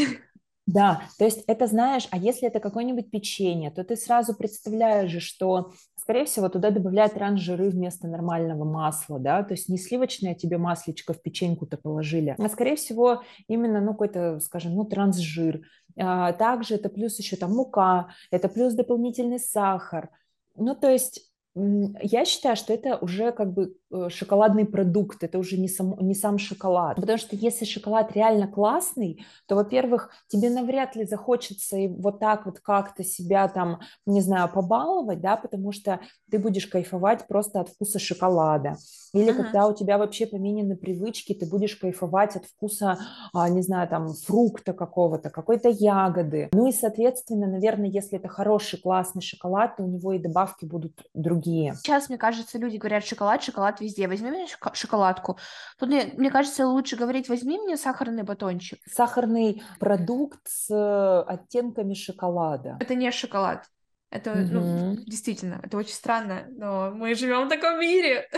да, 0.66 1.04
то 1.18 1.26
есть 1.26 1.44
это 1.48 1.68
знаешь, 1.68 2.08
а 2.12 2.18
если 2.18 2.48
это 2.48 2.60
какое-нибудь 2.60 3.12
печенье, 3.12 3.70
то 3.70 3.84
ты 3.84 3.98
сразу 3.98 4.34
представляешь 4.34 5.12
же, 5.12 5.20
что, 5.20 5.74
скорее 6.00 6.24
всего, 6.26 6.48
туда 6.48 6.70
добавляют 6.70 7.16
транжиры 7.16 7.70
вместо 7.70 8.08
нормального 8.08 8.64
масла, 8.64 9.20
да, 9.20 9.44
то 9.44 9.54
есть 9.54 9.68
не 9.68 9.78
сливочное 9.78 10.36
тебе 10.36 10.58
маслечко 10.58 11.14
в 11.14 11.22
печеньку-то 11.22 11.78
положили, 11.78 12.36
а, 12.38 12.50
скорее 12.50 12.78
всего, 12.78 13.24
именно, 13.48 13.82
ну, 13.82 13.92
какой-то, 13.92 14.40
скажем, 14.40 14.76
ну, 14.76 14.86
трансжир. 14.86 15.62
А, 15.98 16.32
также 16.32 16.76
это 16.76 16.88
плюс 16.90 17.20
еще 17.20 17.36
там 17.36 17.54
мука, 17.54 18.08
это 18.32 18.48
плюс 18.48 18.74
дополнительный 18.74 19.40
сахар. 19.40 20.10
Ну, 20.56 20.76
то 20.76 20.90
есть 20.90 21.30
я 21.56 22.26
считаю, 22.26 22.56
что 22.56 22.74
это 22.74 22.98
уже 22.98 23.32
как 23.32 23.54
бы 23.54 23.76
шоколадный 24.10 24.66
продукт, 24.66 25.24
это 25.24 25.38
уже 25.38 25.58
не 25.58 25.68
сам, 25.68 25.96
не 26.00 26.16
сам 26.16 26.38
шоколад. 26.38 26.96
Потому 26.96 27.18
что 27.18 27.36
если 27.36 27.66
шоколад 27.66 28.12
реально 28.14 28.48
классный, 28.48 29.26
то, 29.48 29.56
во-первых, 29.56 30.10
тебе 30.28 30.50
навряд 30.50 30.96
ли 30.96 31.06
захочется 31.06 31.78
и 31.78 31.88
вот 31.88 32.20
так 32.20 32.46
вот 32.46 32.60
как-то 32.60 33.04
себя 33.04 33.48
там, 33.48 33.80
не 34.06 34.22
знаю, 34.22 34.50
побаловать, 34.50 35.22
да, 35.22 35.38
потому 35.38 35.72
что 35.72 36.00
ты 36.30 36.40
будешь 36.40 36.68
кайфовать 36.68 37.28
просто 37.28 37.60
от 37.62 37.70
вкуса 37.70 38.00
шоколада. 38.00 38.78
Или 39.14 39.32
uh-huh. 39.32 39.44
когда 39.44 39.68
у 39.68 39.76
тебя 39.76 39.98
вообще 40.00 40.26
поменены 40.26 40.76
привычки, 40.76 41.34
ты 41.34 41.46
будешь 41.46 41.76
кайфовать 41.76 42.36
от 42.36 42.46
вкуса, 42.46 42.98
а, 43.32 43.48
не 43.48 43.62
знаю, 43.62 43.88
там, 43.88 44.14
фрукта 44.14 44.74
какого-то, 44.74 45.30
какой-то 45.30 45.70
ягоды. 45.70 46.50
Ну 46.52 46.68
и, 46.68 46.72
соответственно, 46.72 47.46
наверное, 47.46 47.90
если 47.90 48.18
это 48.18 48.28
хороший, 48.28 48.82
классный 48.82 49.22
шоколад, 49.22 49.78
то 49.78 49.84
у 49.84 49.88
него 49.88 50.14
и 50.14 50.20
добавки 50.20 50.66
будут 50.66 51.04
другие. 51.14 51.76
Сейчас, 51.76 52.10
мне 52.10 52.18
кажется, 52.18 52.58
люди 52.58 52.78
говорят 52.78 53.06
шоколад, 53.06 53.44
шоколад 53.44 53.82
везде. 53.84 54.08
Возьми 54.08 54.30
мне 54.32 54.48
шоколадку. 54.74 55.38
Тут, 55.78 55.90
мне, 55.90 56.14
мне 56.18 56.32
кажется, 56.32 56.68
лучше 56.68 56.96
говорить, 56.96 57.30
возьми 57.30 57.60
мне 57.60 57.78
сахарный 57.78 58.24
батончик. 58.24 58.80
Сахарный 58.90 59.64
продукт 59.80 60.40
с 60.48 60.70
э, 60.74 61.24
оттенками 61.28 61.94
шоколада. 61.94 62.78
Это 62.80 62.96
не 62.96 63.12
шоколад. 63.12 63.66
Это, 64.10 64.32
угу. 64.32 64.42
ну, 64.52 64.96
действительно, 65.08 65.60
это 65.64 65.76
очень 65.76 65.96
странно, 65.96 66.46
но 66.52 66.92
мы 66.92 67.16
живем 67.16 67.48
в 67.48 67.50
таком 67.50 67.80
мире. 67.80 68.30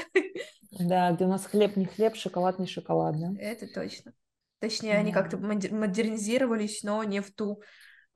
Да, 0.71 1.11
где 1.11 1.25
у 1.25 1.29
нас 1.29 1.45
хлеб 1.45 1.75
не 1.77 1.85
хлеб, 1.85 2.15
шоколад 2.15 2.59
не 2.59 2.67
шоколад, 2.67 3.15
да? 3.17 3.31
Это 3.39 3.67
точно. 3.67 4.13
Точнее, 4.59 4.93
да. 4.93 4.99
они 4.99 5.11
как-то 5.11 5.37
модернизировались, 5.37 6.83
но 6.83 7.03
не 7.03 7.21
в 7.21 7.33
ту 7.33 7.61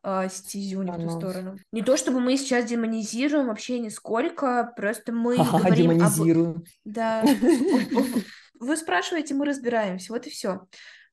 э, 0.04 0.28
стезю, 0.30 0.82
не 0.84 0.92
в 0.92 0.98
ту 0.98 1.10
сторону. 1.10 1.58
Не 1.72 1.82
то, 1.82 1.98
чтобы 1.98 2.20
мы 2.20 2.38
сейчас 2.38 2.66
демонизируем, 2.66 3.48
вообще 3.48 3.80
нисколько, 3.80 4.74
просто 4.76 5.12
мы 5.12 5.38
говорим 5.38 5.92
демонизируем. 5.92 6.52
Об... 6.52 6.64
Да. 6.86 7.24
Вы 8.60 8.76
спрашиваете, 8.76 9.36
мы 9.36 9.46
разбираемся, 9.46 10.12
вот 10.12 10.28
и 10.28 10.30
все. 10.30 10.68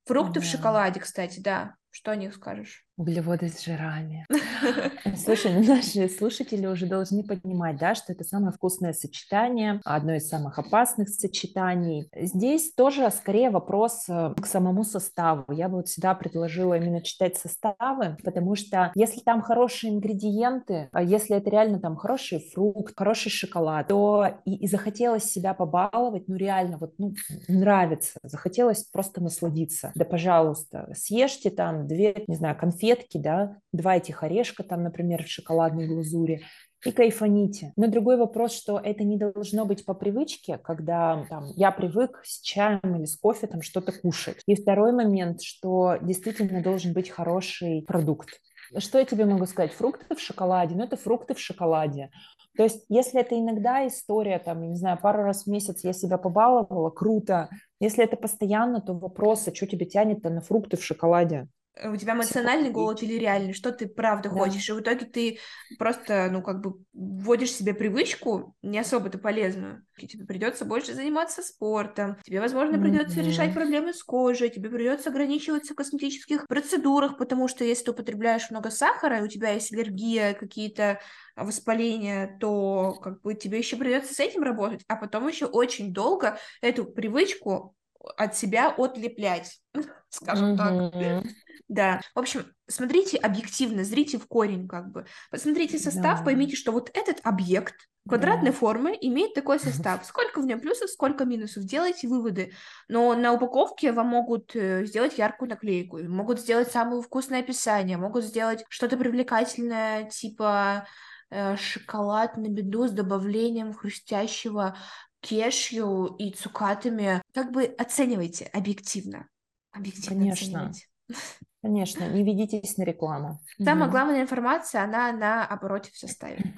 Фрукты 0.07 0.41
в 0.41 0.45
шоколаде, 0.45 1.01
кстати, 1.01 1.39
да. 1.39 1.77
Что 1.91 2.11
о 2.11 2.17
них 2.17 2.35
скажешь? 2.35 2.86
Углеводы 2.99 3.51
с 3.51 3.63
жирами. 3.63 4.27
Слушай, 5.23 5.53
ну 5.53 5.63
наши 5.63 6.09
слушатели 6.09 6.67
уже 6.67 6.87
должны 6.87 7.23
понимать, 7.25 7.77
да, 7.77 7.95
что 7.95 8.15
это 8.15 8.25
самое 8.25 8.53
вкусное 8.53 8.95
сочетание, 8.95 9.83
одно 9.85 10.15
из 10.15 10.27
самых 10.27 10.59
опасных 10.59 11.11
сочетаний. 11.11 12.09
Здесь 12.15 12.73
тоже 12.73 13.11
скорее 13.11 13.51
вопрос 13.51 14.07
э, 14.09 14.33
к 14.41 14.47
самому 14.47 14.83
составу. 14.83 15.53
Я 15.53 15.69
бы 15.69 15.77
вот 15.77 15.89
всегда 15.89 16.15
предложила 16.15 16.79
именно 16.79 17.03
читать 17.03 17.37
составы, 17.37 18.17
потому 18.25 18.55
что 18.55 18.93
если 18.95 19.21
там 19.21 19.43
хорошие 19.43 19.93
ингредиенты, 19.93 20.89
а 20.93 21.03
если 21.03 21.37
это 21.37 21.51
реально 21.51 21.81
там 21.81 21.97
хороший 21.97 22.39
фрукт, 22.55 22.95
хороший 22.97 23.29
шоколад, 23.31 23.89
то 23.89 24.41
и, 24.47 24.55
и 24.55 24.67
захотелось 24.67 25.25
себя 25.25 25.53
побаловать, 25.53 26.29
ну 26.29 26.37
реально 26.37 26.79
вот 26.79 26.95
ну, 26.97 27.13
нравится, 27.47 28.19
захотелось 28.23 28.85
просто 28.85 29.23
насладиться. 29.23 29.93
Да, 29.95 30.07
пожалуйста, 30.07 30.91
съешьте 30.97 31.51
там 31.51 31.87
две, 31.87 32.25
не 32.27 32.37
знаю, 32.37 32.57
конфеты 32.57 32.86
конфетки, 32.87 33.19
да, 33.19 33.57
два 33.73 33.97
этих 33.97 34.23
орешка 34.23 34.63
там, 34.63 34.83
например, 34.83 35.25
в 35.25 35.29
шоколадной 35.29 35.87
глазури, 35.87 36.43
и 36.85 36.93
кайфаните. 36.93 37.73
Но 37.77 37.89
другой 37.89 38.17
вопрос, 38.17 38.53
что 38.53 38.79
это 38.79 39.03
не 39.03 39.17
должно 39.17 39.65
быть 39.65 39.85
по 39.85 39.95
привычке, 39.95 40.59
когда 40.59 41.25
там, 41.29 41.47
я 41.57 41.73
привык 41.73 42.21
с 42.23 42.41
чаем 42.41 42.97
или 42.97 43.07
с 43.07 43.17
кофе 43.17 43.49
там 43.49 43.63
что-то 43.63 43.93
кушать. 43.93 44.43
И 44.47 44.55
второй 44.55 44.93
момент, 44.93 45.43
что 45.43 45.97
действительно 46.01 46.63
должен 46.63 46.93
быть 46.93 47.11
хороший 47.11 47.83
продукт. 47.83 48.41
Что 48.79 48.99
я 48.99 49.05
тебе 49.05 49.25
могу 49.25 49.47
сказать? 49.47 49.73
Фрукты 49.73 50.15
в 50.15 50.21
шоколаде, 50.21 50.77
ну 50.77 50.85
это 50.85 50.97
фрукты 50.97 51.35
в 51.35 51.41
шоколаде. 51.41 52.11
То 52.57 52.63
есть, 52.63 52.85
если 52.89 53.21
это 53.21 53.39
иногда 53.39 53.87
история, 53.87 54.39
там, 54.39 54.63
я 54.63 54.69
не 54.69 54.77
знаю, 54.77 54.99
пару 55.01 55.23
раз 55.23 55.45
в 55.45 55.47
месяц 55.49 55.85
я 55.85 55.93
себя 55.93 56.19
побаловала, 56.19 56.91
круто. 56.91 57.51
Если 57.81 58.03
это 58.03 58.17
постоянно, 58.17 58.81
то 58.81 58.95
вопрос, 58.95 59.47
а 59.47 59.55
что 59.55 59.67
тебе 59.67 59.87
тянет-то 59.87 60.31
на 60.31 60.41
фрукты 60.41 60.77
в 60.77 60.85
шоколаде? 60.85 61.49
У 61.85 61.97
тебя 61.97 62.15
эмоциональный 62.15 62.71
голод 62.71 63.03
или 63.03 63.15
реальный, 63.15 63.53
что 63.53 63.71
ты 63.71 63.87
правда 63.87 64.31
да. 64.31 64.35
хочешь, 64.35 64.69
и 64.69 64.73
в 64.73 64.81
итоге 64.81 65.05
ты 65.05 65.39
просто, 65.79 66.29
ну, 66.31 66.43
как 66.43 66.61
бы 66.61 66.79
вводишь 66.95 67.53
себе 67.53 67.75
привычку 67.75 68.57
не 68.63 68.79
особо-то 68.79 69.19
полезную. 69.19 69.85
И 69.99 70.07
тебе 70.07 70.25
придется 70.25 70.65
больше 70.65 70.95
заниматься 70.95 71.43
спортом, 71.43 72.17
тебе, 72.25 72.41
возможно, 72.41 72.79
придется 72.79 73.21
mm-hmm. 73.21 73.27
решать 73.27 73.55
проблемы 73.55 73.93
с 73.93 74.03
кожей, 74.03 74.49
тебе 74.49 74.71
придется 74.71 75.11
ограничиваться 75.11 75.75
в 75.75 75.77
косметических 75.77 76.47
процедурах, 76.47 77.19
потому 77.19 77.47
что 77.47 77.65
если 77.65 77.85
ты 77.85 77.91
употребляешь 77.91 78.51
много 78.51 78.71
сахара, 78.71 79.19
и 79.19 79.23
у 79.23 79.29
тебя 79.29 79.51
есть 79.51 79.73
аллергия, 79.73 80.33
какие-то 80.33 81.01
воспаления, 81.37 82.39
то 82.41 82.95
как 83.03 83.21
бы 83.21 83.35
тебе 83.35 83.59
еще 83.59 83.77
придется 83.77 84.15
с 84.15 84.21
этим 84.21 84.43
работать, 84.43 84.83
а 84.89 84.97
потом 84.97 85.29
еще 85.29 85.45
очень 85.45 85.93
долго 85.93 86.39
эту 86.63 86.87
привычку 86.87 87.75
от 88.17 88.37
себя 88.37 88.75
отлеплять, 88.77 89.61
скажем 90.09 90.55
mm-hmm. 90.55 90.93
так. 90.93 91.33
Да. 91.69 92.01
В 92.15 92.19
общем, 92.21 92.47
смотрите 92.69 93.17
объективно, 93.17 93.85
зрите 93.85 94.19
в 94.19 94.27
корень, 94.27 94.69
как 94.69 94.91
бы. 94.91 95.07
Посмотрите 95.31 95.79
состав, 95.79 96.19
да. 96.21 96.25
поймите, 96.25 96.57
что 96.57 96.73
вот 96.73 96.91
этот 96.95 97.19
объект 97.25 97.75
квадратной 98.07 98.53
да. 98.53 98.57
формы 98.57 98.97
имеет 99.01 99.35
такой 99.35 99.59
состав. 99.59 100.05
Сколько 100.07 100.41
в 100.41 100.47
нем 100.47 100.61
плюсов, 100.61 100.91
сколько 100.91 101.25
минусов. 101.25 101.65
Делайте 101.65 102.07
выводы. 102.07 102.53
Но 102.89 103.15
на 103.15 103.33
упаковке 103.33 103.93
вам 103.93 104.09
могут 104.09 104.55
э, 104.55 104.87
сделать 104.87 105.19
яркую 105.19 105.51
наклейку, 105.51 105.99
могут 105.99 106.41
сделать 106.41 106.71
самое 106.71 107.03
вкусное 107.03 107.41
описание, 107.41 107.97
могут 107.97 108.25
сделать 108.25 108.65
что-то 108.69 108.97
привлекательное, 108.97 110.05
типа 110.05 110.87
э, 111.31 111.57
шоколад 111.57 112.37
на 112.37 112.49
беду 112.49 112.87
с 112.87 112.93
добавлением 112.93 113.73
хрустящего 113.73 114.77
кешью 115.21 116.15
и 116.19 116.31
цукатами. 116.33 117.23
Как 117.35 117.51
бы 117.51 117.65
оценивайте 117.65 118.45
объективно. 118.53 119.29
Объективно 119.73 120.21
Конечно. 120.21 120.69
оценивайте. 120.69 120.87
Конечно, 121.67 122.05
не 122.05 122.23
ведитесь 122.23 122.77
на 122.77 122.85
рекламу. 122.85 123.41
Самая 123.61 123.91
главная 123.91 124.23
информация, 124.23 124.85
она 124.85 125.11
на 125.11 125.45
обороте 125.45 125.91
в 125.91 125.99
составе. 125.99 126.55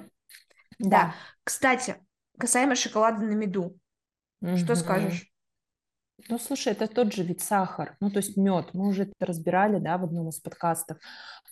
Да. 0.79 0.89
да. 0.91 1.15
Кстати, 1.45 1.97
касаемо 2.39 2.75
шоколада 2.75 3.23
на 3.23 3.33
меду. 3.33 3.75
Что 4.59 4.75
скажешь? 4.77 5.33
Ну, 6.29 6.39
слушай, 6.39 6.73
это 6.73 6.89
тот 6.89 7.13
же 7.13 7.23
вид 7.23 7.41
сахар, 7.41 7.97
ну, 8.01 8.11
то 8.11 8.17
есть 8.19 8.37
мед. 8.37 8.71
Мы 8.73 8.89
уже 8.89 9.05
это 9.05 9.25
разбирали, 9.25 9.79
да, 9.79 9.99
в 9.99 10.05
одном 10.05 10.29
из 10.31 10.41
подкастов. 10.41 10.99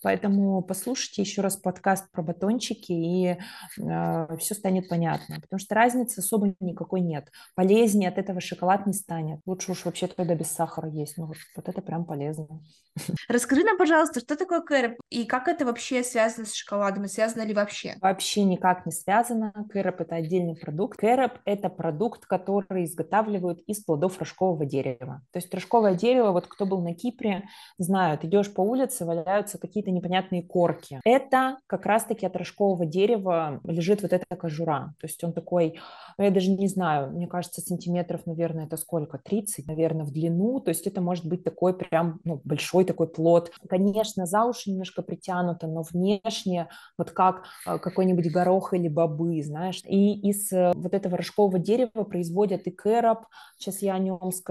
Поэтому 0.03 0.61
послушайте 0.61 1.21
еще 1.21 1.41
раз 1.41 1.55
подкаст 1.55 2.11
про 2.11 2.21
батончики, 2.21 2.91
и 2.91 3.37
э, 3.79 4.37
все 4.37 4.53
станет 4.53 4.89
понятно. 4.89 5.39
Потому 5.41 5.59
что 5.59 5.73
разницы 5.73 6.19
особо 6.19 6.53
никакой 6.59 7.01
нет. 7.01 7.31
Полезнее 7.55 8.09
от 8.09 8.17
этого 8.17 8.41
шоколад 8.41 8.85
не 8.85 8.93
станет. 8.93 9.39
Лучше 9.45 9.71
уж 9.71 9.85
вообще 9.85 10.07
тогда 10.07 10.35
без 10.35 10.51
сахара 10.51 10.89
есть. 10.89 11.17
Ну, 11.17 11.27
вот, 11.27 11.37
вот 11.55 11.69
это 11.69 11.81
прям 11.81 12.05
полезно. 12.05 12.61
Расскажи 13.29 13.63
нам, 13.63 13.77
пожалуйста, 13.77 14.19
что 14.19 14.35
такое 14.35 14.61
кэроп 14.61 14.99
и 15.09 15.25
как 15.25 15.47
это 15.47 15.65
вообще 15.65 16.03
связано 16.03 16.45
с 16.45 16.53
шоколадом, 16.53 17.05
и 17.05 17.07
связано 17.07 17.43
ли 17.43 17.53
вообще? 17.53 17.95
Вообще 18.01 18.43
никак 18.43 18.85
не 18.85 18.91
связано. 18.91 19.53
Кэроп– 19.69 20.01
это 20.01 20.15
отдельный 20.15 20.55
продукт. 20.55 20.99
Кэроп– 20.99 21.33
это 21.45 21.69
продукт, 21.69 22.25
который 22.25 22.85
изготавливают 22.85 23.61
из 23.67 23.83
плодов 23.83 24.19
рожкового 24.19 24.56
дерева. 24.65 25.21
То 25.31 25.37
есть 25.37 25.53
рожковое 25.53 25.93
дерево, 25.93 26.31
вот 26.31 26.47
кто 26.47 26.65
был 26.65 26.81
на 26.81 26.93
Кипре, 26.93 27.43
знают, 27.77 28.23
идешь 28.23 28.53
по 28.53 28.61
улице, 28.61 29.05
валяются 29.05 29.57
какие-то 29.57 29.91
непонятные 29.91 30.43
корки. 30.43 30.99
Это 31.03 31.57
как 31.67 31.85
раз-таки 31.85 32.25
от 32.25 32.35
рожкового 32.35 32.85
дерева 32.85 33.59
лежит 33.63 34.01
вот 34.01 34.13
эта 34.13 34.35
кожура. 34.35 34.93
То 34.99 35.07
есть 35.07 35.23
он 35.23 35.33
такой, 35.33 35.79
ну, 36.17 36.23
я 36.23 36.31
даже 36.31 36.49
не 36.49 36.67
знаю, 36.67 37.11
мне 37.11 37.27
кажется, 37.27 37.61
сантиметров, 37.61 38.21
наверное, 38.25 38.65
это 38.65 38.77
сколько? 38.77 39.17
30, 39.17 39.67
наверное, 39.67 40.05
в 40.05 40.11
длину. 40.11 40.59
То 40.59 40.69
есть 40.69 40.87
это 40.87 41.01
может 41.01 41.25
быть 41.25 41.43
такой 41.43 41.73
прям 41.77 42.19
ну, 42.23 42.41
большой 42.43 42.85
такой 42.85 43.07
плод. 43.07 43.51
Конечно, 43.69 44.25
за 44.25 44.43
уши 44.45 44.71
немножко 44.71 45.01
притянуто, 45.01 45.67
но 45.67 45.83
внешне 45.83 46.69
вот 46.97 47.11
как 47.11 47.43
э, 47.65 47.77
какой-нибудь 47.77 48.31
горох 48.31 48.73
или 48.73 48.87
бобы, 48.87 49.41
знаешь. 49.43 49.81
И 49.85 50.19
из 50.29 50.51
э, 50.51 50.71
вот 50.75 50.93
этого 50.93 51.17
рожкового 51.17 51.59
дерева 51.59 52.03
производят 52.03 52.67
и 52.67 52.71
кэроп, 52.71 53.25
сейчас 53.57 53.81
я 53.81 53.95
о 53.95 53.99
нем 53.99 54.31
скажу, 54.31 54.46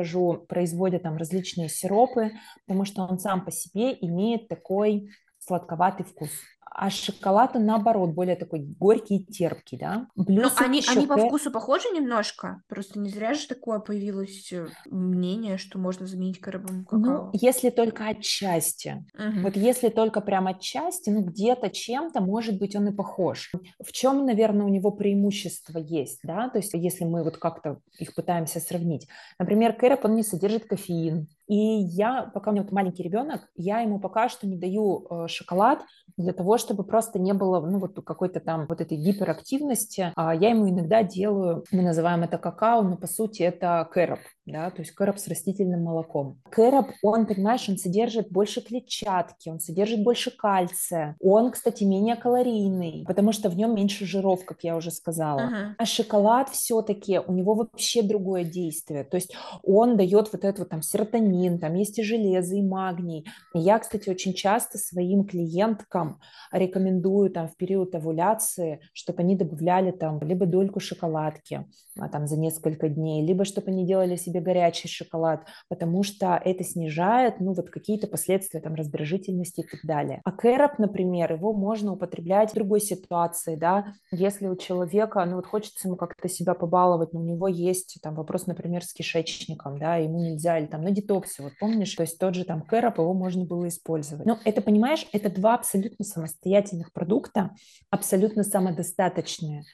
производят 0.46 1.02
там 1.02 1.16
различные 1.16 1.68
сиропы, 1.68 2.32
потому 2.66 2.84
что 2.84 3.02
он 3.02 3.18
сам 3.18 3.44
по 3.44 3.50
себе 3.50 3.92
имеет 3.92 4.48
такой 4.48 5.10
сладковатый 5.38 6.04
вкус 6.04 6.30
а 6.68 6.90
шоколад, 6.90 7.56
он 7.56 7.64
наоборот, 7.64 8.10
более 8.10 8.36
такой 8.36 8.60
горький 8.60 9.16
и 9.16 9.24
терпкий, 9.24 9.78
да. 9.78 10.08
Плюс 10.14 10.54
ну, 10.58 10.66
они, 10.66 10.82
они 10.88 11.06
по 11.06 11.16
вкусу 11.16 11.50
похожи 11.50 11.88
немножко? 11.94 12.62
Просто 12.68 12.98
не 12.98 13.08
зря 13.08 13.34
же 13.34 13.46
такое 13.46 13.78
появилось 13.78 14.52
э, 14.52 14.66
мнение, 14.90 15.58
что 15.58 15.78
можно 15.78 16.06
заменить 16.06 16.40
коробом 16.40 16.86
ну, 16.90 17.00
какао. 17.00 17.24
Ну, 17.26 17.30
если 17.32 17.70
только 17.70 18.06
отчасти. 18.08 19.06
Угу. 19.14 19.42
Вот 19.42 19.56
если 19.56 19.88
только 19.88 20.20
прям 20.20 20.48
отчасти, 20.48 21.08
ну, 21.10 21.22
где-то 21.22 21.70
чем-то, 21.70 22.20
может 22.20 22.58
быть, 22.58 22.76
он 22.76 22.88
и 22.88 22.94
похож. 22.94 23.52
В 23.82 23.92
чем, 23.92 24.26
наверное, 24.26 24.66
у 24.66 24.70
него 24.70 24.90
преимущество 24.90 25.78
есть, 25.78 26.20
да, 26.24 26.50
то 26.50 26.58
есть 26.58 26.74
если 26.74 27.04
мы 27.04 27.24
вот 27.24 27.38
как-то 27.38 27.80
их 27.98 28.14
пытаемся 28.14 28.60
сравнить. 28.60 29.08
Например, 29.38 29.72
кэроп, 29.72 30.04
он 30.04 30.16
не 30.16 30.22
содержит 30.22 30.66
кофеин, 30.66 31.28
и 31.48 31.56
я, 31.56 32.30
пока 32.34 32.50
у 32.50 32.52
меня 32.52 32.64
вот 32.64 32.72
маленький 32.72 33.04
ребенок, 33.04 33.48
я 33.54 33.80
ему 33.80 34.00
пока 34.00 34.28
что 34.28 34.46
не 34.46 34.56
даю 34.56 35.06
э, 35.08 35.28
шоколад 35.28 35.82
для 36.16 36.32
того, 36.32 36.58
чтобы 36.58 36.84
просто 36.84 37.18
не 37.18 37.32
было, 37.32 37.60
ну, 37.60 37.78
вот 37.78 38.04
какой-то 38.04 38.40
там 38.40 38.66
вот 38.68 38.80
этой 38.80 38.96
гиперактивности. 38.96 40.12
А 40.16 40.34
я 40.34 40.50
ему 40.50 40.68
иногда 40.68 41.02
делаю, 41.02 41.64
мы 41.70 41.82
называем 41.82 42.22
это 42.22 42.38
какао, 42.38 42.82
но 42.82 42.96
по 42.96 43.06
сути 43.06 43.42
это 43.42 43.88
кэроп 43.90 44.20
да, 44.46 44.70
то 44.70 44.80
есть 44.80 44.92
кэроп 44.92 45.18
с 45.18 45.26
растительным 45.26 45.82
молоком. 45.82 46.40
Кэроп, 46.50 46.90
он, 47.02 47.26
понимаешь, 47.26 47.68
он 47.68 47.76
содержит 47.76 48.30
больше 48.30 48.60
клетчатки, 48.60 49.48
он 49.48 49.58
содержит 49.58 50.04
больше 50.04 50.30
кальция, 50.30 51.16
он, 51.20 51.50
кстати, 51.50 51.82
менее 51.82 52.14
калорийный, 52.14 53.04
потому 53.06 53.32
что 53.32 53.50
в 53.50 53.56
нем 53.56 53.74
меньше 53.74 54.06
жиров, 54.06 54.44
как 54.44 54.62
я 54.62 54.76
уже 54.76 54.92
сказала. 54.92 55.40
Uh-huh. 55.40 55.74
А 55.78 55.84
шоколад 55.84 56.50
все-таки, 56.50 57.18
у 57.18 57.32
него 57.32 57.54
вообще 57.54 58.02
другое 58.02 58.44
действие, 58.44 59.02
то 59.02 59.16
есть 59.16 59.34
он 59.64 59.96
дает 59.96 60.32
вот 60.32 60.44
этот 60.44 60.60
вот 60.60 60.68
там 60.68 60.80
серотонин, 60.80 61.58
там 61.58 61.74
есть 61.74 61.98
и 61.98 62.04
железо, 62.04 62.54
и 62.54 62.62
магний. 62.62 63.26
я, 63.52 63.78
кстати, 63.80 64.08
очень 64.08 64.32
часто 64.32 64.78
своим 64.78 65.24
клиенткам 65.24 66.05
рекомендую 66.52 67.30
там 67.30 67.48
в 67.48 67.56
период 67.56 67.94
овуляции, 67.94 68.80
чтобы 68.92 69.22
они 69.22 69.36
добавляли 69.36 69.90
там 69.90 70.20
либо 70.22 70.46
дольку 70.46 70.80
шоколадки 70.80 71.66
там 72.12 72.26
за 72.26 72.38
несколько 72.38 72.88
дней, 72.88 73.26
либо 73.26 73.44
чтобы 73.44 73.70
они 73.70 73.86
делали 73.86 74.16
себе 74.16 74.40
горячий 74.40 74.88
шоколад, 74.88 75.46
потому 75.68 76.02
что 76.02 76.40
это 76.44 76.64
снижает, 76.64 77.40
ну, 77.40 77.52
вот 77.52 77.70
какие-то 77.70 78.06
последствия 78.06 78.60
там 78.60 78.74
раздражительности 78.74 79.60
и 79.60 79.66
так 79.66 79.80
далее. 79.84 80.20
А 80.24 80.32
кэроп, 80.32 80.78
например, 80.78 81.32
его 81.32 81.52
можно 81.52 81.92
употреблять 81.92 82.50
в 82.50 82.54
другой 82.54 82.80
ситуации, 82.80 83.56
да, 83.56 83.94
если 84.12 84.46
у 84.46 84.56
человека, 84.56 85.24
ну, 85.24 85.36
вот 85.36 85.46
хочется 85.46 85.88
ему 85.88 85.96
как-то 85.96 86.28
себя 86.28 86.54
побаловать, 86.54 87.12
но 87.12 87.20
у 87.20 87.24
него 87.24 87.48
есть 87.48 87.98
там 88.02 88.14
вопрос, 88.14 88.46
например, 88.46 88.84
с 88.84 88.92
кишечником, 88.92 89.78
да, 89.78 89.96
ему 89.96 90.18
нельзя, 90.20 90.58
или 90.58 90.66
там 90.66 90.82
на 90.82 90.90
детоксе, 90.90 91.42
вот 91.42 91.52
помнишь, 91.58 91.94
то 91.94 92.02
есть 92.02 92.18
тот 92.18 92.34
же 92.34 92.44
там 92.44 92.62
кэроп, 92.62 92.98
его 92.98 93.14
можно 93.14 93.44
было 93.44 93.68
использовать. 93.68 94.26
Но 94.26 94.38
это, 94.44 94.60
понимаешь, 94.60 95.06
это 95.12 95.30
два 95.30 95.54
абсолютно 95.54 96.04
самостоятельных 96.04 96.92
продукта, 96.92 97.50
абсолютно 97.90 98.42
самодостаточные. 98.42 99.64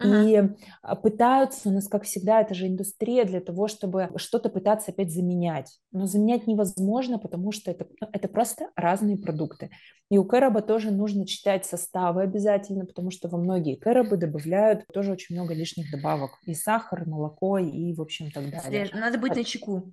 Uh-huh. 0.00 0.28
И 0.28 0.56
а, 0.82 0.96
пытаются 0.96 1.69
у 1.70 1.74
нас, 1.74 1.88
как 1.88 2.04
всегда, 2.04 2.40
это 2.40 2.54
же 2.54 2.66
индустрия 2.66 3.24
для 3.24 3.40
того, 3.40 3.68
чтобы 3.68 4.10
что-то 4.16 4.48
пытаться 4.48 4.90
опять 4.90 5.12
заменять. 5.12 5.78
Но 5.92 6.06
заменять 6.06 6.46
невозможно, 6.46 7.18
потому 7.18 7.52
что 7.52 7.70
это, 7.70 7.86
ну, 8.00 8.08
это 8.12 8.28
просто 8.28 8.70
разные 8.76 9.16
продукты. 9.16 9.70
И 10.10 10.18
у 10.18 10.24
кэроба 10.24 10.60
тоже 10.60 10.90
нужно 10.90 11.26
читать 11.26 11.64
составы 11.64 12.22
обязательно, 12.22 12.84
потому 12.84 13.10
что 13.10 13.28
во 13.28 13.38
многие 13.38 13.76
кэробы 13.76 14.16
добавляют 14.16 14.84
тоже 14.92 15.12
очень 15.12 15.36
много 15.36 15.54
лишних 15.54 15.90
добавок. 15.90 16.32
И 16.46 16.54
сахар, 16.54 17.04
и 17.04 17.08
молоко, 17.08 17.58
и, 17.58 17.94
в 17.94 18.00
общем, 18.00 18.30
так 18.30 18.50
далее. 18.50 18.90
Надо 18.92 19.18
быть 19.18 19.36
на 19.36 19.44
чеку. 19.44 19.92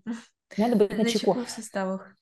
Надо 0.58 0.76
быть 0.76 0.92
на, 0.92 1.04
на 1.04 1.06
чеку. 1.06 1.34
в 1.34 1.50
составах 1.50 2.16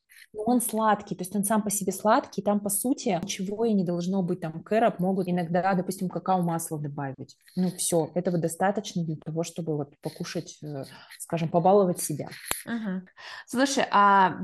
он 0.46 0.62
сладкий, 0.62 1.16
то 1.16 1.24
есть 1.24 1.36
он 1.36 1.44
сам 1.44 1.62
по 1.62 1.70
себе 1.70 1.92
сладкий, 1.92 2.42
там 2.42 2.60
по 2.60 2.70
сути 2.70 3.20
ничего 3.22 3.66
и 3.66 3.74
не 3.74 3.84
должно 3.84 4.24
быть, 4.24 4.42
там 4.42 4.64
кэроп 4.64 5.00
могут 5.00 5.28
иногда, 5.28 5.74
допустим, 5.74 6.10
какао-масло 6.10 6.80
добавить. 6.80 7.38
Ну 7.56 7.70
все, 7.72 8.12
этого 8.16 8.38
достаточно 8.38 9.04
для 9.04 9.18
того, 9.18 9.44
чтобы 9.44 9.76
вот 9.76 9.94
покушать, 10.02 10.58
э, 10.64 10.84
скажем, 11.20 11.50
побаловать 11.50 12.00
себя. 12.00 12.30
Угу. 12.66 13.08
Слушай, 13.48 13.86
а 13.92 14.38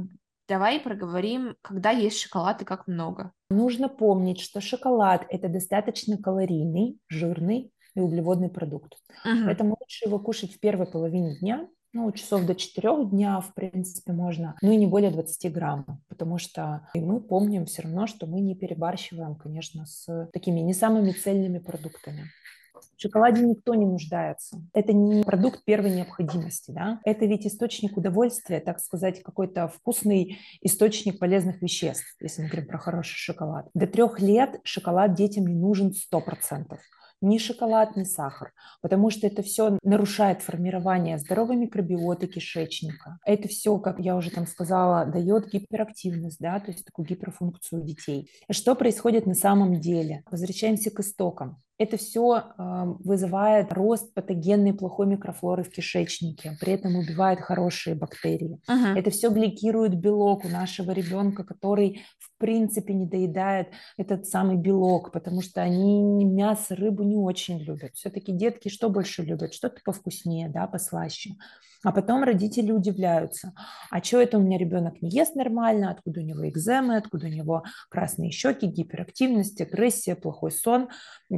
давай 0.48 0.80
проговорим, 0.80 1.56
когда 1.62 1.92
есть 1.92 2.20
шоколад 2.20 2.62
и 2.62 2.66
как 2.66 2.88
много. 2.88 3.32
Нужно 3.50 3.90
помнить, 3.90 4.40
что 4.40 4.62
шоколад 4.62 5.26
это 5.30 5.48
достаточно 5.48 6.18
калорийный, 6.18 7.00
жирный 7.10 7.72
и 7.96 8.00
углеводный 8.00 8.50
продукт. 8.50 8.94
Угу. 9.26 9.46
Поэтому 9.46 9.78
лучше 9.80 10.08
его 10.08 10.20
кушать 10.20 10.54
в 10.54 10.60
первой 10.60 10.88
половине 10.88 11.38
дня, 11.40 11.68
ну, 11.94 12.12
часов 12.12 12.46
до 12.46 12.56
4 12.56 13.06
дня, 13.06 13.40
в 13.42 13.54
принципе, 13.54 14.14
можно, 14.14 14.56
ну 14.62 14.72
и 14.72 14.78
не 14.78 14.88
более 14.88 15.12
20 15.12 15.52
грамм, 15.52 16.02
потому 16.08 16.38
что 16.38 16.88
и 16.94 17.02
мы 17.02 17.20
помним 17.20 17.66
все 17.66 17.84
равно, 17.84 18.08
что 18.08 18.28
мы 18.28 18.42
не 18.42 18.56
перебарщиваем, 18.56 19.36
конечно, 19.36 19.86
с 19.86 20.30
такими 20.34 20.62
не 20.62 20.74
самыми 20.74 21.12
цельными 21.12 21.60
продуктами. 21.60 22.26
В 22.98 23.02
шоколаде 23.02 23.42
никто 23.42 23.76
не 23.76 23.86
нуждается. 23.86 24.62
Это 24.74 24.94
не 24.94 25.24
продукт 25.24 25.64
первой 25.66 25.92
необходимости, 25.92 26.72
да? 26.72 27.00
Это 27.04 27.26
ведь 27.26 27.46
источник 27.46 27.98
удовольствия, 27.98 28.60
так 28.60 28.80
сказать, 28.80 29.22
какой-то 29.22 29.68
вкусный 29.68 30.40
источник 30.62 31.20
полезных 31.20 31.62
веществ, 31.62 32.16
если 32.20 32.44
мы 32.44 32.48
говорим 32.48 32.68
про 32.68 32.78
хороший 32.78 33.18
шоколад. 33.18 33.70
До 33.74 33.88
трех 33.88 34.20
лет 34.20 34.60
шоколад 34.64 35.14
детям 35.14 35.48
не 35.48 35.56
нужен 35.56 35.92
100% 35.92 36.78
ни 37.22 37.38
шоколад, 37.38 37.96
ни 37.96 38.04
сахар, 38.04 38.52
потому 38.82 39.10
что 39.10 39.28
это 39.28 39.42
все 39.44 39.78
нарушает 39.84 40.42
формирование 40.42 41.18
здоровой 41.18 41.56
микробиоты 41.56 42.28
кишечника. 42.28 43.20
Это 43.26 43.48
все, 43.48 43.78
как 43.78 44.00
я 44.00 44.16
уже 44.16 44.32
там 44.32 44.48
сказала, 44.48 45.06
дает 45.06 45.50
гиперактивность, 45.52 46.40
да, 46.40 46.60
то 46.60 46.72
есть 46.72 46.86
такую 46.86 47.06
гиперфункцию 47.06 47.84
детей. 47.84 48.30
Что 48.50 48.76
происходит 48.76 49.26
на 49.26 49.36
самом 49.36 49.80
деле? 49.80 50.24
Возвращаемся 50.30 50.92
к 50.92 51.00
истокам. 51.00 51.62
Это 51.82 51.98
все 51.98 52.38
э, 52.38 52.44
вызывает 53.00 53.74
рост 53.74 54.14
патогенной 54.14 54.72
плохой 54.72 55.08
микрофлоры 55.08 55.64
в 55.64 55.72
кишечнике, 55.72 56.56
при 56.62 56.74
этом 56.74 56.96
убивает 56.96 57.42
хорошие 57.42 57.96
бактерии. 57.96 58.62
Uh-huh. 58.70 58.96
Это 58.96 59.10
все 59.10 59.32
гликирует 59.32 59.96
белок 59.96 60.46
у 60.46 60.48
нашего 60.48 60.92
ребенка, 60.92 61.44
который 61.44 62.04
в 62.20 62.38
принципе 62.38 62.94
не 62.94 63.08
доедает 63.08 63.70
этот 63.98 64.28
самый 64.28 64.58
белок, 64.58 65.12
потому 65.12 65.42
что 65.42 65.64
они 65.64 66.24
мясо, 66.24 66.76
рыбу 66.76 67.02
не 67.02 67.16
очень 67.16 67.58
любят. 67.58 67.96
Все-таки 67.96 68.32
детки 68.32 68.70
что 68.70 68.88
больше 68.92 69.24
любят? 69.24 69.52
Что-то 69.52 69.82
повкуснее, 69.84 70.50
да, 70.50 70.68
послаще. 70.68 71.32
А 71.84 71.92
потом 71.92 72.24
родители 72.24 72.72
удивляются, 72.72 73.54
а 73.90 74.04
что 74.04 74.22
это 74.22 74.38
у 74.38 74.42
меня 74.42 74.58
ребенок 74.58 75.02
не 75.02 75.10
ест 75.10 75.36
нормально, 75.36 75.90
откуда 75.90 76.20
у 76.20 76.24
него 76.24 76.48
экземы, 76.48 76.98
откуда 76.98 77.26
у 77.26 77.30
него 77.30 77.64
красные 77.90 78.30
щеки, 78.32 78.68
гиперактивность, 78.68 79.60
агрессия, 79.62 80.16
плохой 80.16 80.52
сон, 80.52 80.90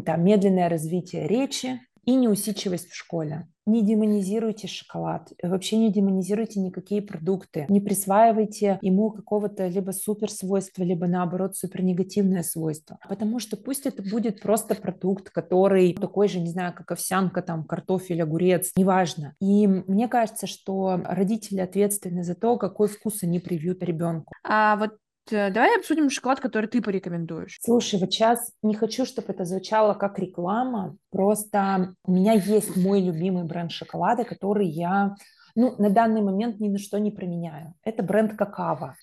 там 0.06 0.24
медленное 0.24 0.68
развитие 0.68 1.28
речи. 1.28 1.80
И 2.06 2.16
неусидчивость 2.16 2.90
в 2.90 2.96
школе. 2.96 3.48
Не 3.66 3.82
демонизируйте 3.82 4.68
шоколад, 4.68 5.32
вообще 5.42 5.78
не 5.78 5.90
демонизируйте 5.90 6.60
никакие 6.60 7.02
продукты, 7.02 7.66
не 7.70 7.80
присваивайте 7.80 8.78
ему 8.82 9.12
какого-то 9.12 9.68
либо 9.68 9.92
супер 9.92 10.30
свойства, 10.30 10.84
либо 10.84 11.08
наоборот 11.08 11.56
супер 11.56 11.82
негативное 11.82 12.44
свойство, 12.44 13.00
потому 13.08 13.40
что 13.40 13.56
пусть 13.56 13.86
это 13.86 14.04
будет 14.04 14.42
просто 14.42 14.76
продукт, 14.76 15.30
который 15.30 15.94
такой 15.94 16.28
же, 16.28 16.42
не 16.42 16.50
знаю, 16.50 16.74
как 16.74 16.92
овсянка, 16.92 17.42
там, 17.42 17.64
картофель, 17.64 18.22
огурец, 18.22 18.72
неважно. 18.76 19.34
И 19.40 19.66
мне 19.66 20.10
кажется, 20.10 20.46
что 20.46 21.00
родители 21.06 21.62
ответственны 21.62 22.24
за 22.26 22.36
то, 22.36 22.58
какой 22.58 22.90
вкус 22.90 23.24
они 23.24 23.40
привьют 23.40 23.82
ребенку. 23.82 24.34
А 24.44 24.76
вот 24.76 24.92
давай 25.30 25.78
обсудим 25.78 26.10
шоколад, 26.10 26.40
который 26.40 26.68
ты 26.68 26.82
порекомендуешь. 26.82 27.60
Слушай, 27.62 28.00
вот 28.00 28.12
сейчас 28.12 28.52
не 28.62 28.76
хочу, 28.76 29.06
чтобы 29.06 29.34
это 29.34 29.46
звучало 29.46 29.94
как 29.94 30.20
реклама, 30.20 30.98
просто 31.12 31.96
у 32.04 32.12
меня 32.12 32.34
есть 32.34 32.76
мой 32.76 33.02
любимый 33.02 33.44
бренд 33.44 33.72
шоколада, 33.72 34.24
который 34.24 34.68
я 34.68 35.16
ну, 35.56 35.76
на 35.78 35.90
данный 35.90 36.22
момент 36.22 36.60
ни 36.60 36.70
на 36.70 36.80
что 36.80 37.00
не 37.00 37.12
применяю. 37.12 37.74
Это 37.84 38.04
бренд 38.04 38.36
какао. 38.36 38.96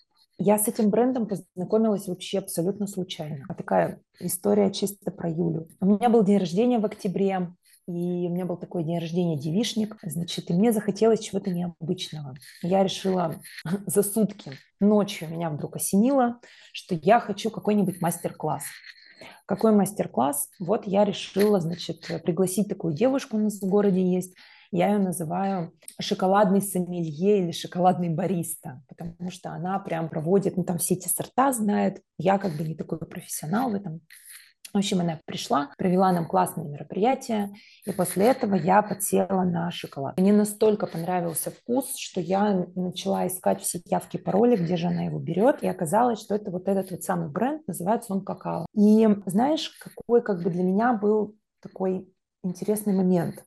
Я 0.43 0.59
с 0.59 0.69
этим 0.69 0.89
брендом 0.89 1.27
познакомилась 1.27 2.09
вообще 2.09 2.39
абсолютно 2.39 2.87
случайно. 2.87 3.45
А 3.49 3.55
такая 3.55 4.01
история 4.19 4.73
чисто 4.73 5.11
про 5.11 5.29
Юлю. 5.29 5.69
У 5.81 5.87
меня 5.87 6.09
был 6.09 6.25
день 6.25 6.39
рождения 6.39 6.79
в 6.79 6.87
октябре, 6.87 7.53
и 7.91 8.29
у 8.29 8.31
меня 8.31 8.45
был 8.47 8.57
такой 8.57 8.85
день 8.85 8.99
рождения 8.99 9.37
девишник, 9.37 9.97
значит, 10.03 10.51
и 10.51 10.55
мне 10.55 10.73
захотелось 10.73 11.21
чего-то 11.21 11.51
необычного. 11.51 12.35
Я 12.63 12.85
решила 12.85 13.41
за 13.87 14.03
сутки, 14.03 14.53
ночью 14.81 15.29
меня 15.29 15.51
вдруг 15.51 15.77
осенило, 15.77 16.41
что 16.73 16.95
я 16.95 17.21
хочу 17.21 17.51
какой-нибудь 17.51 18.01
мастер-класс. 18.01 18.65
Какой 19.47 19.73
мастер-класс? 19.73 20.49
Вот 20.61 20.87
я 20.87 21.05
решила, 21.05 21.61
значит, 21.61 22.07
пригласить 22.25 22.69
такую 22.69 22.95
девушку 22.95 23.37
у 23.37 23.41
нас 23.41 23.61
в 23.61 23.69
городе 23.69 24.03
есть, 24.03 24.35
я 24.73 24.93
ее 24.93 24.99
называю 24.99 25.73
шоколадный 26.01 26.63
сомелье 26.63 27.43
или 27.43 27.51
шоколадный 27.51 28.09
бариста, 28.09 28.83
потому 28.89 29.31
что 29.31 29.51
она 29.51 29.79
прям 29.81 30.09
проводит, 30.09 30.57
ну 30.57 30.63
там 30.63 30.79
все 30.79 30.95
эти 30.95 31.09
сорта 31.09 31.53
знает. 31.53 32.03
Я 32.19 32.39
как 32.39 32.57
бы 32.57 32.63
не 32.63 32.77
такой 32.77 32.99
профессионал 32.99 33.71
в 33.71 33.75
этом. 33.75 34.01
В 34.73 34.79
общем, 34.79 35.01
она 35.01 35.19
пришла, 35.25 35.71
провела 35.77 36.13
нам 36.13 36.27
классное 36.27 36.65
мероприятие, 36.65 37.51
и 37.85 37.93
после 37.93 38.27
этого 38.27 38.55
я 38.55 38.83
подсела 38.83 39.43
на 39.43 39.71
шоколад. 39.71 40.19
Мне 40.19 40.33
настолько 40.33 40.87
понравился 40.87 41.51
вкус, 41.51 41.97
что 41.97 42.21
я 42.21 42.67
начала 42.77 43.27
искать 43.27 43.63
все 43.63 43.81
явки, 43.85 44.17
пароли, 44.17 44.57
где 44.57 44.77
же 44.77 44.87
она 44.87 45.03
его 45.03 45.19
берет, 45.19 45.63
и 45.63 45.69
оказалось, 45.69 46.21
что 46.21 46.35
это 46.35 46.51
вот 46.51 46.69
этот 46.69 46.91
вот 46.91 47.03
самый 47.03 47.31
бренд, 47.31 47.67
называется 47.67 48.13
он 48.13 48.25
какао. 48.25 48.67
И 48.75 49.09
знаешь, 49.27 49.71
какой 49.81 50.23
как 50.23 50.43
бы 50.43 50.51
для 50.51 50.63
меня 50.63 50.93
был 50.93 51.35
такой 51.61 52.09
интересный 52.43 52.95
момент. 52.95 53.45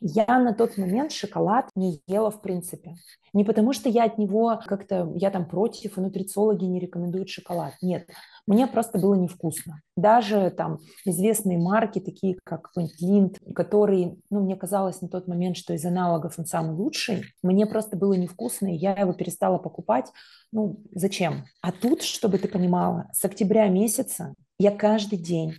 Я 0.00 0.38
на 0.38 0.54
тот 0.54 0.78
момент 0.78 1.12
шоколад 1.12 1.70
не 1.74 2.00
ела 2.06 2.30
в 2.30 2.40
принципе. 2.40 2.94
Не 3.32 3.44
потому, 3.44 3.72
что 3.72 3.88
я 3.88 4.04
от 4.04 4.16
него 4.16 4.60
как-то, 4.64 5.12
я 5.16 5.30
там 5.30 5.48
против, 5.48 5.98
и 5.98 6.00
нутрициологи 6.00 6.64
не 6.64 6.80
рекомендуют 6.80 7.28
шоколад. 7.28 7.74
Нет, 7.82 8.08
мне 8.46 8.66
просто 8.66 8.98
было 8.98 9.14
невкусно. 9.14 9.82
Даже 9.96 10.50
там 10.50 10.78
известные 11.04 11.58
марки, 11.58 11.98
такие 11.98 12.38
как 12.44 12.70
Линд, 13.00 13.38
который, 13.54 14.20
ну, 14.30 14.40
мне 14.40 14.56
казалось 14.56 15.02
на 15.02 15.08
тот 15.08 15.26
момент, 15.26 15.56
что 15.56 15.74
из 15.74 15.84
аналогов 15.84 16.38
он 16.38 16.46
самый 16.46 16.74
лучший, 16.74 17.24
мне 17.42 17.66
просто 17.66 17.96
было 17.96 18.14
невкусно, 18.14 18.72
и 18.72 18.78
я 18.78 18.92
его 18.92 19.12
перестала 19.12 19.58
покупать. 19.58 20.10
Ну, 20.52 20.80
зачем? 20.92 21.44
А 21.60 21.72
тут, 21.72 22.02
чтобы 22.02 22.38
ты 22.38 22.48
понимала, 22.48 23.08
с 23.12 23.24
октября 23.24 23.68
месяца 23.68 24.34
я 24.58 24.70
каждый 24.70 25.18
день 25.18 25.54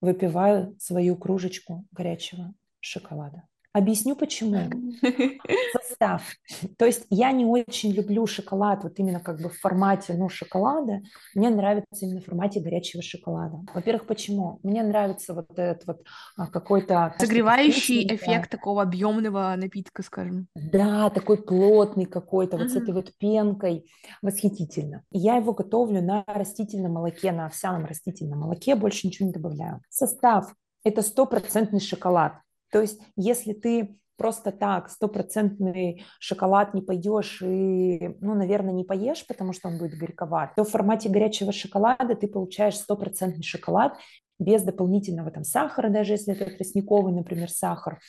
выпиваю 0.00 0.74
свою 0.78 1.16
кружечку 1.16 1.84
горячего 1.92 2.54
шоколада. 2.84 3.44
Объясню 3.74 4.14
почему. 4.14 4.70
Состав. 5.72 6.22
То 6.78 6.86
есть 6.86 7.06
я 7.10 7.32
не 7.32 7.44
очень 7.44 7.90
люблю 7.90 8.24
шоколад 8.24 8.84
вот 8.84 9.00
именно 9.00 9.18
как 9.18 9.40
бы 9.40 9.48
в 9.48 9.58
формате 9.58 10.14
ну, 10.16 10.28
шоколада. 10.28 11.02
Мне 11.34 11.50
нравится 11.50 12.06
именно 12.06 12.20
в 12.20 12.24
формате 12.24 12.60
горячего 12.60 13.02
шоколада. 13.02 13.58
Во-первых, 13.74 14.06
почему? 14.06 14.60
Мне 14.62 14.84
нравится 14.84 15.34
вот 15.34 15.58
этот 15.58 15.88
вот 15.88 16.06
а, 16.36 16.46
какой-то... 16.46 17.16
Согревающий 17.18 18.06
эффект 18.14 18.48
такого 18.50 18.80
объемного 18.80 19.52
напитка, 19.56 20.04
скажем. 20.04 20.46
Да, 20.54 21.10
такой 21.10 21.42
плотный 21.42 22.06
какой-то, 22.06 22.56
вот 22.56 22.70
с 22.70 22.76
этой 22.76 22.94
вот 22.94 23.10
пенкой. 23.18 23.90
Восхитительно. 24.22 25.02
Я 25.10 25.34
его 25.34 25.52
готовлю 25.52 26.00
на 26.00 26.22
растительном 26.28 26.92
молоке, 26.92 27.32
на 27.32 27.46
овсяном 27.46 27.86
растительном 27.86 28.38
молоке, 28.38 28.76
больше 28.76 29.08
ничего 29.08 29.26
не 29.26 29.32
добавляю. 29.32 29.80
Состав. 29.88 30.54
Это 30.84 31.02
стопроцентный 31.02 31.80
шоколад. 31.80 32.43
То 32.74 32.80
есть, 32.80 33.00
если 33.14 33.52
ты 33.52 33.96
просто 34.16 34.50
так 34.50 34.90
стопроцентный 34.90 36.04
шоколад 36.18 36.74
не 36.74 36.82
пойдешь 36.82 37.40
и, 37.40 38.16
ну, 38.20 38.34
наверное, 38.34 38.74
не 38.74 38.82
поешь, 38.82 39.24
потому 39.28 39.52
что 39.52 39.68
он 39.68 39.78
будет 39.78 39.96
горьковат, 39.96 40.56
то 40.56 40.64
в 40.64 40.70
формате 40.70 41.08
горячего 41.08 41.52
шоколада 41.52 42.16
ты 42.16 42.26
получаешь 42.26 42.74
стопроцентный 42.74 43.44
шоколад 43.44 43.96
без 44.40 44.64
дополнительного 44.64 45.30
там 45.30 45.44
сахара, 45.44 45.88
даже 45.88 46.14
если 46.14 46.34
это 46.34 46.50
тростниковый, 46.50 47.12
например, 47.12 47.48
сахар, 47.48 48.00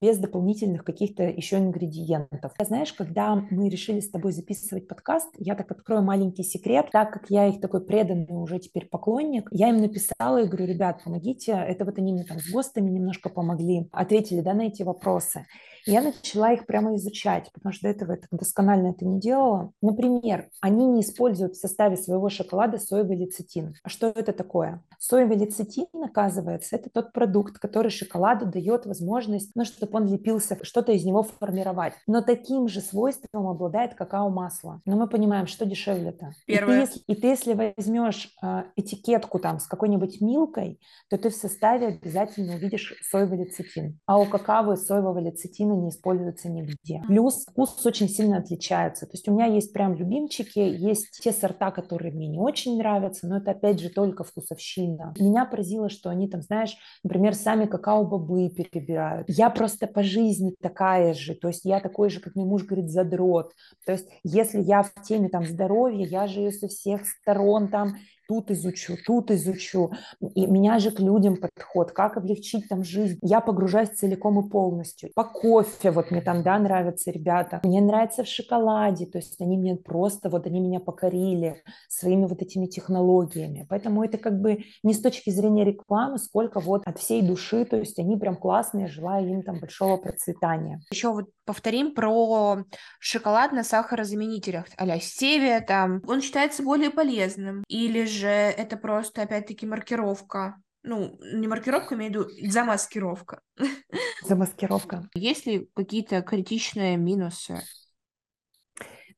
без 0.00 0.18
дополнительных 0.18 0.84
каких-то 0.84 1.24
еще 1.24 1.58
ингредиентов. 1.58 2.52
Знаешь, 2.60 2.92
когда 2.92 3.34
мы 3.50 3.68
решили 3.68 4.00
с 4.00 4.10
тобой 4.10 4.32
записывать 4.32 4.86
подкаст, 4.88 5.28
я 5.38 5.54
так 5.54 5.70
открою 5.70 6.02
маленький 6.02 6.44
секрет, 6.44 6.88
так 6.92 7.12
как 7.12 7.30
я 7.30 7.48
их 7.48 7.60
такой 7.60 7.84
преданный 7.84 8.26
уже 8.36 8.58
теперь 8.58 8.86
поклонник, 8.86 9.48
я 9.50 9.68
им 9.70 9.78
написала 9.78 10.42
и 10.42 10.46
говорю, 10.46 10.66
ребят, 10.66 11.02
помогите, 11.04 11.52
это 11.52 11.84
вот 11.84 11.98
они 11.98 12.12
мне 12.12 12.24
там 12.24 12.38
с 12.38 12.50
ГОСТами 12.50 12.90
немножко 12.90 13.28
помогли, 13.28 13.88
ответили, 13.92 14.40
да, 14.40 14.54
на 14.54 14.62
эти 14.62 14.82
вопросы. 14.82 15.46
Я 15.84 16.00
начала 16.00 16.52
их 16.52 16.66
прямо 16.66 16.94
изучать, 16.94 17.50
потому 17.52 17.72
что 17.72 17.82
до 17.82 17.88
этого 17.88 18.12
я 18.12 18.18
так 18.18 18.30
досконально 18.30 18.90
это 18.90 19.04
не 19.04 19.18
делала. 19.18 19.72
Например, 19.82 20.48
они 20.60 20.86
не 20.86 21.00
используют 21.00 21.54
в 21.54 21.60
составе 21.60 21.96
своего 21.96 22.28
шоколада 22.28 22.78
соевый 22.78 23.16
лецитин. 23.16 23.74
А 23.82 23.88
что 23.88 24.06
это 24.06 24.32
такое? 24.32 24.84
Соевый 24.98 25.36
лецитин, 25.36 25.86
оказывается, 26.04 26.76
это 26.76 26.88
тот 26.88 27.12
продукт, 27.12 27.58
который 27.58 27.90
шоколаду 27.90 28.46
дает 28.46 28.86
возможность, 28.86 29.50
ну, 29.56 29.64
чтобы 29.72 29.98
он 29.98 30.06
лепился, 30.06 30.58
что-то 30.62 30.92
из 30.92 31.04
него 31.04 31.22
формировать. 31.22 31.94
Но 32.06 32.22
таким 32.22 32.68
же 32.68 32.80
свойством 32.80 33.48
обладает 33.48 33.94
какао-масло. 33.94 34.80
Но 34.84 34.96
мы 34.96 35.08
понимаем, 35.08 35.46
что 35.46 35.66
дешевле-то. 35.66 36.32
Первое. 36.46 36.84
И 36.84 36.86
ты, 36.86 37.00
и 37.06 37.14
ты 37.14 37.26
если 37.28 37.54
возьмешь 37.76 38.28
э, 38.42 38.64
этикетку 38.76 39.38
там 39.38 39.58
с 39.58 39.66
какой-нибудь 39.66 40.20
милкой, 40.20 40.80
то 41.08 41.18
ты 41.18 41.30
в 41.30 41.34
составе 41.34 41.88
обязательно 41.88 42.54
увидишь 42.54 42.94
соевый 43.02 43.38
лецитин. 43.38 43.98
А 44.06 44.18
у 44.18 44.26
какао 44.26 44.76
соевого 44.76 45.18
лецитина 45.18 45.72
не 45.72 45.90
используется 45.90 46.48
нигде. 46.48 47.02
Плюс 47.06 47.44
вкус 47.46 47.84
очень 47.84 48.08
сильно 48.08 48.38
отличается. 48.38 49.06
То 49.06 49.12
есть 49.12 49.28
у 49.28 49.32
меня 49.32 49.46
есть 49.46 49.72
прям 49.72 49.94
любимчики, 49.94 50.58
есть 50.58 51.20
те 51.22 51.32
сорта, 51.32 51.70
которые 51.70 52.12
мне 52.12 52.28
не 52.28 52.38
очень 52.38 52.76
нравятся, 52.76 53.26
но 53.26 53.38
это 53.38 53.52
опять 53.52 53.80
же 53.80 53.88
только 53.90 54.24
вкусовщина. 54.24 55.14
Меня 55.18 55.44
поразило, 55.44 55.88
что 55.88 56.10
они 56.10 56.28
там, 56.28 56.42
знаешь, 56.42 56.76
например, 57.02 57.34
сами 57.34 57.66
какао-бобы 57.66 58.48
перебирают. 58.50 59.28
Я 59.28 59.50
просто 59.62 59.86
по 59.86 60.02
жизни 60.02 60.56
такая 60.60 61.14
же, 61.14 61.36
то 61.36 61.46
есть 61.46 61.64
я 61.64 61.78
такой 61.78 62.10
же, 62.10 62.18
как 62.18 62.34
мой 62.34 62.46
муж 62.46 62.64
говорит, 62.64 62.90
задрот. 62.90 63.52
То 63.86 63.92
есть 63.92 64.08
если 64.24 64.60
я 64.60 64.82
в 64.82 64.92
теме 65.04 65.28
там 65.28 65.46
здоровья, 65.46 66.04
я 66.04 66.26
же 66.26 66.40
ее 66.40 66.50
со 66.50 66.66
всех 66.66 67.06
сторон 67.06 67.68
там 67.68 67.94
тут 68.28 68.50
изучу, 68.50 68.96
тут 69.06 69.30
изучу. 69.30 69.92
И 70.34 70.46
меня 70.46 70.78
же 70.78 70.90
к 70.90 71.00
людям 71.00 71.36
подход, 71.36 71.92
как 71.92 72.16
облегчить 72.16 72.68
там 72.68 72.84
жизнь. 72.84 73.18
Я 73.22 73.40
погружаюсь 73.40 73.90
целиком 73.90 74.44
и 74.44 74.48
полностью. 74.48 75.10
По 75.14 75.24
кофе, 75.24 75.90
вот 75.90 76.10
мне 76.10 76.20
там, 76.20 76.42
да, 76.42 76.58
нравятся 76.58 77.10
ребята. 77.10 77.60
Мне 77.64 77.80
нравится 77.80 78.24
в 78.24 78.28
шоколаде, 78.28 79.06
то 79.06 79.18
есть 79.18 79.40
они 79.40 79.56
мне 79.56 79.76
просто, 79.76 80.28
вот 80.28 80.46
они 80.46 80.60
меня 80.60 80.80
покорили 80.80 81.62
своими 81.88 82.26
вот 82.26 82.42
этими 82.42 82.66
технологиями. 82.66 83.66
Поэтому 83.68 84.04
это 84.04 84.18
как 84.18 84.40
бы 84.40 84.64
не 84.82 84.94
с 84.94 85.00
точки 85.00 85.30
зрения 85.30 85.64
рекламы, 85.64 86.18
сколько 86.18 86.60
вот 86.60 86.82
от 86.84 86.98
всей 86.98 87.22
души, 87.22 87.64
то 87.64 87.76
есть 87.76 87.98
они 87.98 88.16
прям 88.16 88.36
классные, 88.36 88.86
желаю 88.86 89.28
им 89.28 89.42
там 89.42 89.58
большого 89.60 89.96
процветания. 89.96 90.80
Еще 90.90 91.12
вот 91.12 91.26
повторим 91.44 91.94
про 91.94 92.64
шоколад 92.98 93.52
на 93.52 93.64
сахарозаменителях, 93.64 94.66
а-ля 94.76 95.00
стевия 95.00 95.60
там. 95.60 96.02
Он 96.06 96.20
считается 96.20 96.62
более 96.62 96.90
полезным. 96.90 97.64
Или 97.68 98.04
же 98.04 98.28
это 98.28 98.76
просто, 98.76 99.22
опять-таки, 99.22 99.66
маркировка? 99.66 100.56
Ну, 100.82 101.18
не 101.20 101.46
маркировка, 101.46 101.94
имею 101.94 102.12
в 102.12 102.14
виду 102.14 102.50
замаскировка. 102.50 103.40
Замаскировка. 104.26 105.08
Есть 105.14 105.46
ли 105.46 105.68
какие-то 105.74 106.22
критичные 106.22 106.96
минусы? 106.96 107.62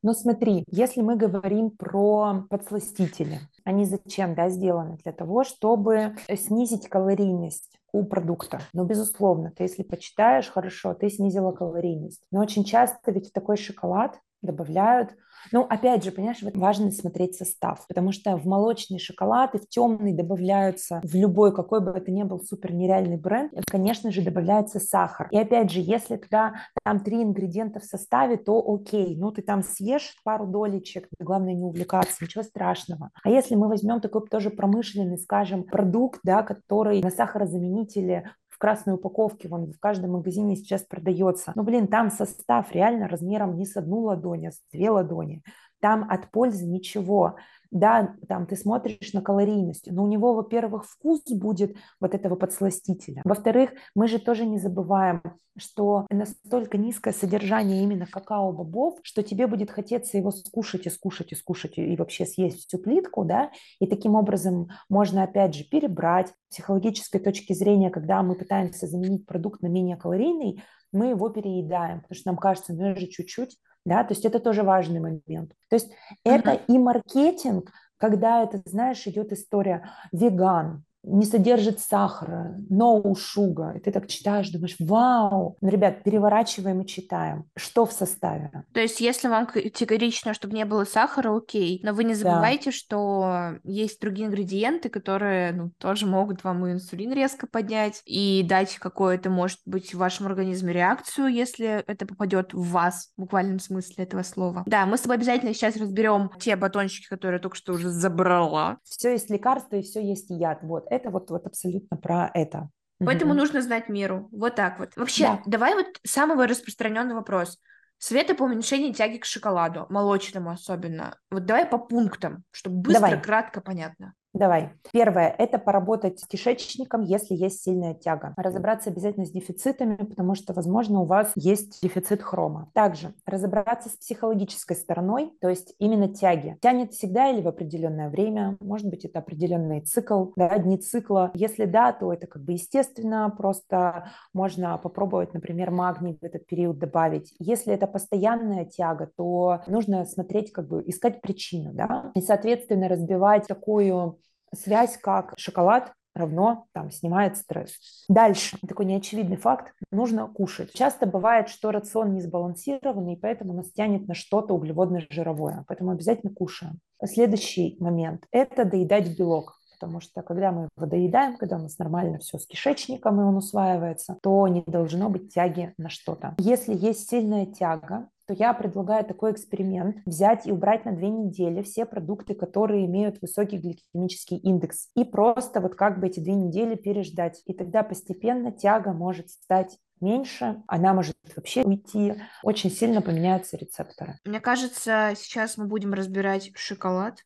Но 0.03 0.13
смотри, 0.13 0.63
если 0.67 1.01
мы 1.01 1.15
говорим 1.15 1.71
про 1.71 2.45
подсластители, 2.51 3.39
они 3.63 3.85
зачем 3.85 4.35
да, 4.35 4.49
сделаны? 4.49 4.97
Для 4.97 5.11
того, 5.11 5.43
чтобы 5.43 6.15
снизить 6.29 6.87
калорийность 6.87 7.74
у 7.95 8.03
продукта. 8.03 8.59
Но, 8.73 8.83
безусловно, 8.83 9.51
ты 9.55 9.63
если 9.63 9.83
почитаешь, 9.83 10.49
хорошо, 10.49 10.93
ты 10.93 11.09
снизила 11.09 11.51
калорийность. 11.51 12.21
Но 12.31 12.41
очень 12.41 12.63
часто 12.63 13.11
ведь 13.11 13.29
в 13.29 13.31
такой 13.31 13.57
шоколад 13.57 14.19
добавляют 14.45 15.15
ну, 15.51 15.65
опять 15.69 16.03
же, 16.03 16.11
понимаешь, 16.11 16.41
вот 16.41 16.57
важно 16.57 16.91
смотреть 16.91 17.35
состав, 17.35 17.85
потому 17.87 18.11
что 18.11 18.37
в 18.37 18.45
молочный 18.45 18.99
шоколад 18.99 19.55
и 19.55 19.59
в 19.59 19.67
темный 19.67 20.13
добавляются 20.13 21.01
в 21.03 21.15
любой, 21.15 21.53
какой 21.53 21.81
бы 21.81 21.91
это 21.91 22.11
ни 22.11 22.23
был 22.23 22.39
супер 22.39 22.73
нереальный 22.73 23.17
бренд, 23.17 23.51
конечно 23.69 24.11
же, 24.11 24.21
добавляется 24.21 24.79
сахар. 24.79 25.27
И 25.31 25.37
опять 25.37 25.71
же, 25.71 25.79
если 25.81 26.17
туда 26.17 26.55
там 26.83 26.99
три 26.99 27.23
ингредиента 27.23 27.79
в 27.79 27.83
составе, 27.83 28.37
то 28.37 28.63
окей, 28.67 29.15
ну 29.17 29.31
ты 29.31 29.41
там 29.41 29.63
съешь 29.63 30.15
пару 30.23 30.47
долечек, 30.47 31.07
главное 31.19 31.53
не 31.53 31.63
увлекаться, 31.63 32.23
ничего 32.23 32.43
страшного. 32.43 33.11
А 33.23 33.29
если 33.29 33.55
мы 33.55 33.67
возьмем 33.67 34.01
такой 34.01 34.27
тоже 34.27 34.49
промышленный, 34.49 35.17
скажем, 35.17 35.63
продукт, 35.63 36.19
да, 36.23 36.43
который 36.43 37.01
на 37.01 37.11
сахарозаменителе 37.11 38.31
в 38.55 38.57
красной 38.57 38.93
упаковке, 38.93 39.49
вон 39.49 39.73
в 39.73 39.79
каждом 39.81 40.11
магазине 40.11 40.55
сейчас 40.55 40.83
продается. 40.83 41.51
Ну, 41.55 41.63
блин, 41.63 41.89
там 41.89 42.09
состав 42.09 42.71
реально 42.71 43.09
размером 43.09 43.57
не 43.57 43.65
с 43.65 43.75
одну 43.75 43.99
ладонь, 43.99 44.47
а 44.47 44.51
с 44.51 44.61
две 44.71 44.89
ладони. 44.89 45.43
Там 45.81 46.09
от 46.09 46.31
пользы 46.31 46.65
ничего 46.65 47.35
да, 47.71 48.15
там 48.27 48.47
ты 48.47 48.55
смотришь 48.55 49.13
на 49.13 49.21
калорийность, 49.21 49.91
но 49.91 50.03
у 50.03 50.07
него, 50.07 50.33
во-первых, 50.33 50.85
вкус 50.85 51.21
будет 51.29 51.75
вот 51.99 52.13
этого 52.13 52.35
подсластителя. 52.35 53.21
Во-вторых, 53.25 53.71
мы 53.95 54.07
же 54.07 54.19
тоже 54.19 54.45
не 54.45 54.59
забываем, 54.59 55.21
что 55.57 56.05
настолько 56.09 56.77
низкое 56.77 57.13
содержание 57.13 57.81
именно 57.83 58.05
какао-бобов, 58.05 58.99
что 59.03 59.23
тебе 59.23 59.47
будет 59.47 59.71
хотеться 59.71 60.17
его 60.17 60.31
скушать 60.31 60.85
и 60.85 60.89
скушать 60.89 61.31
и 61.31 61.35
скушать 61.35 61.77
и 61.77 61.95
вообще 61.95 62.25
съесть 62.25 62.67
всю 62.67 62.77
плитку, 62.77 63.23
да, 63.23 63.51
и 63.79 63.87
таким 63.87 64.15
образом 64.15 64.69
можно 64.89 65.23
опять 65.23 65.55
же 65.55 65.63
перебрать. 65.63 66.33
С 66.49 66.55
психологической 66.55 67.19
точки 67.19 67.53
зрения, 67.53 67.89
когда 67.89 68.21
мы 68.23 68.35
пытаемся 68.35 68.87
заменить 68.87 69.25
продукт 69.25 69.61
на 69.61 69.67
менее 69.67 69.97
калорийный, 69.97 70.63
мы 70.91 71.07
его 71.07 71.29
переедаем, 71.29 72.01
потому 72.01 72.15
что 72.17 72.29
нам 72.29 72.37
кажется, 72.37 72.73
ну 72.73 72.95
же 72.95 73.07
чуть-чуть, 73.07 73.57
да, 73.85 74.03
то 74.03 74.13
есть 74.13 74.25
это 74.25 74.39
тоже 74.39 74.63
важный 74.63 74.99
момент. 74.99 75.53
То 75.69 75.75
есть 75.75 75.91
это 76.23 76.53
и 76.53 76.77
маркетинг, 76.77 77.71
когда 77.97 78.43
это, 78.43 78.61
знаешь, 78.65 79.05
идет 79.07 79.31
история 79.31 79.89
веган, 80.11 80.83
не 81.05 81.25
содержит 81.25 81.79
сахара, 81.79 82.55
no 82.69 83.03
sugar. 83.13 83.77
И 83.77 83.79
ты 83.79 83.91
так 83.91 84.07
читаешь, 84.07 84.49
думаешь, 84.49 84.75
вау. 84.79 85.57
Ну, 85.61 85.69
ребят, 85.69 86.03
переворачиваем 86.03 86.81
и 86.81 86.87
читаем. 86.87 87.45
Что 87.55 87.85
в 87.85 87.91
составе? 87.91 88.51
То 88.73 88.79
есть, 88.79 88.99
если 89.01 89.27
вам 89.27 89.45
категорично, 89.45 90.33
чтобы 90.33 90.55
не 90.55 90.65
было 90.65 90.85
сахара, 90.85 91.35
окей. 91.35 91.79
Но 91.83 91.93
вы 91.93 92.03
не 92.03 92.13
забывайте, 92.15 92.71
да. 92.71 92.71
что 92.71 93.59
есть 93.63 94.01
другие 94.01 94.27
ингредиенты, 94.27 94.89
которые 94.89 95.51
ну, 95.53 95.71
тоже 95.77 96.05
могут 96.05 96.43
вам 96.43 96.65
и 96.65 96.71
инсулин 96.71 97.13
резко 97.13 97.47
поднять 97.47 98.01
и 98.05 98.45
дать 98.47 98.75
какое-то, 98.77 99.29
может 99.29 99.59
быть, 99.65 99.93
в 99.93 99.97
вашем 99.97 100.27
организме 100.27 100.73
реакцию, 100.73 101.27
если 101.27 101.83
это 101.87 102.05
попадет 102.05 102.53
в 102.53 102.69
вас, 102.71 103.11
в 103.17 103.21
буквальном 103.21 103.59
смысле 103.59 104.05
этого 104.05 104.23
слова. 104.23 104.63
Да, 104.65 104.85
мы 104.85 104.97
с 104.97 105.01
тобой 105.01 105.17
обязательно 105.17 105.53
сейчас 105.53 105.77
разберем 105.77 106.31
те 106.39 106.55
батончики, 106.55 107.07
которые 107.07 107.37
я 107.37 107.41
только 107.41 107.57
что 107.57 107.73
уже 107.73 107.89
забрала. 107.89 108.77
Все 108.83 109.11
есть 109.11 109.29
лекарство 109.29 109.75
и 109.75 109.81
все 109.81 110.01
есть 110.01 110.29
яд. 110.29 110.59
Вот 110.63 110.85
это 110.95 111.09
вот, 111.09 111.29
вот 111.29 111.45
абсолютно 111.45 111.97
про 111.97 112.29
это. 112.33 112.69
Поэтому 112.99 113.31
угу. 113.31 113.39
нужно 113.41 113.61
знать 113.61 113.89
меру. 113.89 114.29
Вот 114.31 114.55
так 114.55 114.79
вот. 114.79 114.95
Вообще, 114.95 115.23
да. 115.25 115.41
давай 115.45 115.75
вот 115.75 115.87
самый 116.05 116.47
распространенный 116.47 117.15
вопрос. 117.15 117.59
Советы 117.97 118.35
по 118.35 118.43
уменьшению 118.43 118.93
тяги 118.93 119.17
к 119.17 119.25
шоколаду, 119.25 119.85
молочному 119.89 120.51
особенно. 120.51 121.17
Вот 121.31 121.45
давай 121.45 121.65
по 121.65 121.77
пунктам, 121.77 122.43
чтобы 122.51 122.77
быстро, 122.77 123.01
давай. 123.01 123.21
кратко, 123.21 123.61
понятно. 123.61 124.13
Давай. 124.35 124.71
Первое– 124.91 125.33
это 125.37 125.57
поработать 125.57 126.19
с 126.19 126.27
кишечником, 126.27 127.03
если 127.03 127.35
есть 127.35 127.63
сильная 127.63 127.93
тяга. 127.93 128.33
Разобраться 128.35 128.89
обязательно 128.89 129.25
с 129.25 129.31
дефицитами, 129.31 129.95
потому 129.95 130.35
что, 130.35 130.51
возможно, 130.51 130.99
у 130.99 131.05
вас 131.05 131.31
есть 131.35 131.81
дефицит 131.81 132.21
хрома. 132.21 132.69
Также 132.73 133.13
разобраться 133.25 133.87
с 133.87 133.93
психологической 133.93 134.75
стороной, 134.75 135.31
то 135.39 135.47
есть 135.47 135.73
именно 135.79 136.09
тяги. 136.09 136.57
Тянет 136.61 136.91
всегда 136.91 137.29
или 137.29 137.41
в 137.41 137.47
определенное 137.47 138.09
время, 138.09 138.57
может 138.59 138.89
быть, 138.89 139.05
это 139.05 139.19
определенный 139.19 139.79
цикл, 139.79 140.25
да, 140.35 140.57
дни 140.57 140.77
цикла. 140.77 141.31
Если 141.33 141.63
да, 141.63 141.93
то 141.93 142.11
это 142.11 142.27
как 142.27 142.43
бы 142.43 142.51
естественно, 142.51 143.33
просто 143.35 144.09
можно 144.33 144.77
попробовать, 144.77 145.33
например, 145.33 145.71
магний 145.71 146.17
в 146.19 146.25
этот 146.25 146.45
период 146.45 146.77
добавить. 146.77 147.33
Если 147.39 147.73
это 147.73 147.87
постоянная 147.87 148.65
тяга, 148.65 149.09
то 149.15 149.61
нужно 149.67 150.03
смотреть, 150.03 150.51
как 150.51 150.67
бы 150.67 150.83
искать 150.85 151.21
причину, 151.21 151.71
да, 151.73 152.11
и, 152.15 152.19
соответственно, 152.19 152.89
разбивать 152.89 153.47
такую 153.47 154.19
связь, 154.55 154.97
как 154.97 155.33
шоколад 155.37 155.93
равно 156.15 156.65
там 156.73 156.91
снимает 156.91 157.37
стресс. 157.37 158.05
Дальше, 158.07 158.57
такой 158.67 158.85
неочевидный 158.85 159.37
факт, 159.37 159.73
нужно 159.91 160.27
кушать. 160.27 160.71
Часто 160.73 161.05
бывает, 161.05 161.49
что 161.49 161.71
рацион 161.71 162.13
не 162.13 162.21
сбалансированный, 162.21 163.17
поэтому 163.17 163.53
нас 163.53 163.71
тянет 163.71 164.07
на 164.07 164.13
что-то 164.13 164.53
углеводно-жировое, 164.53 165.65
поэтому 165.67 165.91
обязательно 165.91 166.33
кушаем. 166.33 166.79
Следующий 167.03 167.75
момент– 167.79 168.25
это 168.31 168.65
доедать 168.65 169.17
белок 169.17 169.59
потому 169.77 169.99
что 169.99 170.21
когда 170.21 170.51
мы 170.51 170.69
его 170.77 170.87
доедаем, 170.87 171.37
когда 171.37 171.57
у 171.57 171.61
нас 171.61 171.77
нормально 171.77 172.19
все 172.19 172.37
с 172.37 172.47
кишечником 172.47 173.19
и 173.19 173.23
он 173.23 173.35
усваивается, 173.35 174.17
то 174.21 174.47
не 174.47 174.63
должно 174.65 175.09
быть 175.09 175.33
тяги 175.33 175.73
на 175.77 175.89
что-то. 175.89 176.33
Если 176.39 176.73
есть 176.73 177.09
сильная 177.09 177.45
тяга, 177.45 178.07
то 178.27 178.33
я 178.33 178.53
предлагаю 178.53 179.05
такой 179.05 179.31
эксперимент 179.31 179.97
взять 180.05 180.47
и 180.47 180.51
убрать 180.51 180.85
на 180.85 180.91
две 180.91 181.09
недели 181.09 181.61
все 181.61 181.85
продукты, 181.85 182.33
которые 182.33 182.85
имеют 182.85 183.21
высокий 183.21 183.57
гликемический 183.57 184.37
индекс, 184.37 184.89
и 184.95 185.03
просто 185.03 185.61
вот 185.61 185.75
как 185.75 185.99
бы 185.99 186.07
эти 186.07 186.19
две 186.19 186.33
недели 186.33 186.75
переждать. 186.75 187.41
И 187.45 187.53
тогда 187.53 187.83
постепенно 187.83 188.51
тяга 188.51 188.93
может 188.93 189.29
стать 189.29 189.77
меньше, 190.01 190.61
она 190.67 190.93
может 190.93 191.15
вообще 191.35 191.63
уйти, 191.63 192.15
очень 192.43 192.71
сильно 192.71 193.01
поменяются 193.01 193.57
рецепторы. 193.57 194.19
Мне 194.25 194.39
кажется, 194.39 195.13
сейчас 195.15 195.57
мы 195.57 195.65
будем 195.65 195.93
разбирать 195.93 196.51
шоколад. 196.55 197.19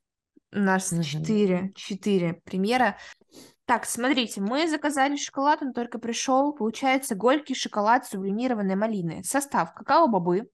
У 0.51 0.59
нас 0.59 0.93
четыре, 1.03 1.71
четыре 1.75 2.41
примера. 2.43 2.97
Так, 3.65 3.85
смотрите, 3.85 4.41
мы 4.41 4.67
заказали 4.67 5.15
шоколад, 5.15 5.61
он 5.61 5.73
только 5.73 5.99
пришел. 5.99 6.53
Получается 6.53 7.13
горький 7.13 7.53
шоколад 7.53 8.07
сублимированной 8.07 8.75
малины. 8.75 9.23
Состав 9.23 9.75
какао-бобы, 9.75 10.49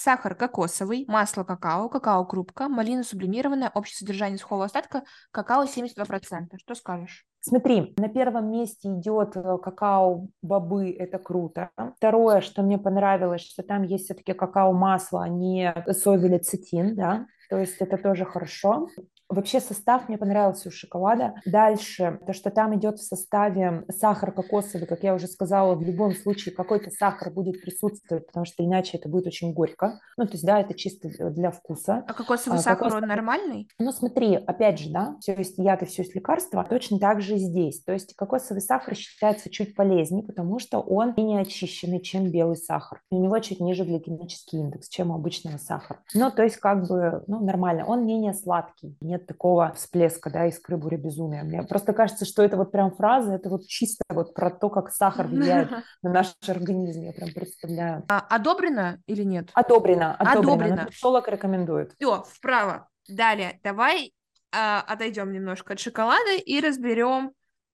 сахар 0.00 0.34
кокосовый, 0.34 1.04
масло 1.08 1.44
какао, 1.44 1.88
какао-крупка, 1.88 2.68
малина 2.68 3.02
сублимированная, 3.04 3.70
общее 3.74 3.96
содержание 3.96 4.38
сухого 4.38 4.64
остатка, 4.64 5.02
какао 5.30 5.64
72%. 5.64 6.56
Что 6.56 6.74
скажешь? 6.74 7.26
Смотри, 7.42 7.94
на 7.96 8.08
первом 8.08 8.50
месте 8.50 8.88
идет 8.88 9.36
э, 9.36 9.58
какао-бобы, 9.62 10.90
это 10.90 11.18
круто. 11.18 11.70
Второе, 11.96 12.40
что 12.42 12.62
мне 12.62 12.78
понравилось, 12.78 13.42
что 13.42 13.62
там 13.62 13.82
есть 13.82 14.04
все-таки 14.04 14.34
какао-масло, 14.34 15.24
а 15.24 15.28
не 15.28 15.74
соевый 15.90 16.30
лецитин, 16.30 16.94
да, 16.94 17.26
то 17.48 17.58
есть 17.58 17.76
это 17.78 17.96
тоже 17.96 18.24
хорошо. 18.24 18.88
Вообще 19.30 19.60
состав 19.60 20.08
мне 20.08 20.18
понравился 20.18 20.68
у 20.68 20.72
шоколада. 20.72 21.34
Дальше, 21.46 22.18
то, 22.26 22.32
что 22.32 22.50
там 22.50 22.76
идет 22.76 22.98
в 22.98 23.04
составе 23.04 23.84
сахар 23.88 24.32
кокосовый, 24.32 24.88
как 24.88 25.04
я 25.04 25.14
уже 25.14 25.28
сказала, 25.28 25.76
в 25.76 25.82
любом 25.82 26.14
случае 26.16 26.52
какой-то 26.52 26.90
сахар 26.90 27.32
будет 27.32 27.62
присутствовать, 27.62 28.26
потому 28.26 28.44
что 28.44 28.64
иначе 28.64 28.98
это 28.98 29.08
будет 29.08 29.28
очень 29.28 29.52
горько. 29.52 30.00
Ну, 30.16 30.24
то 30.26 30.32
есть, 30.32 30.44
да, 30.44 30.60
это 30.60 30.74
чисто 30.74 31.08
для 31.30 31.52
вкуса. 31.52 32.04
А 32.08 32.12
кокосовый 32.12 32.58
а, 32.58 32.62
сахар, 32.62 32.88
кокос... 32.88 33.02
он 33.02 33.08
нормальный? 33.08 33.68
Ну, 33.78 33.92
смотри, 33.92 34.34
опять 34.34 34.80
же, 34.80 34.90
да, 34.90 35.16
все 35.20 35.34
есть 35.34 35.58
яд 35.58 35.82
и 35.82 35.86
все 35.86 36.02
есть 36.02 36.16
лекарство. 36.16 36.66
Точно 36.68 36.98
так 36.98 37.20
же 37.20 37.36
и 37.36 37.38
здесь. 37.38 37.82
То 37.84 37.92
есть 37.92 38.16
кокосовый 38.16 38.62
сахар 38.62 38.96
считается 38.96 39.48
чуть 39.48 39.76
полезнее, 39.76 40.24
потому 40.24 40.58
что 40.58 40.80
он 40.80 41.14
менее 41.16 41.42
очищенный, 41.42 42.00
чем 42.00 42.32
белый 42.32 42.56
сахар. 42.56 43.00
У 43.10 43.22
него 43.22 43.38
чуть 43.38 43.60
ниже 43.60 43.84
гликемический 43.84 44.58
индекс, 44.58 44.88
чем 44.88 45.12
у 45.12 45.14
обычного 45.14 45.58
сахара. 45.58 46.00
Ну, 46.14 46.32
то 46.32 46.42
есть, 46.42 46.56
как 46.56 46.88
бы, 46.88 47.22
ну, 47.28 47.44
нормально. 47.44 47.84
Он 47.86 48.04
менее 48.04 48.34
сладкий, 48.34 48.96
не 49.00 49.19
нет 49.20 49.26
такого 49.26 49.72
всплеска, 49.74 50.30
да, 50.30 50.46
искры 50.46 50.76
буря 50.76 50.96
безумия. 50.96 51.42
Мне 51.42 51.62
просто 51.62 51.92
кажется, 51.92 52.24
что 52.24 52.42
это 52.42 52.56
вот 52.56 52.72
прям 52.72 52.94
фраза, 52.94 53.34
это 53.34 53.48
вот 53.48 53.66
чисто 53.66 54.02
вот 54.08 54.34
про 54.34 54.50
то, 54.50 54.70
как 54.70 54.90
сахар 54.90 55.26
влияет 55.26 55.70
на 56.02 56.10
наш 56.10 56.34
организм, 56.46 57.02
я 57.02 57.12
прям 57.12 57.30
представляю. 57.30 58.04
А, 58.08 58.20
одобрено 58.20 58.98
или 59.06 59.22
нет? 59.22 59.50
Одобрено, 59.54 60.14
одобрено. 60.14 60.52
одобрено. 60.52 60.82
Нутрициолог 60.82 61.28
рекомендует. 61.28 61.92
Все, 61.98 62.24
вправо. 62.28 62.88
Далее, 63.08 63.60
давай 63.62 64.12
а, 64.52 64.80
отойдем 64.80 65.32
немножко 65.32 65.74
от 65.74 65.80
шоколада 65.80 66.36
и 66.36 66.60
разберем 66.60 67.32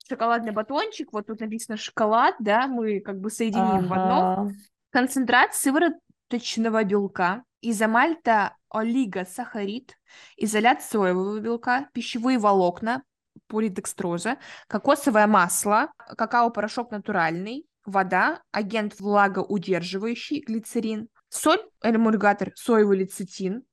шоколадный 0.08 0.52
батончик. 0.52 1.12
Вот 1.12 1.26
тут 1.26 1.40
написано 1.40 1.76
шоколад, 1.76 2.36
да, 2.38 2.66
мы 2.66 3.00
как 3.00 3.20
бы 3.20 3.30
соединим 3.30 3.64
ага. 3.64 3.86
в 3.86 3.92
одном. 3.92 4.52
Концентрат 4.90 5.54
сывороточного 5.54 6.84
белка, 6.84 7.42
изомальта 7.70 8.56
олигосахарид, 8.70 9.96
изолят 10.36 10.82
соевого 10.82 11.38
белка, 11.40 11.88
пищевые 11.92 12.38
волокна, 12.38 13.02
полидекстроза, 13.48 14.38
кокосовое 14.68 15.26
масло, 15.26 15.92
какао-порошок 15.96 16.90
натуральный, 16.90 17.66
вода, 17.84 18.42
агент 18.52 18.98
влагоудерживающий, 18.98 20.40
глицерин, 20.40 21.08
соль, 21.28 21.62
эмульгатор, 21.82 22.52
соевый 22.56 22.98
лецитин, 22.98 23.64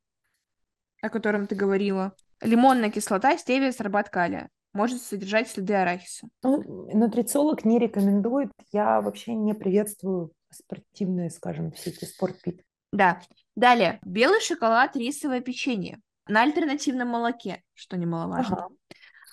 о 1.01 1.09
котором 1.09 1.47
ты 1.47 1.55
говорила, 1.55 2.13
лимонная 2.41 2.89
кислота, 2.89 3.37
стевия, 3.37 3.71
сорбат 3.71 4.09
калия. 4.09 4.49
Может 4.73 5.01
содержать 5.03 5.49
следы 5.49 5.75
арахиса. 5.75 6.27
Ну, 6.41 6.63
нутрициолог 6.91 7.63
не 7.63 7.77
рекомендует. 7.77 8.51
Я 8.71 9.01
вообще 9.01 9.35
не 9.35 9.53
приветствую 9.53 10.31
спортивные, 10.49 11.29
скажем, 11.29 11.71
все 11.71 11.91
эти 11.91 12.05
спортпит 12.05 12.63
Да. 12.93 13.19
Далее. 13.55 13.99
Белый 14.03 14.39
шоколад, 14.39 14.95
рисовое 14.95 15.41
печенье. 15.41 15.99
На 16.27 16.43
альтернативном 16.43 17.09
молоке, 17.09 17.63
что 17.73 17.97
немаловажно. 17.97 18.65
Ага. 18.65 18.75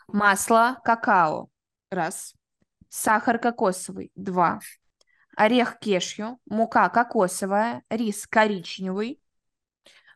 Масло, 0.08 0.80
какао. 0.82 1.50
Раз. 1.90 2.34
Сахар 2.88 3.38
кокосовый. 3.38 4.12
Два. 4.14 4.61
Орех 5.36 5.78
кешью. 5.78 6.38
Мука 6.46 6.88
кокосовая. 6.88 7.82
Рис 7.90 8.26
коричневый. 8.26 9.20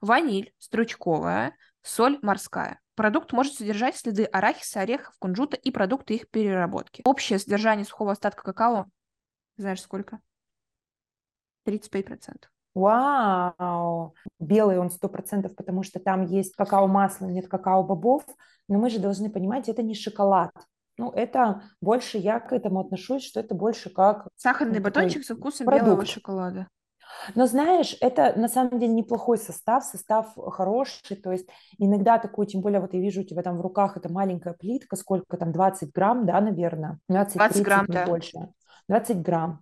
Ваниль 0.01 0.55
стручковая. 0.59 1.55
Соль 1.83 2.19
морская. 2.23 2.81
Продукт 2.95 3.33
может 3.33 3.55
содержать 3.55 3.97
следы 3.97 4.25
арахиса, 4.25 4.81
орехов, 4.81 5.15
кунжута 5.19 5.57
и 5.57 5.71
продукты 5.71 6.15
их 6.15 6.31
переработки. 6.31 7.03
Общее 7.05 7.39
содержание 7.39 7.85
сухого 7.85 8.13
остатка 8.13 8.43
какао, 8.43 8.87
знаешь 9.57 9.83
сколько? 9.83 10.21
35%. 11.67 12.49
Вау! 12.75 14.15
Белый 14.41 14.79
он 14.79 14.91
сто 14.91 15.09
процентов, 15.09 15.55
потому 15.55 15.83
что 15.83 16.01
там 16.01 16.27
есть 16.27 16.55
какао-масло, 16.57 17.27
нет 17.27 17.49
какао-бобов. 17.49 18.25
Но 18.69 18.79
мы 18.79 18.91
же 18.91 18.99
должны 18.99 19.31
понимать, 19.31 19.69
это 19.69 19.83
не 19.83 19.95
шоколад. 19.95 20.51
Ну, 20.97 21.11
это 21.11 21.63
больше, 21.81 22.19
я 22.19 22.41
к 22.41 22.53
этому 22.53 22.81
отношусь, 22.81 23.25
что 23.25 23.41
это 23.41 23.55
больше 23.55 23.91
как... 23.91 24.29
Сахарный 24.37 24.81
батончик 24.81 25.25
со 25.25 25.35
вкусом 25.35 25.67
продукт. 25.67 25.87
белого 25.87 26.07
шоколада. 26.07 26.69
Но 27.35 27.47
знаешь, 27.47 27.97
это 28.01 28.39
на 28.39 28.49
самом 28.49 28.79
деле 28.79 28.93
неплохой 28.93 29.39
состав, 29.39 29.85
состав 29.85 30.35
хороший, 30.37 31.17
то 31.17 31.33
есть 31.33 31.49
иногда 31.79 32.19
такой, 32.19 32.47
тем 32.47 32.61
более 32.61 32.81
вот 32.81 32.95
я 32.95 33.01
вижу 33.01 33.23
у 33.23 33.25
тебя 33.25 33.43
там 33.43 33.59
в 33.59 33.61
руках 33.61 33.97
эта 33.97 34.11
маленькая 34.11 34.55
плитка, 34.55 34.97
сколько 34.97 35.37
там, 35.37 35.53
20 35.53 35.93
грамм, 35.93 36.27
да, 36.27 36.41
наверное? 36.41 36.99
20, 37.09 37.37
20 37.37 37.63
грамм, 37.63 37.87
да. 37.89 38.07
больше. 38.07 38.53
20 38.89 39.23
грамм. 39.23 39.61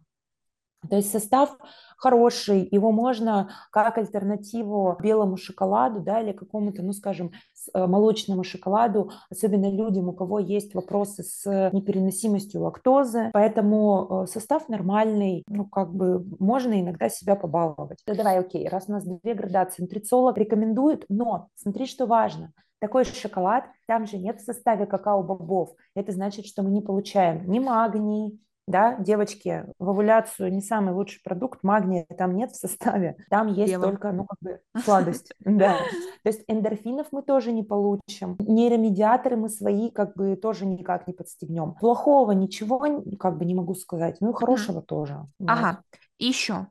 То 0.89 0.97
есть 0.97 1.11
состав 1.11 1.57
хороший, 1.97 2.67
его 2.71 2.91
можно 2.91 3.51
как 3.71 3.99
альтернативу 3.99 4.97
белому 5.01 5.37
шоколаду, 5.37 6.01
да, 6.01 6.21
или 6.21 6.33
какому-то, 6.33 6.83
ну, 6.83 6.93
скажем, 6.93 7.31
э, 7.73 7.87
молочному 7.87 8.43
шоколаду, 8.43 9.13
особенно 9.31 9.71
людям, 9.71 10.09
у 10.09 10.13
кого 10.13 10.41
есть 10.41 10.75
вопросы 10.75 11.23
с 11.23 11.71
непереносимостью 11.73 12.63
лактозы, 12.63 13.31
поэтому 13.33 14.25
э, 14.25 14.27
состав 14.27 14.69
нормальный, 14.69 15.45
ну, 15.47 15.65
как 15.67 15.95
бы 15.95 16.25
можно 16.41 16.81
иногда 16.81 17.09
себя 17.09 17.37
побаловать. 17.37 17.99
Да 18.07 18.15
давай, 18.15 18.39
окей, 18.39 18.69
раз 18.69 18.87
у 18.89 18.93
нас 18.93 19.05
две 19.05 19.35
градации, 19.35 19.83
нутрициолог 19.83 20.37
рекомендует, 20.37 21.05
но 21.09 21.49
смотри, 21.55 21.87
что 21.87 22.07
важно, 22.07 22.53
такой 22.81 23.05
шоколад, 23.05 23.67
там 23.87 24.07
же 24.07 24.19
нет 24.19 24.41
в 24.41 24.45
составе 24.45 24.87
какао-бобов. 24.87 25.77
Это 25.95 26.11
значит, 26.11 26.47
что 26.47 26.65
мы 26.65 26.71
не 26.71 26.81
получаем 26.81 27.49
ни 27.49 27.61
магний, 27.61 28.41
да, 28.67 28.97
девочки, 28.99 29.65
в 29.79 29.89
овуляцию 29.89 30.53
не 30.53 30.61
самый 30.61 30.95
лучший 30.95 31.21
продукт, 31.23 31.63
магния 31.63 32.07
там 32.17 32.37
нет 32.37 32.53
в 32.53 32.57
составе, 32.57 33.17
там 33.29 33.49
есть 33.49 33.73
Белым. 33.73 33.91
только, 33.91 34.13
ну, 34.13 34.27
как 34.27 34.39
бы 34.41 34.61
сладость, 34.85 35.33
да. 35.41 35.79
То 36.23 36.29
есть 36.29 36.45
эндорфинов 36.47 37.09
мы 37.11 37.23
тоже 37.23 37.53
не 37.53 37.63
получим, 37.63 38.37
нейромедиаторы 38.39 39.37
мы 39.37 39.49
свои 39.49 39.91
как 39.91 40.17
бы 40.17 40.37
тоже 40.37 40.67
никак 40.67 41.07
не 41.07 41.15
подстегнем. 41.15 41.75
Плохого 41.75 42.33
ничего 42.33 43.03
как 43.19 43.39
бы 43.39 43.45
не 43.45 43.55
могу 43.55 43.75
сказать, 43.75 44.19
ну 44.21 44.31
и 44.31 44.35
хорошего 44.35 44.83
тоже. 44.83 45.25
Ага, 45.47 45.83
еще. 46.19 46.69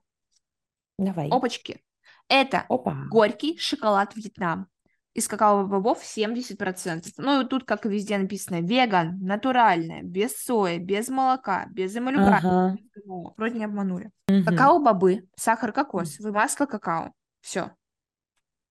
Давай. 0.98 1.30
Опачки. 1.30 1.82
Это 2.30 2.66
Опа. 2.70 2.96
горький 3.10 3.58
шоколад 3.58 4.16
Вьетнам 4.16 4.68
из 5.14 5.28
какао-бобов 5.28 6.02
70%. 6.04 7.14
Ну 7.18 7.42
и 7.42 7.48
тут, 7.48 7.66
как 7.66 7.86
и 7.86 7.90
везде 7.90 8.18
написано, 8.18 8.62
веган, 8.62 9.20
натуральное, 9.20 10.04
без 10.04 10.38
сои, 10.38 10.78
без 10.78 11.10
молока, 11.10 11.68
без 11.72 11.96
эмалюгата, 11.96 12.38
ага. 12.38 12.78
Вроде 13.38 13.60
не 13.60 13.66
обманули. 13.66 14.12
Угу. 14.30 14.44
Какао-бобы, 14.46 15.28
сахар 15.36 15.74
кокосовый, 15.74 16.32
масло 16.32 16.66
какао. 16.66 17.12
Все. 17.42 17.72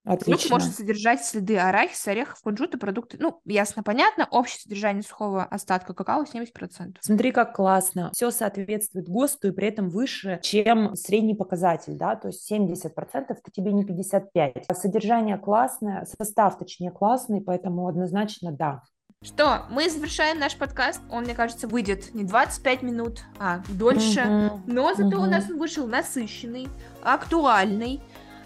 Отлично. 0.05 0.33
Продукт 0.33 0.51
может 0.51 0.75
содержать 0.75 1.25
следы 1.25 1.59
арахиса, 1.59 2.13
орехов, 2.13 2.41
кунжута, 2.41 2.79
продукты. 2.79 3.19
Ну, 3.21 3.41
ясно, 3.45 3.83
понятно. 3.83 4.27
Общее 4.31 4.61
содержание 4.61 5.03
сухого 5.03 5.45
остатка 5.45 5.93
какао 5.93 6.25
70%. 6.25 6.97
Смотри, 7.01 7.33
как 7.33 7.55
классно. 7.55 8.11
Все 8.15 8.31
соответствует 8.31 9.09
ГОСТу 9.09 9.49
и 9.49 9.51
при 9.53 9.69
этом 9.69 9.91
выше, 9.91 10.41
чем 10.43 10.95
средний 10.97 11.35
показатель, 11.35 11.95
да, 11.95 12.17
то 12.17 12.29
есть 12.29 12.51
70% 12.51 12.91
это 13.29 13.51
тебе 13.53 13.73
не 13.73 13.85
55. 13.85 14.67
Содержание 14.73 15.37
классное, 15.37 16.07
состав, 16.19 16.59
точнее, 16.59 16.91
классный, 16.91 17.41
поэтому 17.41 17.87
однозначно 17.87 18.53
да. 18.53 18.83
Что, 19.23 19.67
мы 19.69 19.91
завершаем 19.91 20.39
наш 20.39 20.57
подкаст. 20.57 21.03
Он, 21.11 21.25
мне 21.25 21.35
кажется, 21.35 21.69
выйдет 21.69 22.15
не 22.15 22.25
25 22.25 22.83
минут, 22.83 23.21
а 23.39 23.63
дольше. 23.69 24.21
Mm-hmm. 24.21 24.61
Но 24.67 24.95
зато 24.95 25.11
mm-hmm. 25.11 25.23
у 25.23 25.27
нас 25.27 25.51
он 25.51 25.59
вышел 25.59 25.87
насыщенный, 25.87 26.69
актуальный. 27.03 28.01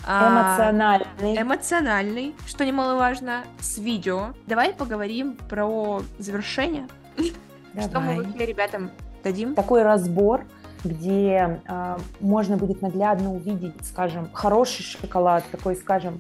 А, 0.07 0.57
эмоциональный. 0.59 1.41
Эмоциональный, 1.41 2.35
что 2.47 2.65
немаловажно, 2.65 3.45
с 3.61 3.79
видео. 3.79 4.35
Давай 4.47 4.73
поговорим 4.73 5.37
про 5.49 6.03
завершение. 6.19 6.89
Давай. 7.73 7.89
Что 7.89 8.01
мы 8.01 8.23
в 8.23 8.37
ребятам 8.37 8.91
дадим? 9.23 9.55
Такой 9.55 9.83
разбор, 9.83 10.45
где 10.85 11.61
э, 11.67 11.97
можно 12.21 12.57
будет 12.57 12.83
наглядно 12.83 13.33
увидеть, 13.33 13.75
скажем, 13.85 14.29
хороший 14.33 14.83
шоколад, 14.83 15.45
такой, 15.51 15.75
скажем, 15.75 16.19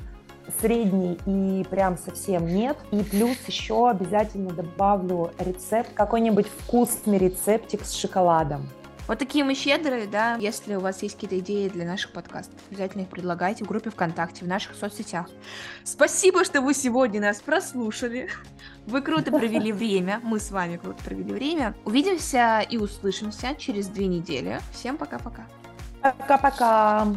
средний 0.60 1.18
и 1.26 1.64
прям 1.68 1.96
совсем 1.98 2.46
нет. 2.46 2.76
И 2.90 3.02
плюс 3.02 3.36
еще 3.46 3.88
обязательно 3.90 4.50
добавлю 4.50 5.30
рецепт, 5.38 5.90
какой-нибудь 5.94 6.46
вкусный 6.48 7.18
рецептик 7.18 7.84
с 7.84 7.92
шоколадом. 7.92 8.68
Вот 9.06 9.18
такие 9.18 9.44
мы 9.44 9.54
щедрые, 9.54 10.06
да. 10.06 10.36
Если 10.36 10.74
у 10.74 10.80
вас 10.80 11.02
есть 11.02 11.14
какие-то 11.14 11.38
идеи 11.38 11.68
для 11.68 11.84
наших 11.84 12.12
подкастов, 12.12 12.58
обязательно 12.70 13.02
их 13.02 13.08
предлагайте 13.08 13.64
в 13.64 13.68
группе 13.68 13.90
ВКонтакте, 13.90 14.44
в 14.44 14.48
наших 14.48 14.74
соцсетях. 14.74 15.28
Спасибо, 15.84 16.44
что 16.44 16.62
вы 16.62 16.72
сегодня 16.72 17.20
нас 17.20 17.40
прослушали. 17.40 18.30
Вы 18.86 19.02
круто 19.02 19.30
провели 19.30 19.72
время. 19.74 20.20
Мы 20.22 20.40
с 20.40 20.50
вами 20.50 20.76
круто 20.76 21.02
провели 21.04 21.32
время. 21.32 21.74
Увидимся 21.84 22.60
и 22.60 22.78
услышимся 22.78 23.54
через 23.56 23.88
две 23.88 24.06
недели. 24.06 24.60
Всем 24.72 24.96
пока-пока. 24.96 25.46
Пока-пока. 26.00 27.08